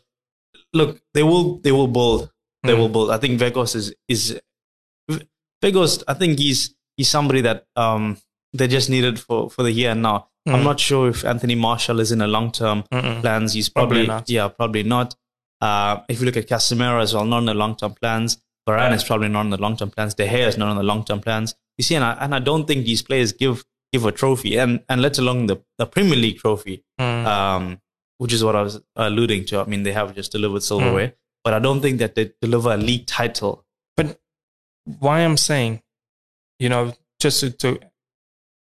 look, 0.72 1.00
they 1.14 1.22
will 1.22 1.58
they 1.58 1.72
will 1.72 1.88
build. 1.88 2.30
They 2.62 2.72
Mm. 2.74 2.78
will 2.78 2.88
build. 2.88 3.10
I 3.10 3.18
think 3.18 3.40
Weghorst 3.40 3.74
is 3.76 3.94
is 4.08 4.38
Weghorst. 5.62 6.02
I 6.08 6.14
think 6.14 6.38
he's 6.38 6.74
he's 6.96 7.10
somebody 7.10 7.40
that 7.42 7.66
um 7.76 8.16
they 8.52 8.66
just 8.68 8.90
needed 8.90 9.18
for 9.20 9.50
for 9.50 9.62
the 9.62 9.70
here 9.72 9.90
and 9.90 10.02
now. 10.02 10.28
I'm 10.46 10.60
Mm. 10.60 10.64
not 10.64 10.80
sure 10.80 11.08
if 11.10 11.24
Anthony 11.24 11.54
Martial 11.54 12.00
is 12.00 12.12
in 12.12 12.22
a 12.22 12.26
long 12.26 12.50
term 12.50 12.82
plans. 12.90 13.52
He's 13.52 13.68
Probably 13.68 14.06
probably, 14.06 14.06
not. 14.06 14.30
yeah, 14.30 14.48
probably 14.48 14.82
not. 14.82 15.14
Uh, 15.60 16.00
if 16.08 16.20
you 16.20 16.26
look 16.26 16.36
at 16.36 16.48
Casemiro 16.48 17.02
as 17.02 17.14
well, 17.14 17.24
not 17.24 17.38
in 17.38 17.44
the 17.46 17.54
long 17.54 17.76
term 17.76 17.94
plans. 17.94 18.38
Varane 18.68 18.94
is 18.94 19.04
probably 19.04 19.28
not 19.28 19.42
in 19.42 19.50
the 19.50 19.60
long 19.60 19.76
term 19.76 19.90
plans. 19.90 20.14
De 20.14 20.26
Gea 20.26 20.46
is 20.46 20.56
not 20.58 20.70
in 20.70 20.76
the 20.76 20.82
long 20.82 21.04
term 21.04 21.20
plans. 21.20 21.54
You 21.78 21.82
see, 21.84 21.94
and 21.96 22.04
I, 22.04 22.12
and 22.20 22.34
I 22.34 22.38
don't 22.38 22.66
think 22.66 22.84
these 22.84 23.02
players 23.02 23.32
give 23.32 23.64
give 23.92 24.04
a 24.06 24.12
trophy, 24.12 24.58
and 24.58 24.80
and 24.88 25.02
let 25.02 25.18
alone 25.18 25.46
the, 25.46 25.56
the 25.78 25.86
Premier 25.86 26.16
League 26.16 26.38
trophy, 26.38 26.84
Mm. 27.00 27.24
um, 27.26 27.80
which 28.18 28.32
is 28.32 28.44
what 28.44 28.54
I 28.54 28.62
was 28.62 28.80
alluding 28.96 29.46
to. 29.46 29.60
I 29.60 29.64
mean, 29.64 29.82
they 29.82 29.92
have 29.92 30.14
just 30.14 30.30
delivered 30.32 30.62
silverware, 30.62 31.14
but 31.42 31.54
I 31.54 31.58
don't 31.58 31.80
think 31.80 31.98
that 31.98 32.14
they 32.14 32.32
deliver 32.40 32.70
a 32.72 32.76
league 32.76 33.06
title. 33.06 33.64
But 33.96 34.20
why 34.84 35.20
I'm 35.20 35.36
saying, 35.38 35.82
you 36.58 36.68
know, 36.68 36.92
just 37.18 37.40
to, 37.40 37.50
to 37.50 37.80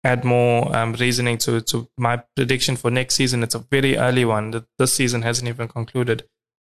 add 0.03 0.23
more 0.23 0.73
um, 0.75 0.93
reasoning 0.93 1.37
to, 1.39 1.61
to 1.61 1.89
my 1.97 2.23
prediction 2.35 2.75
for 2.77 2.89
next 2.89 3.15
season, 3.15 3.43
it's 3.43 3.55
a 3.55 3.59
very 3.59 3.97
early 3.97 4.23
one. 4.25 4.51
Th- 4.51 4.63
This 4.77 4.93
season 4.93 5.23
hasn't 5.23 5.49
even 5.49 5.67
concluded. 5.67 6.25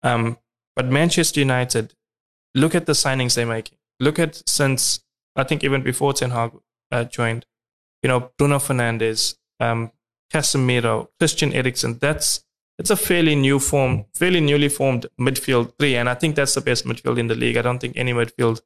Um, 0.04 0.38
but 0.76 0.88
Manchester 0.88 1.40
United, 1.40 1.94
look 2.56 2.76
at 2.76 2.86
the 2.86 2.94
signings 2.94 3.36
they're 3.36 3.46
making. 3.46 3.78
Look 4.00 4.20
at 4.20 4.42
since, 4.48 5.02
I 5.36 5.44
think 5.44 5.64
even 5.64 5.84
before 5.84 6.14
Ten 6.14 6.32
Hag 6.32 6.52
uh, 6.92 7.04
joined, 7.04 7.46
you 8.02 8.08
know, 8.08 8.32
Bruno 8.38 8.58
Fernandes, 8.58 9.36
um, 9.60 9.92
Casemiro, 10.32 11.10
Christian 11.20 11.54
Eriksen. 11.54 11.98
That's 11.98 12.46
it's 12.78 12.90
a 12.90 12.96
fairly 12.96 13.36
new 13.36 13.60
form, 13.60 14.06
fairly 14.14 14.40
newly 14.40 14.70
formed 14.70 15.06
midfield 15.20 15.74
three, 15.78 15.98
and 15.98 16.08
I 16.08 16.14
think 16.14 16.36
that's 16.36 16.54
the 16.54 16.62
best 16.62 16.86
midfield 16.86 17.20
in 17.20 17.28
the 17.28 17.36
league. 17.36 17.58
I 17.58 17.62
don't 17.62 17.80
think 17.80 17.98
any 17.98 18.14
midfield 18.14 18.62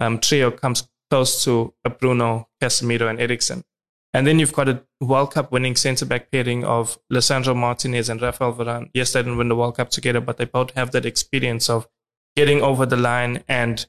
um, 0.00 0.18
trio 0.18 0.50
comes 0.50 0.88
close 1.10 1.44
to 1.44 1.72
a 1.84 1.90
Bruno, 1.90 2.48
Casemiro, 2.60 3.08
and 3.08 3.20
Eriksen. 3.20 3.62
And 4.14 4.26
then 4.26 4.38
you've 4.38 4.52
got 4.52 4.68
a 4.68 4.84
World 5.00 5.32
Cup 5.32 5.52
winning 5.52 5.74
centre 5.74 6.04
back 6.04 6.30
pairing 6.30 6.64
of 6.64 6.98
Lisandro 7.10 7.56
Martinez 7.56 8.08
and 8.08 8.20
Rafael 8.20 8.52
Varane. 8.52 8.90
Yes, 8.92 9.12
they 9.12 9.20
didn't 9.20 9.38
win 9.38 9.48
the 9.48 9.56
World 9.56 9.76
Cup 9.76 9.90
together, 9.90 10.20
but 10.20 10.36
they 10.36 10.44
both 10.44 10.72
have 10.72 10.90
that 10.92 11.06
experience 11.06 11.70
of 11.70 11.88
getting 12.36 12.60
over 12.60 12.84
the 12.84 12.96
line 12.96 13.42
and 13.48 13.86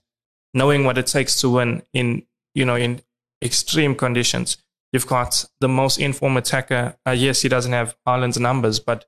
knowing 0.53 0.85
what 0.85 0.97
it 0.97 1.07
takes 1.07 1.39
to 1.41 1.49
win 1.49 1.83
in 1.93 2.23
you 2.55 2.65
know 2.65 2.75
in 2.75 3.01
extreme 3.43 3.95
conditions. 3.95 4.57
You've 4.93 5.07
got 5.07 5.45
the 5.59 5.67
most 5.67 5.97
informed 5.97 6.37
attacker. 6.37 6.95
Uh, 7.05 7.11
yes, 7.11 7.41
he 7.41 7.49
doesn't 7.49 7.73
have 7.73 7.95
Haaland's 8.07 8.39
numbers, 8.39 8.79
but 8.79 9.05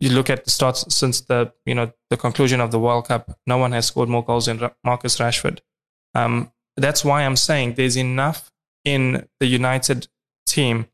you 0.00 0.10
look 0.10 0.30
at 0.30 0.44
the 0.44 0.50
stats 0.50 0.90
since 0.92 1.20
the 1.22 1.52
you 1.66 1.74
know 1.74 1.92
the 2.08 2.16
conclusion 2.16 2.60
of 2.60 2.70
the 2.70 2.78
World 2.78 3.08
Cup. 3.08 3.36
No 3.46 3.58
one 3.58 3.72
has 3.72 3.86
scored 3.86 4.08
more 4.08 4.24
goals 4.24 4.46
than 4.46 4.70
Marcus 4.84 5.18
Rashford. 5.18 5.58
Um, 6.14 6.52
that's 6.76 7.04
why 7.04 7.22
I'm 7.22 7.36
saying 7.36 7.74
there's 7.74 7.96
enough 7.96 8.50
in 8.84 9.28
the 9.40 9.46
United 9.46 10.08
team 10.48 10.86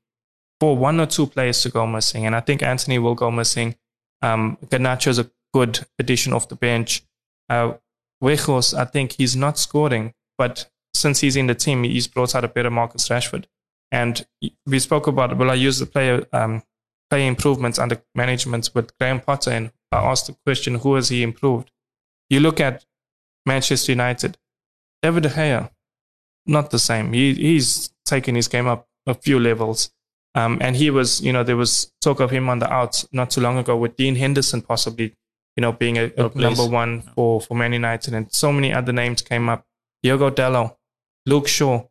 for 0.61 0.77
one 0.77 1.01
or 1.01 1.07
two 1.07 1.27
players 1.27 1.63
to 1.63 1.71
go 1.71 1.87
missing, 1.87 2.27
and 2.27 2.35
I 2.35 2.41
think 2.41 2.63
Antony 2.63 2.99
will 2.99 3.15
go 3.15 3.31
missing. 3.31 3.77
Um, 4.23 4.57
Garnacho 4.67 5.09
is 5.09 5.19
a 5.19 5.31
good 5.53 5.81
addition 5.99 6.33
off 6.33 6.49
the 6.49 6.57
bench. 6.57 7.03
Uh, 7.49 7.75
Weghorst, 8.23 8.75
I 8.75 8.85
think 8.85 9.13
he's 9.13 9.37
not 9.37 9.59
scoring, 9.59 10.15
but 10.39 10.71
since 10.95 11.21
he's 11.21 11.37
in 11.37 11.47
the 11.47 11.55
team, 11.55 11.85
he's 11.85 12.07
brought 12.07 12.35
out 12.35 12.45
a 12.45 12.49
better 12.49 12.71
Marcus 12.71 13.09
Rashford. 13.09 13.45
And 13.93 14.27
we 14.67 14.79
spoke 14.79 15.07
about 15.07 15.33
it. 15.33 15.37
Will 15.37 15.51
I 15.51 15.55
use 15.55 15.79
the 15.79 15.87
player 15.87 16.25
um, 16.33 16.63
improvements 17.13 17.79
under 17.79 18.03
management 18.15 18.71
with 18.75 18.97
Graham 18.99 19.21
Potter? 19.21 19.51
And 19.51 19.71
I 19.93 19.99
asked 19.99 20.27
the 20.27 20.37
question, 20.45 20.77
who 20.77 20.95
has 20.95 21.11
he 21.11 21.23
improved? 21.23 21.71
You 22.29 22.41
look 22.41 22.61
at 22.61 22.85
Manchester 23.47 23.93
United, 23.93 24.39
David 25.03 25.25
De 25.25 25.29
Gea, 25.29 25.71
not 26.47 26.71
the 26.71 26.79
same. 26.79 27.13
He, 27.13 27.35
he's 27.35 27.93
taken 28.05 28.35
his 28.35 28.49
game 28.49 28.67
up 28.67 28.89
a 29.07 29.15
few 29.15 29.39
levels. 29.39 29.91
Um, 30.35 30.59
and 30.61 30.75
he 30.75 30.91
was, 30.91 31.21
you 31.21 31.33
know, 31.33 31.45
there 31.45 31.57
was 31.57 31.93
talk 32.01 32.21
of 32.21 32.31
him 32.31 32.49
on 32.49 32.59
the 32.59 32.73
outs 32.73 33.07
not 33.13 33.31
too 33.31 33.41
long 33.41 33.59
ago 33.59 33.77
with 33.77 33.97
Dean 33.97 34.17
Henderson 34.17 34.63
possibly, 34.63 35.15
you 35.57 35.61
know, 35.61 35.73
being 35.73 35.97
a, 35.97 36.11
a 36.17 36.31
number 36.35 36.67
one 36.67 37.03
for, 37.15 37.41
for 37.41 37.55
Man 37.55 37.73
United. 37.73 38.15
And 38.15 38.33
so 38.33 38.53
many 38.53 38.73
other 38.73 38.93
names 38.93 39.23
came 39.23 39.49
up. 39.49 39.65
Diogo 40.03 40.31
Dalot, 40.31 40.75
Luke 41.27 41.47
Shaw, 41.47 41.85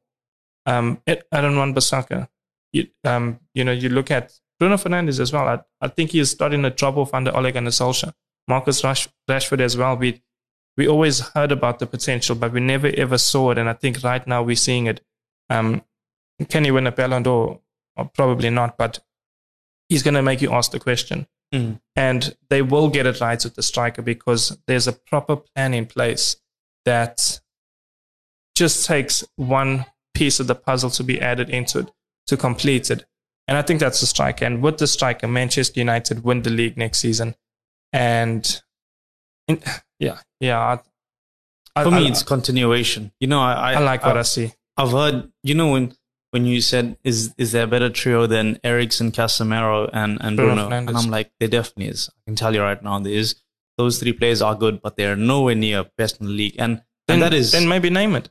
um, 0.65 1.01
Aaron 1.07 1.57
Wan-Bissaka. 1.57 2.27
You, 2.73 2.87
um, 3.05 3.39
you 3.53 3.63
know, 3.63 3.71
you 3.71 3.89
look 3.89 4.11
at 4.11 4.33
Bruno 4.59 4.75
Fernandes 4.75 5.19
as 5.19 5.31
well. 5.31 5.47
I, 5.47 5.59
I 5.79 5.87
think 5.87 6.11
he 6.11 6.19
is 6.19 6.31
starting 6.31 6.63
to 6.63 6.69
drop 6.69 6.97
off 6.97 7.13
under 7.13 7.35
Ole 7.35 7.51
Gunnar 7.51 7.71
Solskjaer. 7.71 8.13
Marcus 8.47 8.83
Rash, 8.83 9.07
Rashford 9.29 9.61
as 9.61 9.77
well. 9.77 9.95
We, 9.95 10.21
we 10.75 10.87
always 10.87 11.19
heard 11.19 11.51
about 11.51 11.79
the 11.79 11.85
potential, 11.85 12.35
but 12.35 12.51
we 12.51 12.59
never 12.59 12.87
ever 12.87 13.17
saw 13.17 13.51
it. 13.51 13.57
And 13.57 13.69
I 13.69 13.73
think 13.73 14.03
right 14.03 14.25
now 14.27 14.43
we're 14.43 14.55
seeing 14.55 14.87
it. 14.87 15.01
Um, 15.49 15.83
can 16.49 16.63
he 16.63 16.71
win 16.71 16.87
a 16.87 16.91
Ballon 16.91 17.23
d'Or? 17.23 17.59
Probably 18.13 18.49
not, 18.49 18.77
but 18.77 18.99
he's 19.89 20.03
going 20.03 20.15
to 20.15 20.21
make 20.21 20.41
you 20.41 20.51
ask 20.51 20.71
the 20.71 20.79
question. 20.79 21.27
Mm. 21.53 21.79
And 21.95 22.35
they 22.49 22.61
will 22.61 22.89
get 22.89 23.05
it 23.05 23.21
right 23.21 23.43
with 23.43 23.55
the 23.55 23.61
striker 23.61 24.01
because 24.01 24.57
there's 24.65 24.87
a 24.87 24.93
proper 24.93 25.35
plan 25.35 25.73
in 25.73 25.85
place 25.85 26.37
that 26.85 27.39
just 28.55 28.85
takes 28.85 29.23
one 29.35 29.85
piece 30.13 30.39
of 30.39 30.47
the 30.47 30.55
puzzle 30.55 30.89
to 30.91 31.03
be 31.03 31.21
added 31.21 31.49
into 31.49 31.79
it 31.79 31.91
to 32.27 32.37
complete 32.37 32.89
it. 32.89 33.05
And 33.47 33.57
I 33.57 33.61
think 33.61 33.79
that's 33.79 33.99
the 33.99 34.05
striker. 34.05 34.45
And 34.45 34.63
with 34.63 34.77
the 34.77 34.87
striker, 34.87 35.27
Manchester 35.27 35.79
United 35.79 36.23
win 36.23 36.41
the 36.41 36.49
league 36.49 36.77
next 36.77 36.99
season. 36.99 37.35
And 37.91 38.61
in, 39.47 39.61
yeah, 39.99 40.19
yeah. 40.39 40.79
I, 41.75 41.83
For 41.83 41.91
me, 41.91 42.05
I, 42.05 42.09
it's 42.09 42.23
continuation. 42.23 43.11
You 43.19 43.27
know, 43.27 43.41
I, 43.41 43.73
I 43.73 43.79
like 43.79 44.05
what 44.05 44.17
I, 44.17 44.21
see. 44.21 44.53
I've 44.77 44.91
heard, 44.91 45.31
you 45.43 45.55
know, 45.55 45.71
when 45.71 45.95
when 46.33 46.45
you 46.45 46.61
said, 46.61 46.97
"Is 47.03 47.33
is 47.37 47.51
there 47.51 47.65
a 47.65 47.67
better 47.67 47.89
trio 47.89 48.25
than 48.25 48.59
Eriksen, 48.63 49.11
Casemiro, 49.11 49.89
and 49.93 50.17
and 50.19 50.35
Bruno?" 50.35 50.67
Bruno 50.67 50.75
and 50.75 50.97
I'm 50.97 51.11
like, 51.11 51.31
there 51.39 51.47
definitely 51.47 51.87
is. 51.87 52.09
I 52.09 52.19
can 52.25 52.35
tell 52.35 52.53
you 52.55 52.61
right 52.61 52.81
now, 52.83 52.99
there 52.99 53.13
is. 53.13 53.35
Those 53.77 53.99
three 53.99 54.13
players 54.13 54.41
are 54.41 54.55
good, 54.55 54.81
but 54.81 54.97
they 54.97 55.05
are 55.05 55.15
nowhere 55.15 55.55
near 55.55 55.85
best 55.97 56.19
in 56.19 56.27
the 56.27 56.31
league. 56.31 56.55
And 56.59 56.81
then, 57.07 57.15
and 57.15 57.21
that 57.23 57.33
is 57.33 57.51
then 57.51 57.67
maybe 57.67 57.89
name 57.89 58.15
it. 58.15 58.29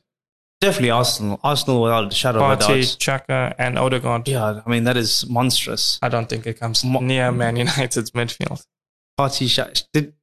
Definitely 0.61 0.91
Arsenal. 0.91 1.39
Arsenal 1.43 1.81
without 1.81 2.11
a 2.11 2.15
shadow 2.15 2.39
Partey, 2.39 2.53
of 2.53 2.59
a 2.59 2.59
doubt. 2.59 3.25
Xhaka, 3.27 3.55
and 3.57 3.77
Odegaard. 3.77 4.27
Yeah, 4.27 4.61
I 4.65 4.69
mean 4.69 4.83
that 4.85 4.95
is 4.97 5.27
monstrous. 5.29 5.99
I 6.01 6.09
don't 6.09 6.29
think 6.29 6.45
it 6.47 6.59
comes 6.59 6.83
Mo- 6.85 6.99
near 7.01 7.31
Man 7.31 7.55
United's 7.55 8.11
midfield. 8.11 8.65
Partey, 9.19 9.47
Xhaka. 9.47 9.85
Did 9.93 10.13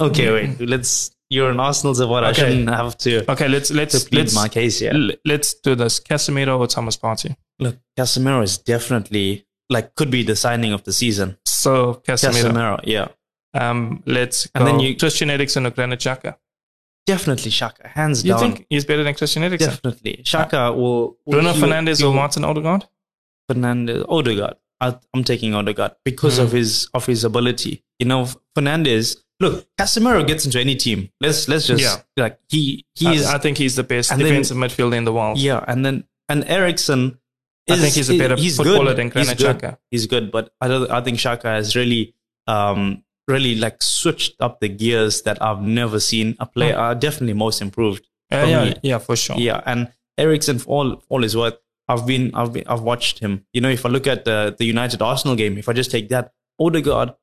okay? 0.00 0.32
Wait, 0.58 0.60
let's. 0.60 1.13
You're 1.30 1.50
an 1.50 1.60
Arsenal 1.60 1.94
supporter. 1.94 2.26
Okay. 2.28 2.42
I 2.42 2.48
shouldn't 2.50 2.68
have 2.68 2.96
to. 2.98 3.30
Okay, 3.30 3.48
let's 3.48 3.70
let's 3.70 4.12
let's 4.12 4.34
my 4.34 4.48
case 4.48 4.78
here. 4.78 4.92
Let's 5.24 5.54
do 5.54 5.74
this. 5.74 6.00
Casemiro 6.00 6.58
or 6.58 6.66
Thomas 6.66 6.96
Partey? 6.96 7.36
Look, 7.58 7.76
Casemiro 7.98 8.42
is 8.42 8.58
definitely 8.58 9.46
like 9.70 9.94
could 9.94 10.10
be 10.10 10.22
the 10.22 10.36
signing 10.36 10.72
of 10.72 10.84
the 10.84 10.92
season. 10.92 11.38
So 11.46 12.02
Casemiro, 12.06 12.52
Casemiro 12.52 12.80
yeah. 12.84 13.08
Um, 13.54 14.02
let's 14.06 14.48
and 14.54 14.66
then 14.66 14.80
you 14.80 14.96
Christian 14.96 15.30
Eriksen 15.30 15.66
or 15.66 15.70
Granit 15.70 16.00
Xhaka. 16.00 16.36
Definitely 17.06 17.50
Xhaka, 17.50 17.86
hands 17.86 18.24
you 18.24 18.32
down. 18.32 18.42
You 18.42 18.54
think 18.54 18.66
he's 18.70 18.84
better 18.84 19.04
than 19.04 19.14
Christian 19.14 19.42
Eriksen? 19.42 19.70
Definitely. 19.70 20.22
Xhaka 20.22 20.74
will. 20.74 21.16
will 21.24 21.40
Bruno 21.40 21.52
Fernandes 21.52 22.06
or 22.06 22.14
Martin 22.14 22.44
Odegaard? 22.44 22.86
Fernandes, 23.50 24.04
Odegaard. 24.08 24.56
I, 24.80 24.98
am 25.14 25.24
taking 25.24 25.54
Odegaard 25.54 25.92
because 26.04 26.38
mm. 26.38 26.44
of 26.44 26.52
his 26.52 26.88
of 26.94 27.06
his 27.06 27.24
ability. 27.24 27.84
You 27.98 28.06
know, 28.06 28.28
Fernandes. 28.56 29.16
Look, 29.40 29.66
Casemiro 29.76 30.26
gets 30.26 30.44
into 30.46 30.60
any 30.60 30.76
team. 30.76 31.10
Let's 31.20 31.48
let's 31.48 31.66
just 31.66 31.82
yeah. 31.82 32.02
like 32.16 32.38
he 32.48 32.86
he's. 32.94 33.26
I, 33.26 33.36
I 33.36 33.38
think 33.38 33.58
he's 33.58 33.76
the 33.76 33.82
best 33.82 34.10
defensive 34.16 34.56
then, 34.56 34.68
midfielder 34.68 34.96
in 34.96 35.04
the 35.04 35.12
world. 35.12 35.38
Yeah, 35.38 35.64
and 35.66 35.84
then 35.84 36.04
and 36.28 36.44
Eriksen. 36.44 37.18
Is, 37.66 37.78
I 37.78 37.82
think 37.82 37.94
he's 37.94 38.10
a 38.10 38.18
better 38.18 38.36
he's 38.36 38.58
footballer 38.58 38.90
good. 38.90 38.98
than 38.98 39.08
Granit 39.08 39.38
he's 39.38 39.48
Xhaka. 39.48 39.60
Good. 39.60 39.76
He's 39.90 40.06
good, 40.06 40.30
but 40.30 40.52
I 40.60 40.68
don't. 40.68 40.90
I 40.90 41.00
think 41.00 41.18
Xhaka 41.18 41.44
has 41.44 41.74
really 41.74 42.14
um, 42.46 43.02
really 43.26 43.54
like 43.54 43.82
switched 43.82 44.34
up 44.40 44.60
the 44.60 44.68
gears 44.68 45.22
that 45.22 45.42
I've 45.42 45.62
never 45.62 45.98
seen 45.98 46.36
a 46.38 46.46
player. 46.46 46.74
Mm. 46.74 46.90
Uh, 46.90 46.94
definitely 46.94 47.34
most 47.34 47.62
improved. 47.62 48.06
Uh, 48.30 48.44
yeah, 48.46 48.64
me. 48.64 48.74
yeah, 48.82 48.98
for 48.98 49.16
sure. 49.16 49.36
Yeah, 49.36 49.62
and 49.66 49.90
Eriksen, 50.18 50.58
for 50.58 50.68
all 50.68 51.02
all 51.08 51.22
his 51.22 51.36
worth, 51.36 51.56
I've 51.88 52.06
been 52.06 52.34
I've 52.34 52.52
been, 52.52 52.64
I've 52.66 52.82
watched 52.82 53.18
him. 53.18 53.46
You 53.52 53.60
know, 53.60 53.70
if 53.70 53.84
I 53.84 53.88
look 53.88 54.06
at 54.06 54.24
the 54.24 54.54
the 54.56 54.64
United 54.64 55.02
Arsenal 55.02 55.36
game, 55.36 55.58
if 55.58 55.68
I 55.68 55.72
just 55.72 55.90
take 55.90 56.10
that, 56.10 56.32
Odegaard 56.60 57.14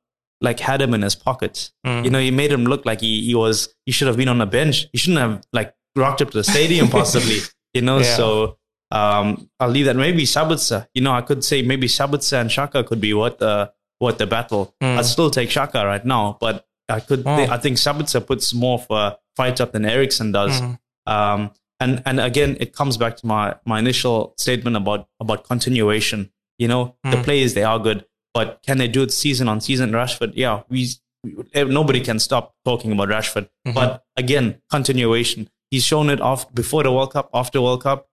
like 0.42 0.60
had 0.60 0.82
him 0.82 0.94
in 0.94 1.02
his 1.02 1.16
pocket. 1.16 1.72
Mm. 1.86 2.04
You 2.04 2.10
know, 2.10 2.20
he 2.20 2.32
made 2.32 2.52
him 2.52 2.66
look 2.66 2.86
like 2.86 3.02
he 3.02 3.24
he 3.24 3.36
was 3.36 3.74
he 3.86 3.92
should 3.92 4.08
have 4.08 4.18
been 4.18 4.28
on 4.28 4.42
a 4.42 4.46
bench. 4.46 4.88
He 4.92 4.98
shouldn't 4.98 5.20
have 5.20 5.44
like 5.54 5.74
rocked 5.96 6.22
up 6.22 6.32
to 6.32 6.38
the 6.38 6.44
stadium 6.44 6.88
possibly. 7.00 7.40
you 7.74 7.82
know, 7.82 8.00
yeah. 8.00 8.16
so. 8.16 8.58
Um, 8.94 9.50
I'll 9.58 9.70
leave 9.70 9.86
that. 9.86 9.96
Maybe 9.96 10.24
Sabitzer. 10.24 10.86
You 10.94 11.02
know, 11.02 11.14
I 11.14 11.22
could 11.22 11.46
say 11.46 11.62
maybe 11.62 11.88
Sabitzer 11.88 12.42
and 12.42 12.50
Xhaka 12.50 12.86
could 12.86 13.00
be 13.00 13.14
what 13.14 13.40
the 13.40 13.72
what 14.00 14.18
the 14.18 14.28
battle. 14.28 14.76
Mm. 14.82 14.98
I'd 14.98 15.06
still 15.06 15.30
take 15.30 15.48
Xhaka 15.48 15.86
right 15.86 16.04
now, 16.04 16.38
but 16.42 16.68
I 16.90 17.00
could. 17.00 17.24
Oh. 17.26 17.32
I 17.32 17.58
think 17.58 17.78
Sabitzer 17.78 18.26
puts 18.26 18.54
more 18.54 18.80
of 18.80 18.88
a 18.90 19.18
fight 19.38 19.62
up 19.62 19.72
than 19.72 19.86
Eriksen 19.86 20.34
does. 20.34 20.60
Mm. 20.60 20.78
Um, 21.08 21.52
and 21.80 22.02
and 22.06 22.20
again, 22.20 22.58
it 22.60 22.74
comes 22.74 22.98
back 22.98 23.18
to 23.18 23.26
my 23.26 23.56
my 23.66 23.80
initial 23.80 24.34
statement 24.38 24.76
about 24.76 25.08
about 25.20 25.44
continuation. 25.46 26.32
You 26.58 26.68
know, 26.68 26.96
mm. 27.06 27.12
the 27.12 27.24
players 27.24 27.54
they 27.54 27.64
are 27.64 27.80
good, 27.80 28.06
but 28.34 28.62
can 28.66 28.78
they 28.78 28.88
do 28.88 29.04
it 29.04 29.12
season 29.12 29.48
on 29.48 29.62
season? 29.62 29.92
Rashford, 29.92 30.34
yeah, 30.36 30.64
we, 30.70 30.90
we 31.24 31.36
nobody 31.64 32.02
can 32.02 32.20
stop 32.20 32.56
talking 32.66 32.92
about 32.92 33.10
Rashford. 33.10 33.50
Mm-hmm. 33.66 33.74
But 33.74 34.04
again, 34.18 34.62
continuation. 34.70 35.50
He's 35.70 35.84
shown 35.84 36.10
it 36.10 36.20
off 36.20 36.54
before 36.54 36.84
the 36.84 36.92
World 36.92 37.14
Cup, 37.14 37.30
after 37.34 37.62
World 37.62 37.84
Cup. 37.84 38.10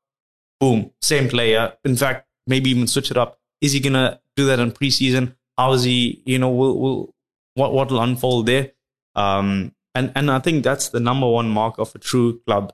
Boom, 0.60 0.92
same 1.02 1.28
player. 1.28 1.74
In 1.84 1.96
fact, 1.96 2.26
maybe 2.46 2.70
even 2.70 2.86
switch 2.86 3.10
it 3.10 3.16
up. 3.16 3.38
Is 3.60 3.72
he 3.72 3.80
gonna 3.80 4.20
do 4.36 4.46
that 4.46 4.58
in 4.60 4.72
preseason? 4.72 5.34
how 5.58 5.72
is 5.72 5.82
he, 5.82 6.22
you 6.24 6.38
know, 6.38 6.48
will, 6.48 6.78
will 6.78 7.14
what 7.54 7.72
what 7.72 7.90
will 7.90 8.00
unfold 8.00 8.46
there? 8.46 8.72
Um, 9.16 9.74
and 9.94 10.12
and 10.14 10.30
I 10.30 10.38
think 10.38 10.62
that's 10.62 10.90
the 10.90 11.00
number 11.00 11.28
one 11.28 11.50
mark 11.50 11.78
of 11.78 11.94
a 11.94 11.98
true 11.98 12.40
club. 12.46 12.72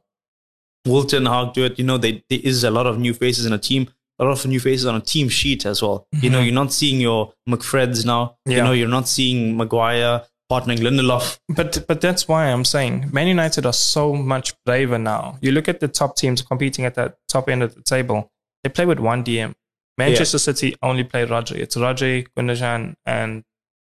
Will 0.86 1.04
Ten 1.04 1.24
Hag 1.24 1.54
do 1.54 1.64
it? 1.64 1.78
You 1.78 1.86
know, 1.86 1.96
they, 1.96 2.22
there 2.28 2.40
is 2.44 2.62
a 2.62 2.70
lot 2.70 2.86
of 2.86 2.98
new 2.98 3.14
faces 3.14 3.46
in 3.46 3.54
a 3.54 3.58
team, 3.58 3.88
a 4.18 4.24
lot 4.24 4.32
of 4.32 4.46
new 4.46 4.60
faces 4.60 4.86
on 4.86 4.94
a 4.94 5.00
team 5.00 5.28
sheet 5.28 5.66
as 5.66 5.82
well. 5.82 6.06
Mm-hmm. 6.14 6.24
You 6.24 6.30
know, 6.30 6.40
you're 6.40 6.54
not 6.54 6.72
seeing 6.72 7.00
your 7.00 7.32
McFreds 7.48 8.04
now. 8.04 8.36
Yeah. 8.46 8.58
You 8.58 8.62
know, 8.64 8.72
you're 8.72 8.88
not 8.88 9.08
seeing 9.08 9.56
Maguire 9.56 10.22
partnering 10.52 10.78
Lindelof. 10.78 11.38
But 11.48 11.84
but 11.88 12.00
that's 12.00 12.28
why 12.28 12.46
I'm 12.46 12.64
saying 12.64 13.10
Man 13.12 13.26
United 13.28 13.66
are 13.66 13.72
so 13.72 14.14
much 14.14 14.52
braver 14.64 14.98
now. 14.98 15.38
You 15.40 15.52
look 15.52 15.68
at 15.68 15.80
the 15.80 15.88
top 15.88 16.16
teams 16.16 16.42
competing 16.42 16.84
at 16.84 16.94
that 16.94 17.16
top 17.28 17.48
end 17.48 17.62
of 17.62 17.74
the 17.74 17.82
table. 17.82 18.30
They 18.62 18.68
play 18.70 18.86
with 18.86 18.98
one 18.98 19.24
DM. 19.24 19.54
Manchester 19.98 20.36
yeah. 20.36 20.40
City 20.40 20.76
only 20.82 21.04
play 21.04 21.24
Rodri. 21.26 21.56
It's 21.58 21.76
Rodri, 21.76 22.26
Gundogan, 22.36 22.94
and 23.06 23.42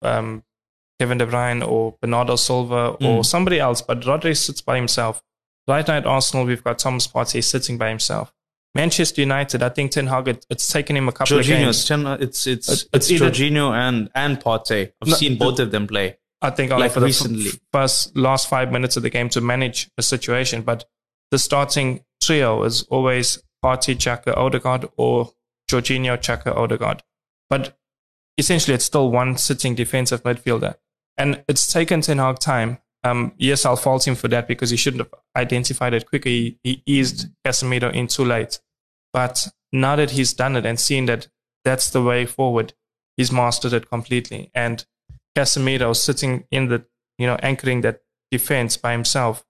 um, 0.03 0.43
Kevin 0.99 1.17
De 1.17 1.25
Bruyne 1.25 1.67
or 1.67 1.95
Bernardo 2.01 2.35
Silva 2.35 2.89
or 2.89 2.97
Mm. 3.21 3.25
somebody 3.25 3.59
else. 3.59 3.81
But 3.81 4.01
Rodri 4.01 4.35
sits 4.37 4.61
by 4.61 4.75
himself. 4.77 5.21
Right 5.67 5.87
now 5.87 5.97
at 5.97 6.05
Arsenal, 6.05 6.45
we've 6.45 6.63
got 6.63 6.79
Thomas 6.79 7.07
Partey 7.07 7.43
sitting 7.43 7.77
by 7.77 7.89
himself. 7.89 8.31
Manchester 8.77 9.21
United, 9.21 9.61
I 9.63 9.69
think 9.69 9.91
Ten 9.91 10.07
Hag, 10.07 10.27
it, 10.27 10.45
it's 10.49 10.67
taken 10.71 10.95
him 10.95 11.07
a 11.09 11.11
couple 11.11 11.39
of 11.39 11.45
games. 11.45 11.85
Ten, 11.85 12.05
it's 12.25 12.45
it's 12.47 12.67
It's- 12.69 12.85
it's, 12.93 13.11
either- 13.11 13.29
Jorginho 13.31 13.71
and 13.85 14.09
and 14.15 14.39
Partey. 14.39 14.91
I've 15.01 15.09
No, 15.09 15.15
seen 15.15 15.37
both 15.37 15.59
of 15.59 15.71
them 15.71 15.87
play. 15.87 16.17
I 16.41 16.51
think 16.51 16.71
Like 16.71 16.91
for 16.91 16.99
the 16.99 17.07
recently. 17.07 17.47
f- 17.49 17.59
first 17.73 18.15
last 18.15 18.47
five 18.47 18.71
minutes 18.71 18.95
of 18.97 19.03
the 19.03 19.09
game 19.09 19.29
to 19.29 19.41
manage 19.41 19.89
a 19.97 20.03
situation. 20.03 20.61
But 20.61 20.85
the 21.31 21.39
starting 21.39 22.03
trio 22.21 22.63
is 22.63 22.83
always 22.95 23.39
Partey, 23.65 23.95
Xhaka, 23.95 24.37
Odegaard, 24.37 24.85
or 24.97 25.31
Jorginho, 25.69 26.15
Xhaka, 26.17 26.55
Odegaard. 26.55 27.01
But 27.49 27.75
essentially, 28.37 28.75
it's 28.75 28.85
still 28.85 29.09
one 29.11 29.35
sitting 29.37 29.73
defensive 29.73 30.21
midfielder, 30.23 30.75
and 31.17 31.43
it's 31.47 31.65
taken 31.73 32.01
Ten 32.01 32.19
Hag 32.19 32.37
time. 32.39 32.77
Um, 33.03 33.33
yes, 33.37 33.65
I'll 33.65 33.75
fault 33.75 34.07
him 34.07 34.15
for 34.15 34.27
that 34.27 34.47
because 34.47 34.69
he 34.69 34.77
shouldn't 34.77 35.01
have 35.03 35.13
identified 35.35 35.93
it 35.93 36.05
quicker. 36.07 36.29
He, 36.29 36.57
he 36.63 36.83
eased 36.85 37.29
Casemiro 37.45 37.91
in 37.93 38.07
too 38.07 38.25
late. 38.25 38.59
But 39.17 39.47
now 39.71 39.95
that 39.95 40.11
he's 40.11 40.31
done 40.33 40.55
it 40.55 40.65
and 40.65 40.79
seen 40.79 41.07
that 41.07 41.27
that's 41.65 41.89
the 41.89 42.03
way 42.03 42.27
forward, 42.27 42.73
he's 43.17 43.31
mastered 43.31 43.73
it 43.73 43.89
completely. 43.89 44.51
And 44.53 44.85
Casemiro 45.35 45.95
sitting 45.95 46.43
in 46.51 46.67
the, 46.67 46.85
you 47.17 47.25
know, 47.25 47.37
anchoring 47.41 47.81
that 47.81 48.01
defense 48.29 48.77
by 48.77 48.91
himself. 48.91 49.43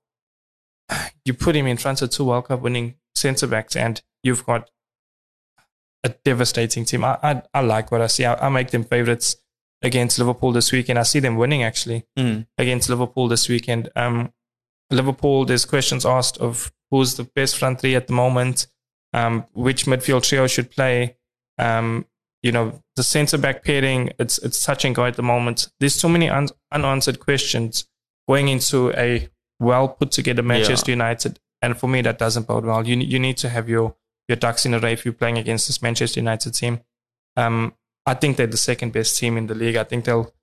You 1.25 1.33
put 1.33 1.55
him 1.57 1.67
in 1.67 1.75
front 1.75 2.01
of 2.01 2.09
two 2.11 2.23
World 2.23 2.47
Cup 2.47 2.61
winning 2.61 2.95
centre 3.13 3.47
backs, 3.47 3.75
and 3.75 4.01
you've 4.23 4.45
got 4.45 4.69
a 6.05 6.09
devastating 6.23 6.85
team. 6.85 7.03
I, 7.03 7.17
I, 7.21 7.41
I 7.53 7.59
like 7.59 7.91
what 7.91 7.99
I 8.01 8.07
see. 8.07 8.23
I, 8.23 8.35
I 8.45 8.49
make 8.49 8.71
them 8.71 8.85
favourites 8.85 9.35
against 9.81 10.17
Liverpool 10.17 10.53
this 10.53 10.71
weekend. 10.71 10.97
I 10.97 11.03
see 11.03 11.19
them 11.19 11.35
winning 11.35 11.63
actually 11.63 12.05
Mm. 12.17 12.47
against 12.57 12.87
Liverpool 12.89 13.27
this 13.27 13.49
weekend. 13.49 13.89
Um, 13.97 14.31
Liverpool, 14.89 15.43
there's 15.43 15.65
questions 15.65 16.05
asked 16.05 16.37
of 16.37 16.71
who's 16.89 17.15
the 17.15 17.25
best 17.35 17.57
front 17.57 17.81
three 17.81 17.95
at 17.95 18.07
the 18.07 18.13
moment, 18.13 18.67
um, 19.13 19.45
which 19.53 19.85
midfield 19.85 20.23
trio 20.23 20.47
should 20.47 20.71
play. 20.71 21.17
Um, 21.57 22.05
you 22.43 22.51
know, 22.51 22.81
the 22.95 23.03
centre 23.03 23.37
back 23.37 23.63
pairing, 23.63 24.11
it's 24.19 24.37
it's 24.39 24.63
touch 24.63 24.85
and 24.85 24.95
go 24.95 25.05
at 25.05 25.15
the 25.15 25.23
moment. 25.23 25.69
There's 25.79 25.97
too 25.97 26.09
many 26.09 26.29
un- 26.29 26.49
unanswered 26.71 27.19
questions 27.19 27.87
going 28.27 28.47
into 28.47 28.91
a 28.91 29.29
well 29.59 29.87
put 29.87 30.11
together 30.11 30.43
Manchester 30.43 30.91
yeah. 30.91 30.95
United, 30.95 31.39
and 31.61 31.77
for 31.77 31.87
me 31.87 32.01
that 32.01 32.19
doesn't 32.19 32.47
bode 32.47 32.65
well. 32.65 32.87
You 32.87 32.95
you 32.97 33.19
need 33.19 33.37
to 33.37 33.49
have 33.49 33.67
your 33.67 33.95
your 34.27 34.35
ducks 34.35 34.65
in 34.65 34.73
a 34.73 34.79
row 34.79 34.89
if 34.89 35.03
you're 35.03 35.13
playing 35.13 35.37
against 35.37 35.67
this 35.67 35.81
Manchester 35.81 36.19
United 36.19 36.53
team. 36.53 36.81
Um, 37.35 37.73
I 38.05 38.13
think 38.13 38.37
they're 38.37 38.47
the 38.47 38.57
second 38.57 38.93
best 38.93 39.17
team 39.17 39.37
in 39.37 39.47
the 39.47 39.55
league. 39.55 39.75
I 39.75 39.83
think 39.83 40.05
they'll. 40.05 40.33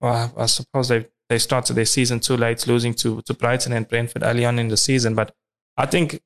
Well, 0.00 0.32
I 0.36 0.46
suppose 0.46 0.88
they 0.88 1.06
they 1.28 1.38
started 1.38 1.74
their 1.74 1.84
season 1.84 2.20
too 2.20 2.36
late, 2.36 2.66
losing 2.66 2.94
to 2.94 3.22
to 3.22 3.34
Brighton 3.34 3.72
and 3.72 3.88
Brentford 3.88 4.22
early 4.22 4.44
on 4.44 4.58
in 4.58 4.68
the 4.68 4.76
season. 4.76 5.14
But 5.14 5.34
I 5.76 5.86
think 5.86 6.22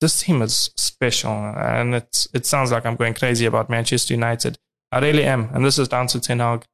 this 0.00 0.20
team 0.20 0.42
is 0.42 0.70
special, 0.76 1.32
and 1.32 1.94
it's 1.94 2.28
it 2.32 2.46
sounds 2.46 2.72
like 2.72 2.86
I'm 2.86 2.96
going 2.96 3.14
crazy 3.14 3.46
about 3.46 3.68
Manchester 3.68 4.14
United. 4.14 4.58
I 4.92 5.00
really 5.00 5.24
am, 5.24 5.50
and 5.52 5.64
this 5.64 5.78
is 5.78 5.88
down 5.88 6.06
to 6.08 6.20
Ten 6.20 6.38
Hag. 6.38 6.64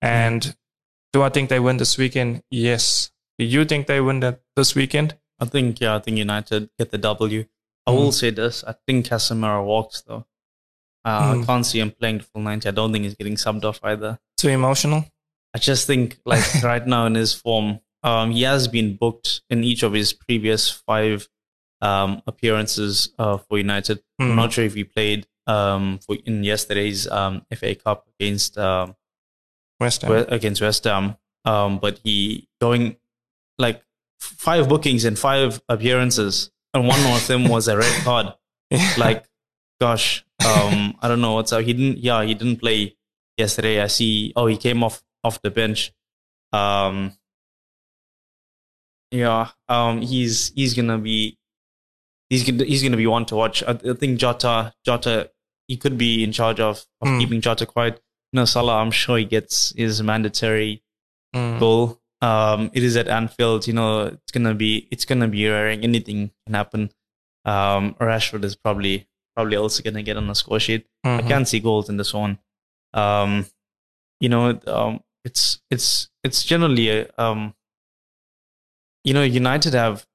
And 0.00 0.54
do 1.12 1.22
I 1.22 1.28
think 1.28 1.48
they 1.48 1.60
win 1.60 1.76
this 1.76 1.96
weekend? 1.96 2.42
Yes. 2.50 3.10
Do 3.38 3.44
you 3.44 3.64
think 3.64 3.86
they 3.86 4.00
win 4.00 4.20
that 4.20 4.40
this 4.56 4.74
weekend? 4.74 5.16
I 5.40 5.44
think 5.44 5.80
yeah, 5.80 5.96
I 5.96 5.98
think 6.00 6.18
United 6.18 6.70
get 6.78 6.90
the 6.90 6.98
W. 6.98 7.44
I 7.86 7.90
mm. 7.90 7.94
will 7.94 8.12
say 8.12 8.30
this: 8.30 8.64
I 8.64 8.74
think 8.86 9.06
Casemiro 9.06 9.64
walks 9.64 10.02
though. 10.02 10.26
Uh, 11.04 11.34
mm. 11.34 11.42
I 11.42 11.46
can't 11.46 11.66
see 11.66 11.80
him 11.80 11.92
playing 11.92 12.18
the 12.18 12.24
full 12.24 12.42
ninety. 12.42 12.68
I 12.68 12.72
don't 12.72 12.92
think 12.92 13.04
he's 13.04 13.14
getting 13.14 13.36
subbed 13.36 13.64
off 13.64 13.80
either. 13.82 14.18
Too 14.36 14.48
emotional. 14.48 15.04
I 15.54 15.58
just 15.58 15.86
think 15.86 16.18
like 16.24 16.44
right 16.62 16.86
now 16.86 17.06
in 17.06 17.14
his 17.14 17.32
form, 17.32 17.80
um, 18.02 18.32
he 18.32 18.42
has 18.42 18.68
been 18.68 18.96
booked 18.96 19.42
in 19.50 19.64
each 19.64 19.82
of 19.82 19.92
his 19.92 20.12
previous 20.12 20.70
five 20.70 21.28
um, 21.82 22.22
appearances 22.26 23.12
uh, 23.18 23.36
for 23.36 23.58
United. 23.58 23.98
Mm. 23.98 24.02
I'm 24.20 24.30
hmm. 24.30 24.36
not 24.36 24.52
sure 24.52 24.64
if 24.64 24.74
he 24.74 24.84
played 24.84 25.26
um, 25.46 25.98
for 25.98 26.16
in 26.24 26.44
yesterday's 26.44 27.06
um, 27.08 27.44
FA 27.54 27.74
Cup 27.74 28.08
against 28.18 28.56
um, 28.56 28.96
West 29.80 30.02
Ham. 30.02 30.24
against 30.28 30.62
West 30.62 30.84
Ham, 30.84 31.16
um, 31.44 31.78
but 31.78 32.00
he 32.04 32.48
going 32.60 32.96
like 33.58 33.82
five 34.20 34.68
bookings 34.68 35.04
and 35.04 35.18
five 35.18 35.60
appearances, 35.68 36.50
and 36.72 36.86
one 36.86 37.00
of 37.00 37.26
them 37.26 37.48
was 37.48 37.68
a 37.68 37.76
red 37.76 38.04
card. 38.04 38.32
yeah. 38.70 38.94
Like, 38.96 39.24
gosh, 39.80 40.24
um, 40.46 40.96
I 41.02 41.08
don't 41.08 41.20
know 41.20 41.34
what's 41.34 41.52
up. 41.52 41.62
He 41.64 41.72
didn't. 41.72 41.98
Yeah, 41.98 42.22
he 42.22 42.34
didn't 42.34 42.60
play 42.60 42.96
yesterday. 43.36 43.82
I 43.82 43.88
see. 43.88 44.32
Oh, 44.36 44.46
he 44.46 44.56
came 44.56 44.84
off 44.84 45.02
off 45.24 45.42
the 45.42 45.50
bench. 45.50 45.92
Um, 46.52 47.12
yeah, 49.10 49.48
um, 49.68 50.00
he's 50.00 50.52
he's 50.54 50.74
gonna 50.74 50.98
be 50.98 51.38
he's 52.32 52.44
gonna 52.44 52.64
he's 52.64 52.82
gonna 52.82 52.96
be 52.96 53.06
one 53.06 53.26
to 53.26 53.36
watch. 53.36 53.62
I, 53.62 53.72
I 53.72 53.92
think 53.92 54.18
Jota 54.18 54.72
Jota 54.84 55.30
he 55.68 55.76
could 55.76 55.98
be 55.98 56.24
in 56.24 56.32
charge 56.32 56.60
of, 56.60 56.84
of 57.00 57.08
mm. 57.08 57.20
keeping 57.20 57.40
Jota 57.40 57.66
quiet. 57.66 58.00
You 58.32 58.38
know, 58.38 58.44
Salah, 58.46 58.80
I'm 58.80 58.90
sure 58.90 59.18
he 59.18 59.24
gets 59.24 59.72
his 59.76 60.02
mandatory 60.02 60.82
mm. 61.34 61.60
goal. 61.60 62.00
Um, 62.22 62.70
it 62.72 62.82
is 62.82 62.96
at 62.96 63.08
Anfield. 63.08 63.66
You 63.66 63.74
know, 63.74 64.06
it's 64.06 64.32
gonna 64.32 64.54
be 64.54 64.88
it's 64.90 65.04
gonna 65.04 65.28
be 65.28 65.46
raring. 65.46 65.84
Anything 65.84 66.30
can 66.46 66.54
happen. 66.54 66.90
Um, 67.44 67.94
Rashford 68.00 68.44
is 68.44 68.56
probably 68.56 69.06
probably 69.36 69.56
also 69.56 69.82
gonna 69.82 70.02
get 70.02 70.16
on 70.16 70.26
the 70.26 70.34
score 70.34 70.60
sheet. 70.60 70.86
Mm-hmm. 71.04 71.26
I 71.26 71.28
can't 71.28 71.46
see 71.46 71.60
goals 71.60 71.90
in 71.90 71.98
this 71.98 72.14
one. 72.14 72.38
Um, 72.94 73.46
you 74.20 74.30
know, 74.30 74.58
um, 74.66 75.00
it's 75.24 75.60
it's 75.70 76.08
it's 76.24 76.44
generally 76.44 76.88
a, 76.88 77.10
um, 77.18 77.54
you 79.04 79.12
know, 79.12 79.22
United 79.22 79.74
have 79.74 80.06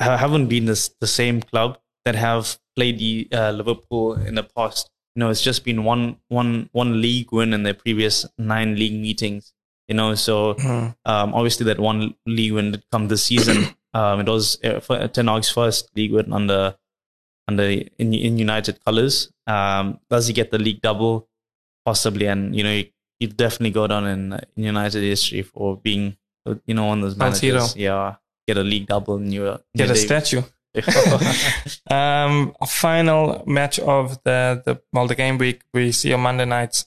haven't 0.00 0.48
been 0.48 0.66
this, 0.66 0.94
the 1.00 1.06
same 1.06 1.40
club 1.40 1.78
that 2.04 2.14
have 2.14 2.58
played 2.76 2.98
the 2.98 3.28
uh, 3.32 3.50
Liverpool 3.50 4.14
in 4.14 4.34
the 4.34 4.42
past. 4.42 4.90
You 5.14 5.20
know, 5.20 5.30
it's 5.30 5.42
just 5.42 5.64
been 5.64 5.84
one 5.84 6.16
one 6.28 6.68
one 6.72 7.00
league 7.00 7.30
win 7.32 7.52
in 7.52 7.62
their 7.62 7.74
previous 7.74 8.26
nine 8.36 8.76
league 8.76 9.00
meetings. 9.00 9.52
You 9.88 9.94
know, 9.94 10.14
so 10.14 10.54
mm. 10.54 10.94
um, 11.04 11.34
obviously 11.34 11.66
that 11.66 11.78
one 11.78 12.14
league 12.26 12.52
win 12.52 12.72
did 12.72 12.84
come 12.90 13.08
this 13.08 13.24
season. 13.24 13.74
um, 13.94 14.20
it 14.20 14.28
was 14.28 14.58
uh, 14.64 15.08
Ten 15.08 15.28
Hag's 15.28 15.50
first 15.50 15.90
league 15.94 16.12
win 16.12 16.32
under 16.32 16.76
under 17.46 17.62
in 17.64 18.12
in 18.12 18.38
United 18.38 18.84
colours. 18.84 19.30
Um, 19.46 20.00
does 20.10 20.26
he 20.26 20.32
get 20.32 20.50
the 20.50 20.58
league 20.58 20.80
double? 20.80 21.28
Possibly, 21.84 22.26
and 22.26 22.56
you 22.56 22.64
know, 22.64 22.82
he 23.18 23.26
definitely 23.26 23.70
go 23.70 23.86
down 23.86 24.06
in, 24.06 24.32
in 24.56 24.64
United 24.64 25.02
history 25.02 25.42
for 25.42 25.76
being 25.76 26.16
you 26.66 26.74
know 26.74 26.86
one 26.86 26.98
of 26.98 27.04
those 27.04 27.16
managers. 27.16 27.76
Yeah, 27.76 28.16
get 28.46 28.56
a 28.56 28.62
league 28.62 28.86
double 28.86 29.16
in 29.16 29.32
your 29.32 29.60
get 29.76 29.90
a 29.90 29.96
statue. 29.96 30.42
um, 31.90 32.54
final 32.66 33.44
match 33.46 33.78
of 33.78 34.22
the 34.24 34.62
the 34.64 34.80
well 34.92 35.06
the 35.06 35.14
game 35.14 35.38
week 35.38 35.62
we 35.72 35.92
see 35.92 36.12
on 36.12 36.20
Monday 36.20 36.44
nights. 36.44 36.86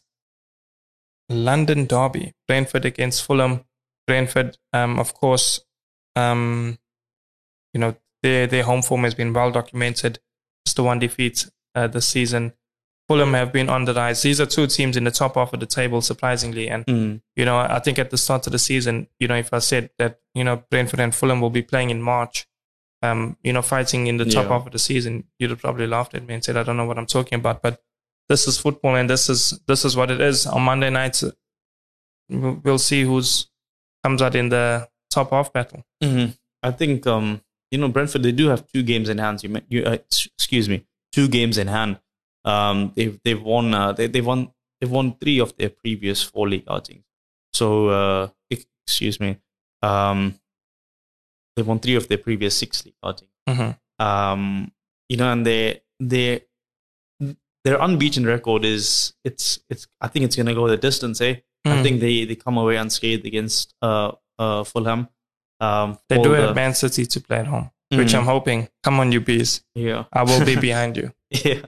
London 1.30 1.86
Derby, 1.86 2.34
Brentford 2.48 2.86
against 2.86 3.24
Fulham. 3.24 3.66
Brentford, 4.06 4.58
um, 4.72 4.98
of 5.00 5.14
course, 5.14 5.60
um, 6.16 6.78
you 7.74 7.80
know 7.80 7.96
their 8.24 8.48
their 8.48 8.64
home 8.64 8.82
form 8.82 9.04
has 9.04 9.14
been 9.14 9.34
well 9.34 9.52
documented. 9.52 10.20
Just 10.66 10.78
the 10.78 10.84
one 10.84 11.00
defeat 11.00 11.50
uh, 11.76 11.88
this 11.88 12.08
season. 12.08 12.54
Fulham 13.08 13.34
have 13.34 13.54
been 13.54 13.70
on 13.70 13.86
the 13.86 13.94
rise. 13.94 14.22
These 14.22 14.42
are 14.42 14.46
two 14.46 14.68
teams 14.68 14.98
in 14.98 15.06
the 15.06 15.12
top 15.12 15.36
half 15.36 15.54
of 15.54 15.62
the 15.62 15.66
table, 15.66 16.02
surprisingly. 16.02 16.68
And, 16.68 16.86
mm. 16.86 17.22
you 17.38 17.46
know, 17.46 17.58
I 17.58 17.80
think 17.80 17.98
at 18.00 18.10
the 18.10 18.18
start 18.18 18.46
of 18.48 18.52
the 18.52 18.60
season, 18.60 19.08
you 19.20 19.30
know, 19.30 19.36
if 19.36 19.54
I 19.54 19.60
said 19.60 19.92
that, 19.98 20.20
you 20.34 20.44
know, 20.44 20.64
Brentford 20.70 21.00
and 21.00 21.16
Fulham 21.16 21.40
will 21.40 21.50
be 21.50 21.62
playing 21.62 21.90
in 21.90 22.02
March, 22.02 22.48
um, 23.02 23.38
you 23.44 23.54
know, 23.54 23.62
fighting 23.62 24.08
in 24.08 24.18
the 24.18 24.26
top 24.26 24.46
yeah. 24.46 24.50
half 24.50 24.66
of 24.66 24.74
the 24.74 24.80
season, 24.80 25.24
you'd 25.40 25.52
have 25.52 25.62
probably 25.62 25.88
laughed 25.88 26.16
at 26.16 26.28
me 26.28 26.34
and 26.34 26.44
said, 26.44 26.58
I 26.58 26.64
don't 26.64 26.76
know 26.76 26.86
what 26.86 26.98
I'm 26.98 27.06
talking 27.06 27.40
about. 27.40 27.62
But 27.62 27.82
this 28.28 28.46
is 28.46 28.58
football 28.58 28.96
and 28.96 29.10
this 29.10 29.30
is, 29.30 29.58
this 29.68 29.86
is 29.86 29.96
what 29.96 30.12
it 30.12 30.20
is. 30.20 30.46
On 30.46 30.62
Monday 30.62 30.90
nights, 30.90 31.24
we'll 32.30 32.78
see 32.78 33.04
who's 33.04 33.48
comes 34.04 34.22
out 34.22 34.36
in 34.36 34.50
the 34.50 34.88
top 35.10 35.30
half 35.32 35.54
battle. 35.54 35.86
Mm-hmm. 36.04 36.32
I 36.62 36.72
think, 36.72 37.08
um, 37.08 37.42
you 37.72 37.78
know, 37.78 37.88
Brentford, 37.88 38.24
they 38.24 38.34
do 38.34 38.50
have 38.50 38.68
two 38.68 38.84
games 38.84 39.08
in 39.08 39.18
hand. 39.18 39.44
You, 39.44 39.62
you 39.70 39.84
uh, 39.84 39.98
excuse 40.38 40.68
me, 40.68 40.86
two 41.14 41.30
games 41.30 41.58
in 41.58 41.68
hand 41.68 42.00
um, 42.48 42.94
they've 42.96 43.20
they've 43.24 43.42
won 43.42 43.74
uh, 43.74 43.92
they, 43.92 44.08
they've 44.08 44.26
won 44.26 44.52
they've 44.80 44.92
won 44.92 45.16
three 45.20 45.40
of 45.40 45.56
their 45.58 45.70
previous 45.70 46.24
four 46.24 46.48
league 46.48 46.66
outings. 46.70 47.04
So 47.54 47.90
uh, 47.90 48.30
excuse 48.50 49.20
me, 49.20 49.38
um, 49.82 50.40
they've 51.56 51.68
won 51.68 51.80
three 51.80 51.96
of 51.96 52.08
their 52.08 52.18
previous 52.18 52.56
six 52.56 52.86
league 52.86 52.96
outings. 53.04 53.32
Mm-hmm. 53.50 54.06
Um, 54.06 54.72
you 55.10 55.18
know, 55.18 55.32
and 55.32 55.46
they 55.46 55.82
they 56.00 56.44
their 57.66 57.82
unbeaten 57.82 58.26
record 58.26 58.64
is 58.64 59.14
it's 59.26 59.60
it's 59.70 59.88
I 60.00 60.08
think 60.08 60.26
it's 60.26 60.36
gonna 60.36 60.54
go 60.54 60.68
the 60.68 60.78
distance. 60.78 61.20
Eh, 61.20 61.36
mm. 61.68 61.72
I 61.72 61.84
think 61.84 62.00
they 62.00 62.24
they 62.24 62.36
come 62.36 62.58
away 62.58 62.78
unscathed 62.78 63.26
against 63.26 63.74
uh 63.82 64.14
uh 64.40 64.64
Fulham. 64.64 65.10
Um, 65.60 65.98
they 66.08 66.22
do 66.22 66.32
have 66.32 66.56
Man 66.56 66.76
City 66.76 67.06
to 67.08 67.20
play 67.20 67.40
at 67.40 67.48
home, 67.48 67.72
mm. 67.92 67.98
which 67.98 68.14
I'm 68.16 68.24
hoping. 68.24 68.70
Come 68.84 69.00
on, 69.02 69.12
you 69.12 69.20
bees! 69.20 69.64
Yeah, 69.76 70.06
I 70.14 70.24
will 70.24 70.46
be 70.46 70.56
behind 70.70 70.96
you. 70.96 71.12
yeah, 71.30 71.62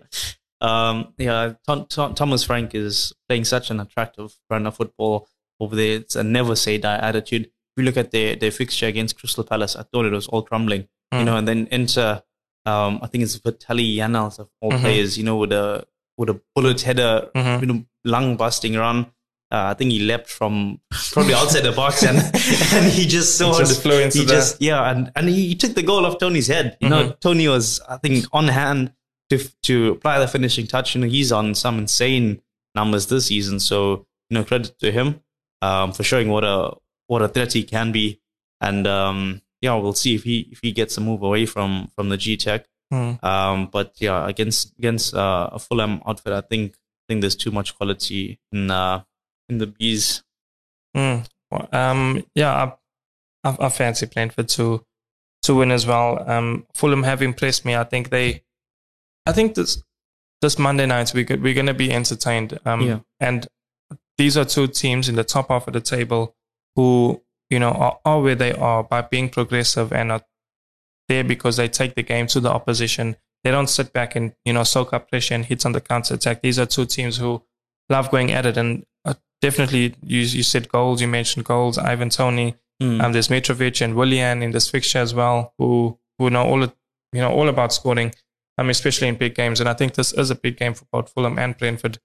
um, 0.61 1.13
yeah, 1.17 1.53
Tom, 1.65 1.85
Tom, 1.87 2.15
Thomas 2.15 2.43
Frank 2.43 2.75
is 2.75 3.13
playing 3.27 3.45
such 3.45 3.71
an 3.71 3.79
attractive 3.79 4.35
brand 4.49 4.67
of 4.67 4.75
football 4.75 5.27
over 5.59 5.75
there. 5.75 5.97
It's 5.97 6.15
a 6.15 6.23
never 6.23 6.55
say 6.55 6.77
die 6.77 6.97
attitude. 6.97 7.45
If 7.45 7.51
you 7.77 7.83
look 7.83 7.97
at 7.97 8.11
their, 8.11 8.35
their 8.35 8.51
fixture 8.51 8.87
against 8.87 9.17
Crystal 9.17 9.43
Palace, 9.43 9.75
I 9.75 9.83
thought 9.83 10.05
it 10.05 10.11
was 10.11 10.27
all 10.27 10.41
crumbling. 10.41 10.87
Mm. 11.13 11.19
You 11.19 11.25
know, 11.25 11.37
and 11.37 11.47
then 11.47 11.67
enter, 11.71 12.23
um, 12.65 12.99
I 13.01 13.07
think 13.07 13.23
it's 13.23 13.37
Vitaly 13.39 13.95
Janelt 13.95 14.39
of 14.39 14.49
all 14.59 14.71
mm-hmm. 14.71 14.81
players. 14.81 15.17
You 15.17 15.23
know, 15.23 15.37
with 15.37 15.53
a 15.53 15.85
with 16.17 16.29
a 16.29 16.41
bullet 16.53 16.81
header, 16.81 17.29
mm-hmm. 17.33 17.63
you 17.63 17.73
know, 17.73 17.85
lung 18.03 18.35
busting 18.35 18.75
run. 18.75 19.07
Uh, 19.51 19.71
I 19.71 19.73
think 19.73 19.91
he 19.91 20.01
leapt 20.01 20.29
from 20.29 20.79
probably 21.11 21.33
outside 21.33 21.61
the 21.61 21.71
box 21.71 22.03
and 22.03 22.17
and 22.73 22.91
he 22.91 23.07
just 23.07 23.35
saw 23.35 23.57
just 23.57 23.81
flew 23.81 23.99
into 23.99 24.19
he 24.19 24.25
just 24.27 24.61
yeah 24.61 24.91
and 24.91 25.11
and 25.15 25.27
he, 25.27 25.47
he, 25.47 25.55
took 25.55 25.73
the 25.73 25.81
goal 25.81 26.05
off 26.05 26.19
Toney's 26.19 26.45
head. 26.45 26.77
You 26.79 26.89
mm-hmm. 26.89 27.07
know, 27.07 27.15
Tony 27.19 27.47
was 27.47 27.79
I 27.89 27.97
think 27.97 28.25
on 28.31 28.47
hand 28.47 28.93
to 29.29 29.39
to 29.63 29.91
apply 29.91 30.19
the 30.19 30.27
finishing 30.27 30.67
touch. 30.67 30.95
You 30.95 31.01
know, 31.01 31.07
he's 31.07 31.31
on 31.31 31.55
some 31.55 31.79
insane 31.79 32.41
numbers 32.75 33.07
this 33.07 33.27
season. 33.27 33.59
So 33.59 34.05
you 34.29 34.35
know, 34.35 34.43
credit 34.43 34.77
to 34.79 34.91
him 34.91 35.21
um, 35.61 35.91
for 35.93 36.03
showing 36.03 36.29
what 36.29 36.43
a 36.43 36.75
what 37.07 37.21
a 37.21 37.27
threat 37.27 37.53
he 37.53 37.63
can 37.63 37.91
be. 37.91 38.21
And 38.61 38.85
um, 38.87 39.41
yeah, 39.61 39.75
we'll 39.75 39.93
see 39.93 40.15
if 40.15 40.23
he 40.23 40.49
if 40.51 40.59
he 40.61 40.71
gets 40.71 40.97
a 40.97 41.01
move 41.01 41.23
away 41.23 41.45
from 41.45 41.89
from 41.95 42.09
the 42.09 42.17
Gtech. 42.17 42.65
Mm. 42.93 43.23
Um, 43.23 43.67
but 43.71 43.93
yeah, 43.99 44.27
against 44.27 44.73
against 44.77 45.13
uh, 45.13 45.49
a 45.51 45.59
Fulham 45.59 46.01
outfit, 46.05 46.33
I 46.33 46.41
think 46.41 46.73
I 46.73 47.03
think 47.07 47.21
there's 47.21 47.35
too 47.35 47.51
much 47.51 47.75
quality 47.77 48.39
in 48.51 48.71
uh, 48.71 49.03
in 49.47 49.59
the 49.59 49.67
bees. 49.67 50.23
Mm. 50.95 51.27
Um, 51.71 52.23
yeah, 52.35 52.73
I, 53.43 53.49
I, 53.49 53.65
I 53.65 53.69
fancy 53.69 54.07
for 54.07 54.43
to 54.43 54.85
to 55.43 55.55
win 55.55 55.71
as 55.71 55.85
well. 55.85 56.29
Um, 56.29 56.65
Fulham 56.73 57.03
have 57.03 57.21
impressed 57.21 57.65
me. 57.65 57.75
I 57.75 57.83
think 57.83 58.09
they 58.09 58.43
I 59.29 59.33
think 59.33 59.55
this 59.55 59.83
this 60.41 60.57
Monday 60.57 60.85
night 60.85 61.13
we 61.13 61.25
could, 61.25 61.41
we're 61.43 61.53
going 61.53 61.65
to 61.65 61.73
be 61.73 61.91
entertained. 61.91 62.57
Um, 62.65 62.81
yeah. 62.81 62.99
And 63.19 63.47
these 64.17 64.37
are 64.37 64.45
two 64.45 64.67
teams 64.67 65.09
in 65.09 65.15
the 65.15 65.23
top 65.23 65.49
half 65.49 65.67
of 65.67 65.73
the 65.73 65.81
table 65.81 66.35
who 66.75 67.21
you 67.49 67.59
know 67.59 67.71
are, 67.71 67.99
are 68.05 68.21
where 68.21 68.35
they 68.35 68.53
are 68.53 68.83
by 68.83 69.01
being 69.01 69.29
progressive 69.29 69.91
and 69.91 70.11
are 70.11 70.21
there 71.07 71.23
because 71.23 71.57
they 71.57 71.67
take 71.67 71.95
the 71.95 72.03
game 72.03 72.27
to 72.27 72.39
the 72.39 72.51
opposition. 72.51 73.15
They 73.43 73.51
don't 73.51 73.69
sit 73.69 73.93
back 73.93 74.15
and 74.15 74.33
you 74.45 74.53
know 74.53 74.63
soak 74.63 74.93
up 74.93 75.09
pressure 75.09 75.35
and 75.35 75.45
hits 75.45 75.65
on 75.65 75.73
the 75.73 75.81
counter 75.81 76.15
attack. 76.15 76.41
These 76.41 76.59
are 76.59 76.65
two 76.65 76.85
teams 76.85 77.17
who 77.17 77.43
love 77.89 78.11
going 78.11 78.31
at 78.31 78.45
it 78.45 78.57
and 78.57 78.85
uh, 79.05 79.15
definitely 79.41 79.95
you 80.03 80.21
you 80.21 80.43
said 80.43 80.69
goals. 80.69 81.01
You 81.01 81.07
mentioned 81.07 81.45
goals. 81.45 81.77
Ivan 81.77 82.09
Toney 82.09 82.55
Mm. 82.81 83.03
Um, 83.03 83.11
there's 83.11 83.27
Mitrovic 83.27 83.81
and 83.81 83.95
Willian 83.95 84.41
in 84.41 84.51
this 84.51 84.69
fixture 84.69 84.99
as 84.99 85.13
well, 85.13 85.53
who 85.57 85.99
who 86.17 86.29
know 86.29 86.43
all 86.43 86.61
you 86.61 87.21
know 87.21 87.31
all 87.31 87.49
about 87.49 87.73
scoring, 87.73 88.13
um, 88.59 88.69
especially 88.69 89.07
in 89.07 89.15
big 89.15 89.33
games. 89.35 89.59
And 89.59 89.69
I 89.69 89.73
think 89.73 89.93
this 89.93 90.11
is 90.13 90.29
a 90.29 90.35
big 90.35 90.57
game 90.57 90.73
for 90.73 90.85
both 90.91 91.11
Fulham 91.13 91.39
and 91.39 91.57
Brentford. 91.57 91.97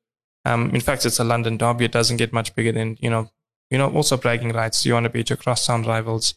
Um, 0.44 0.70
in 0.74 0.80
fact, 0.80 1.04
it's 1.06 1.18
a 1.18 1.24
London 1.24 1.56
derby. 1.56 1.86
It 1.86 1.92
doesn't 1.92 2.18
get 2.18 2.32
much 2.32 2.54
bigger 2.54 2.72
than 2.72 2.96
you 3.00 3.10
know, 3.10 3.30
you 3.70 3.78
know, 3.78 3.90
also 3.90 4.16
bragging 4.16 4.52
rights. 4.52 4.84
You 4.86 4.92
want 4.94 5.04
to 5.04 5.10
beat 5.10 5.30
your 5.30 5.36
cross-town 5.38 5.82
rivals. 5.84 6.34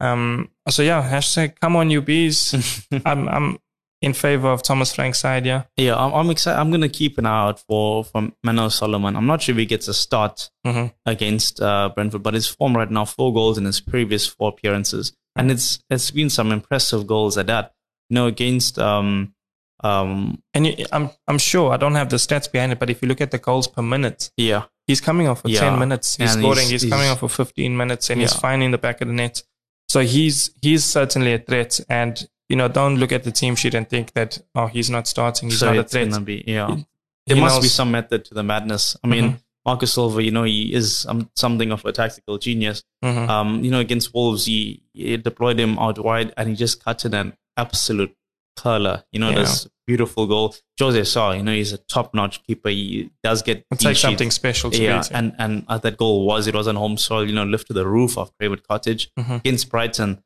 Um, 0.00 0.50
so 0.68 0.82
yeah, 0.82 1.02
hashtag 1.08 1.60
come 1.60 1.76
on 1.76 1.90
you 1.90 2.02
bees. 2.02 2.54
I'm 3.06 3.28
I'm 3.28 3.58
in 4.00 4.14
favor 4.14 4.48
of 4.48 4.62
Thomas 4.64 4.92
Frank's 4.94 5.20
side. 5.20 5.46
Yeah, 5.46 5.64
yeah, 5.76 5.94
I'm, 5.96 6.12
I'm 6.12 6.30
excited. 6.30 6.58
I'm 6.58 6.70
gonna 6.72 6.88
keep 6.88 7.18
an 7.18 7.26
eye 7.26 7.48
out 7.48 7.60
for 7.60 8.04
for 8.04 8.30
Manor 8.42 8.70
Solomon. 8.70 9.14
I'm 9.16 9.26
not 9.26 9.42
sure 9.42 9.52
if 9.54 9.58
he 9.58 9.66
gets 9.66 9.86
a 9.86 9.94
start 9.94 10.50
Mhm. 10.66 10.92
against 11.06 11.60
uh, 11.60 11.90
Brentford, 11.94 12.22
but 12.24 12.34
his 12.34 12.48
form 12.48 12.76
right 12.76 12.90
now, 12.90 13.04
four 13.04 13.32
goals 13.32 13.58
in 13.58 13.64
his 13.64 13.80
previous 13.80 14.26
four 14.26 14.48
appearances, 14.48 15.12
and 15.36 15.50
it's 15.52 15.78
it's 15.90 16.10
been 16.10 16.30
some 16.30 16.50
impressive 16.50 17.06
goals 17.06 17.38
at 17.38 17.46
that. 17.46 17.74
You 18.10 18.14
know, 18.16 18.26
against 18.26 18.78
um 18.80 19.34
um 19.82 20.42
and 20.54 20.66
you, 20.66 20.86
I'm 20.92 21.10
I'm 21.28 21.38
sure 21.38 21.72
I 21.72 21.76
don't 21.76 21.94
have 21.94 22.08
the 22.08 22.16
stats 22.16 22.50
behind 22.50 22.72
it, 22.72 22.78
but 22.78 22.90
if 22.90 23.02
you 23.02 23.08
look 23.08 23.20
at 23.20 23.30
the 23.30 23.38
goals 23.38 23.66
per 23.68 23.82
minute, 23.82 24.30
yeah 24.36 24.64
he's 24.86 25.00
coming 25.00 25.28
off 25.28 25.42
for 25.42 25.48
Yeah. 25.48 25.60
10 25.60 25.78
minutes. 25.78 26.16
He's 26.16 26.32
And 26.34 26.42
scoring. 26.42 26.68
he's- 26.68 26.82
He's, 26.82 26.90
coming 26.90 27.08
off 27.08 27.20
for 27.20 27.28
15 27.28 27.76
minutes 27.76 28.10
and 28.10 28.20
he's 28.20 28.34
Yeah. 28.34 28.40
finding 28.40 28.72
the 28.72 28.78
back 28.78 29.00
of 29.00 29.06
the 29.08 29.14
net. 29.14 29.42
So 29.88 30.00
he's 30.00 30.50
he's 30.60 30.84
certainly 30.84 31.34
a 31.34 31.38
threat. 31.38 31.78
And, 31.88 32.28
you 32.48 32.56
know, 32.56 32.66
don't 32.66 32.96
look 32.96 33.12
at 33.12 33.22
the 33.22 33.30
team 33.30 33.54
sheet 33.54 33.74
and 33.74 33.88
think 33.88 34.12
that, 34.14 34.38
oh, 34.56 34.66
he's 34.66 34.90
not 34.90 35.06
starting. 35.06 35.50
He's 35.50 35.60
so 35.60 35.72
not 35.72 35.84
a 35.86 35.88
threat. 35.88 36.24
be 36.24 36.42
yeah. 36.46 36.66
He- 36.74 36.86
there 37.28 37.36
he 37.36 37.40
must 37.40 37.62
be 37.62 37.68
some 37.68 37.92
method 37.92 38.24
to 38.26 38.34
the 38.34 38.42
madness. 38.42 38.96
I 39.04 39.06
mean, 39.06 39.24
Mhm. 39.24 39.38
Marcus 39.64 39.92
Silva, 39.94 40.20
you 40.20 40.32
know, 40.32 40.42
he 40.42 40.74
is 40.74 41.06
um, 41.08 41.30
something 41.36 41.70
of 41.70 41.84
a 41.84 41.92
tactical 41.92 42.36
genius. 42.38 42.82
Mhm. 43.04 43.28
Um, 43.28 43.64
you 43.64 43.70
know, 43.70 43.78
against 43.78 44.12
Wolves, 44.12 44.46
he, 44.46 44.82
he 44.92 45.16
deployed 45.16 45.60
him 45.60 45.78
out 45.78 46.00
wide 46.04 46.34
and 46.36 46.48
he 46.48 46.56
just 46.56 46.82
cut 46.84 47.04
in 47.04 47.14
an 47.14 47.34
absolute 47.56 48.12
curler. 48.56 49.04
You 49.12 49.20
know, 49.20 49.30
Yeah. 49.30 49.40
this 49.40 49.68
beautiful 49.86 50.26
goal. 50.26 50.54
Jose 50.80 51.04
Sá, 51.04 51.32
you 51.32 51.42
know, 51.42 51.52
he's 51.52 51.72
a 51.72 51.78
top-notch 51.78 52.42
keeper. 52.44 52.68
He 52.68 53.10
does 53.22 53.42
get 53.42 53.58
It 53.58 53.64
clean 53.70 53.78
takes 53.78 53.86
sheets. 53.98 54.00
something 54.00 54.30
special 54.30 54.70
to 54.70 54.82
Yeah, 54.82 55.02
and 55.12 55.34
and 55.38 55.64
uh, 55.68 55.78
that 55.78 55.96
goal 55.96 56.24
was 56.26 56.46
it 56.46 56.54
was 56.54 56.66
on 56.68 56.76
home 56.76 56.96
soil. 56.96 57.26
You 57.26 57.34
know, 57.34 57.44
lift 57.44 57.66
to 57.68 57.72
the 57.72 57.86
roof 57.86 58.16
of 58.18 58.30
Craven 58.38 58.60
Cottage 58.68 59.10
Mhm. 59.18 59.36
against 59.40 59.70
Brighton, 59.70 60.22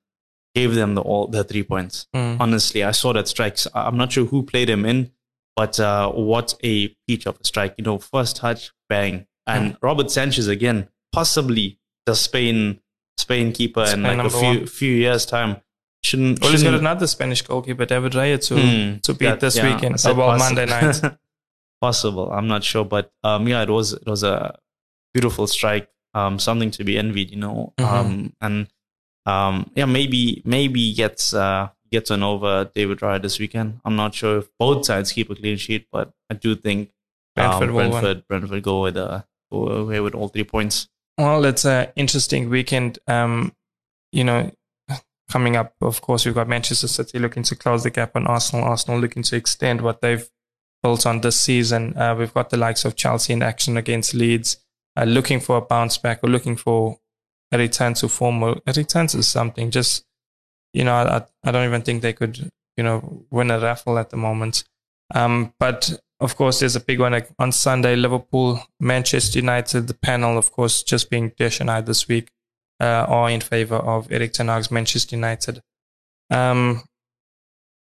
gave 0.55 0.75
them 0.75 0.95
the 0.95 1.03
all 1.03 1.27
the 1.27 1.45
three 1.45 1.63
points. 1.63 2.07
Mm. 2.15 2.39
Honestly, 2.41 2.83
I 2.85 2.91
saw 2.93 3.13
that 3.13 3.29
strikes. 3.29 3.67
I'm 3.75 3.97
not 3.97 4.13
sure 4.13 4.25
who 4.27 4.43
played 4.43 4.69
him 4.71 4.85
in, 4.87 5.11
but 5.55 5.79
uh, 5.81 6.11
what 6.13 6.55
a 6.63 6.89
peach 7.07 7.27
of 7.27 7.39
a 7.41 7.45
strike! 7.47 7.75
You 7.79 7.85
know, 7.85 7.99
first 7.99 8.37
touch, 8.37 8.73
bang, 8.89 9.27
and 9.47 9.75
Mm. 9.75 9.79
Robert 9.83 10.11
Sanchez 10.11 10.49
again, 10.49 10.89
possibly 11.13 11.79
the 12.07 12.15
Spain 12.15 12.81
Spain 13.19 13.53
keeper 13.53 13.85
in 13.85 14.03
like 14.03 14.19
a 14.19 14.29
few 14.31 14.41
one. 14.43 14.67
few 14.67 14.93
years 14.93 15.25
time. 15.27 15.57
Shouldn't 16.07 16.41
Well, 16.41 16.53
he's 16.53 16.63
got 16.63 16.75
another 16.75 17.07
Spanish 17.07 17.43
goalkeeper, 17.43 17.85
David 17.85 18.13
Raya, 18.13 18.39
to, 18.49 18.55
Hmm, 18.55 18.99
to 19.07 19.13
beat 19.15 19.27
that- 19.27 19.41
this 19.41 19.57
yeah, 19.57 19.75
weekend. 19.75 19.97
Oh, 20.07 20.15
well, 20.15 20.39
Monday 20.39 20.67
night. 20.67 21.01
possible. 21.81 22.31
I'm 22.33 22.47
not 22.49 22.63
sure, 22.65 22.85
but 22.85 23.13
um, 23.25 23.47
yeah, 23.49 23.63
it 23.63 23.71
was 23.71 23.93
it 23.93 24.07
was 24.07 24.23
a 24.23 24.59
beautiful 25.15 25.47
strike. 25.47 25.89
Um, 26.15 26.39
something 26.39 26.71
to 26.73 26.85
be 26.85 26.97
envied, 26.97 27.31
you 27.31 27.37
know. 27.37 27.75
Mhm. 27.79 27.85
Um, 27.93 28.33
and 28.41 28.69
um, 29.27 29.71
yeah, 29.75 29.85
maybe 29.85 30.43
maybe 30.45 30.95
gets 30.95 31.35
uh 31.35 31.69
gets 31.91 32.11
an 32.11 32.23
over 32.23 32.71
David 32.75 33.01
Raya 33.01 33.21
this 33.21 33.39
weekend. 33.39 33.81
I'm 33.85 33.97
not 33.97 34.15
sure 34.15 34.39
if 34.39 34.49
both 34.59 34.87
sides 34.87 35.13
keep 35.13 35.29
a 35.31 35.35
clean 35.35 35.57
sheet, 35.59 35.87
but 35.93 36.13
I 36.31 36.35
do 36.35 36.55
think 36.57 36.91
Brentford 37.35 37.69
um, 37.69 37.75
will 37.75 37.91
win. 37.91 37.91
Brentford 37.91 38.29
Brentford 38.29 38.63
go 38.63 38.83
with 38.83 38.97
uh 38.97 39.23
go 39.53 39.69
away 39.69 40.01
with 40.01 40.15
all 40.15 40.29
three 40.29 40.45
points. 40.45 40.89
Well, 41.19 41.45
it's 41.45 41.65
an 41.65 41.89
interesting 41.97 42.49
weekend. 42.49 42.99
Um, 43.07 43.53
you 44.13 44.25
know, 44.25 44.51
coming 45.31 45.57
up, 45.57 45.75
of 45.81 46.01
course, 46.01 46.25
we've 46.25 46.35
got 46.35 46.49
Manchester 46.49 46.89
City 46.89 47.19
looking 47.19 47.43
to 47.45 47.57
close 47.57 47.83
the 47.83 47.91
gap 47.91 48.17
on 48.17 48.27
Arsenal. 48.27 48.65
Arsenal 48.65 49.01
looking 49.01 49.23
to 49.25 49.37
extend 49.37 49.81
what 49.81 50.01
they've 50.01 50.29
built 50.83 51.07
on 51.07 51.21
this 51.21 51.41
season. 51.41 51.97
Uh, 51.97 52.15
we've 52.15 52.35
got 52.35 52.51
the 52.51 52.57
likes 52.57 52.85
of 52.85 52.97
Chelsea 52.97 53.33
in 53.33 53.43
action 53.43 53.77
against 53.77 54.15
Leeds, 54.15 54.59
uh, 54.97 55.05
looking 55.05 55.41
for 55.41 55.57
a 55.57 55.61
bounce 55.61 55.99
back 55.99 56.21
or 56.23 56.29
looking 56.29 56.57
for 56.57 56.99
a 57.53 57.59
return 57.59 57.95
to 57.95 58.09
form. 58.09 58.43
Or 58.43 58.61
a 58.67 58.73
return 58.73 59.07
to 59.09 59.23
something. 59.23 59.71
Just 59.71 60.07
you 60.77 60.85
know, 60.85 60.95
I, 60.95 61.25
I 61.43 61.51
don't 61.53 61.67
even 61.67 61.83
think 61.83 62.03
they 62.03 62.13
could, 62.13 62.51
you 62.77 62.85
know, 62.85 63.25
win 63.31 63.51
a 63.51 63.59
raffle 63.59 63.99
at 63.99 64.11
the 64.11 64.17
moment. 64.19 64.65
Um, 65.15 65.55
but 65.59 65.99
of 66.21 66.37
course, 66.37 66.61
there's 66.61 66.77
a 66.77 66.81
big 66.81 67.01
one 67.01 67.21
on 67.39 67.53
Sunday. 67.53 67.97
Liverpool, 67.97 68.61
Manchester 68.79 69.39
United. 69.39 69.87
The 69.87 69.95
panel, 69.95 70.37
of 70.37 70.53
course, 70.53 70.83
just 70.83 71.09
being 71.09 71.33
Dish 71.39 71.61
and 71.61 71.71
I 71.71 71.81
this 71.81 72.09
week, 72.09 72.31
uh, 72.81 73.05
are 73.09 73.31
in 73.31 73.41
favor 73.41 73.77
of 73.77 74.11
Erik 74.13 74.33
Ten 74.33 74.49
Hag's 74.49 74.71
Manchester 74.71 75.17
United. 75.17 75.61
Um, 76.31 76.83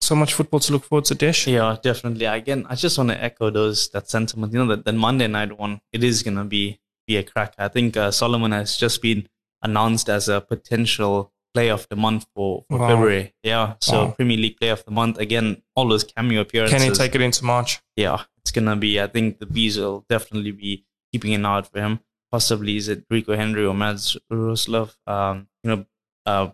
so 0.02 0.16
much 0.16 0.34
football 0.34 0.60
to 0.60 0.72
look 0.74 0.84
forward 0.86 1.06
to, 1.06 1.16
Dish. 1.16 1.48
Yeah, 1.48 1.78
definitely. 1.82 2.26
Again, 2.26 2.66
I 2.70 2.76
just 2.76 2.98
want 2.98 3.10
to 3.10 3.24
echo 3.24 3.50
those 3.50 3.90
that 3.90 4.10
sentiment. 4.10 4.54
You 4.54 4.60
know, 4.60 4.76
that 4.76 4.86
the 4.86 4.94
Monday 4.94 5.28
night 5.28 5.58
one, 5.58 5.80
it 5.92 6.04
is 6.04 6.22
gonna 6.24 6.46
be 6.46 6.80
be 7.08 7.18
a 7.18 7.24
crack. 7.24 7.54
I 7.58 7.68
think 7.68 7.98
uh, 7.98 8.12
Solomon 8.12 8.52
has 8.52 8.78
just 8.78 9.02
been 9.02 9.28
announced 9.62 10.10
as 10.10 10.28
a 10.30 10.42
potential 10.42 11.32
player 11.54 11.72
of 11.74 11.88
the 11.90 11.96
month 11.96 12.26
for, 12.36 12.66
for 12.70 12.78
Wow. 12.80 12.88
February. 12.90 13.34
Yeah, 13.44 13.76
so 13.82 14.06
Wow. 14.06 14.12
Premier 14.12 14.38
League 14.38 14.58
player 14.58 14.74
of 14.74 14.84
the 14.86 14.92
month 14.92 15.18
again. 15.18 15.62
All 15.76 15.88
those 15.88 16.04
cameo 16.04 16.42
appearances. 16.42 16.78
Can 16.82 16.88
he 16.92 16.96
take 16.96 17.16
it 17.16 17.22
into 17.22 17.44
March? 17.46 17.80
yeah, 17.96 18.24
it's 18.42 18.52
gonna 18.52 18.76
be. 18.76 19.02
I 19.02 19.08
think 19.08 19.40
the 19.40 19.46
bees 19.48 19.78
will 19.80 20.06
definitely 20.10 20.52
be 20.52 20.86
keeping 21.12 21.34
an 21.34 21.46
eye 21.46 21.58
out 21.58 21.72
for 21.72 21.80
him. 21.80 22.00
Possibly 22.32 22.78
is 22.78 22.88
it 22.90 23.06
Rico 23.10 23.36
Henry 23.36 23.66
or 23.66 23.74
Mads 23.74 24.18
Roerslev? 24.32 24.96
Um, 25.08 25.48
you 25.64 25.70
know, 25.76 25.86
uh, 26.26 26.50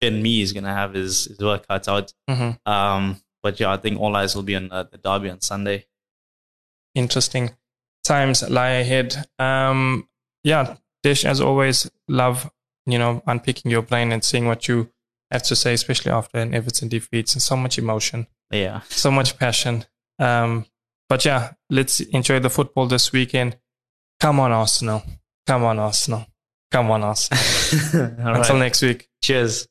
Ben 0.00 0.22
Mee 0.22 0.42
is 0.42 0.52
gonna 0.52 0.72
have 0.74 0.94
his, 0.94 1.24
his 1.24 1.38
work 1.40 1.66
cut 1.66 1.88
out. 1.88 2.12
hmm 2.28 2.50
Um, 2.66 3.20
but 3.42 3.58
yeah, 3.60 3.72
I 3.72 3.76
think 3.78 4.00
all 4.00 4.14
eyes 4.16 4.34
will 4.34 4.42
be 4.42 4.56
on 4.56 4.70
uh, 4.70 4.84
the 4.84 4.98
derby 4.98 5.30
on 5.30 5.40
Sunday. 5.40 5.86
Interesting 6.94 7.50
times 8.04 8.48
lie 8.48 8.70
ahead. 8.70 9.26
Um, 9.38 10.08
yeah, 10.44 10.76
Dish, 11.02 11.24
as 11.24 11.40
always, 11.40 11.90
love 12.08 12.50
you 12.86 12.98
know 12.98 13.22
unpicking 13.26 13.70
your 13.70 13.82
brain 13.82 14.12
and 14.12 14.22
seeing 14.22 14.46
what 14.46 14.68
you 14.68 14.90
have 15.30 15.42
to 15.44 15.56
say, 15.56 15.72
especially 15.74 16.12
after 16.12 16.38
an 16.38 16.54
Everton 16.54 16.88
defeat. 16.88 17.32
And 17.34 17.42
so 17.42 17.56
much 17.56 17.78
emotion, 17.78 18.26
Yeah, 18.52 18.82
so 18.88 19.10
much 19.10 19.38
passion. 19.38 19.84
Um, 20.18 20.66
but 21.08 21.24
yeah, 21.24 21.54
let's 21.70 22.00
enjoy 22.00 22.38
the 22.38 22.50
football 22.50 22.86
this 22.86 23.12
weekend. 23.12 23.56
Come 24.20 24.40
on, 24.40 24.52
Arsenal. 24.52 25.02
Come 25.46 25.64
on, 25.64 25.78
Arsenal. 25.78 26.26
Come 26.70 26.90
on, 26.90 27.02
Arsenal. 27.02 27.40
Until 28.18 28.54
right. 28.54 28.58
next 28.58 28.82
week. 28.82 29.08
Cheers. 29.22 29.66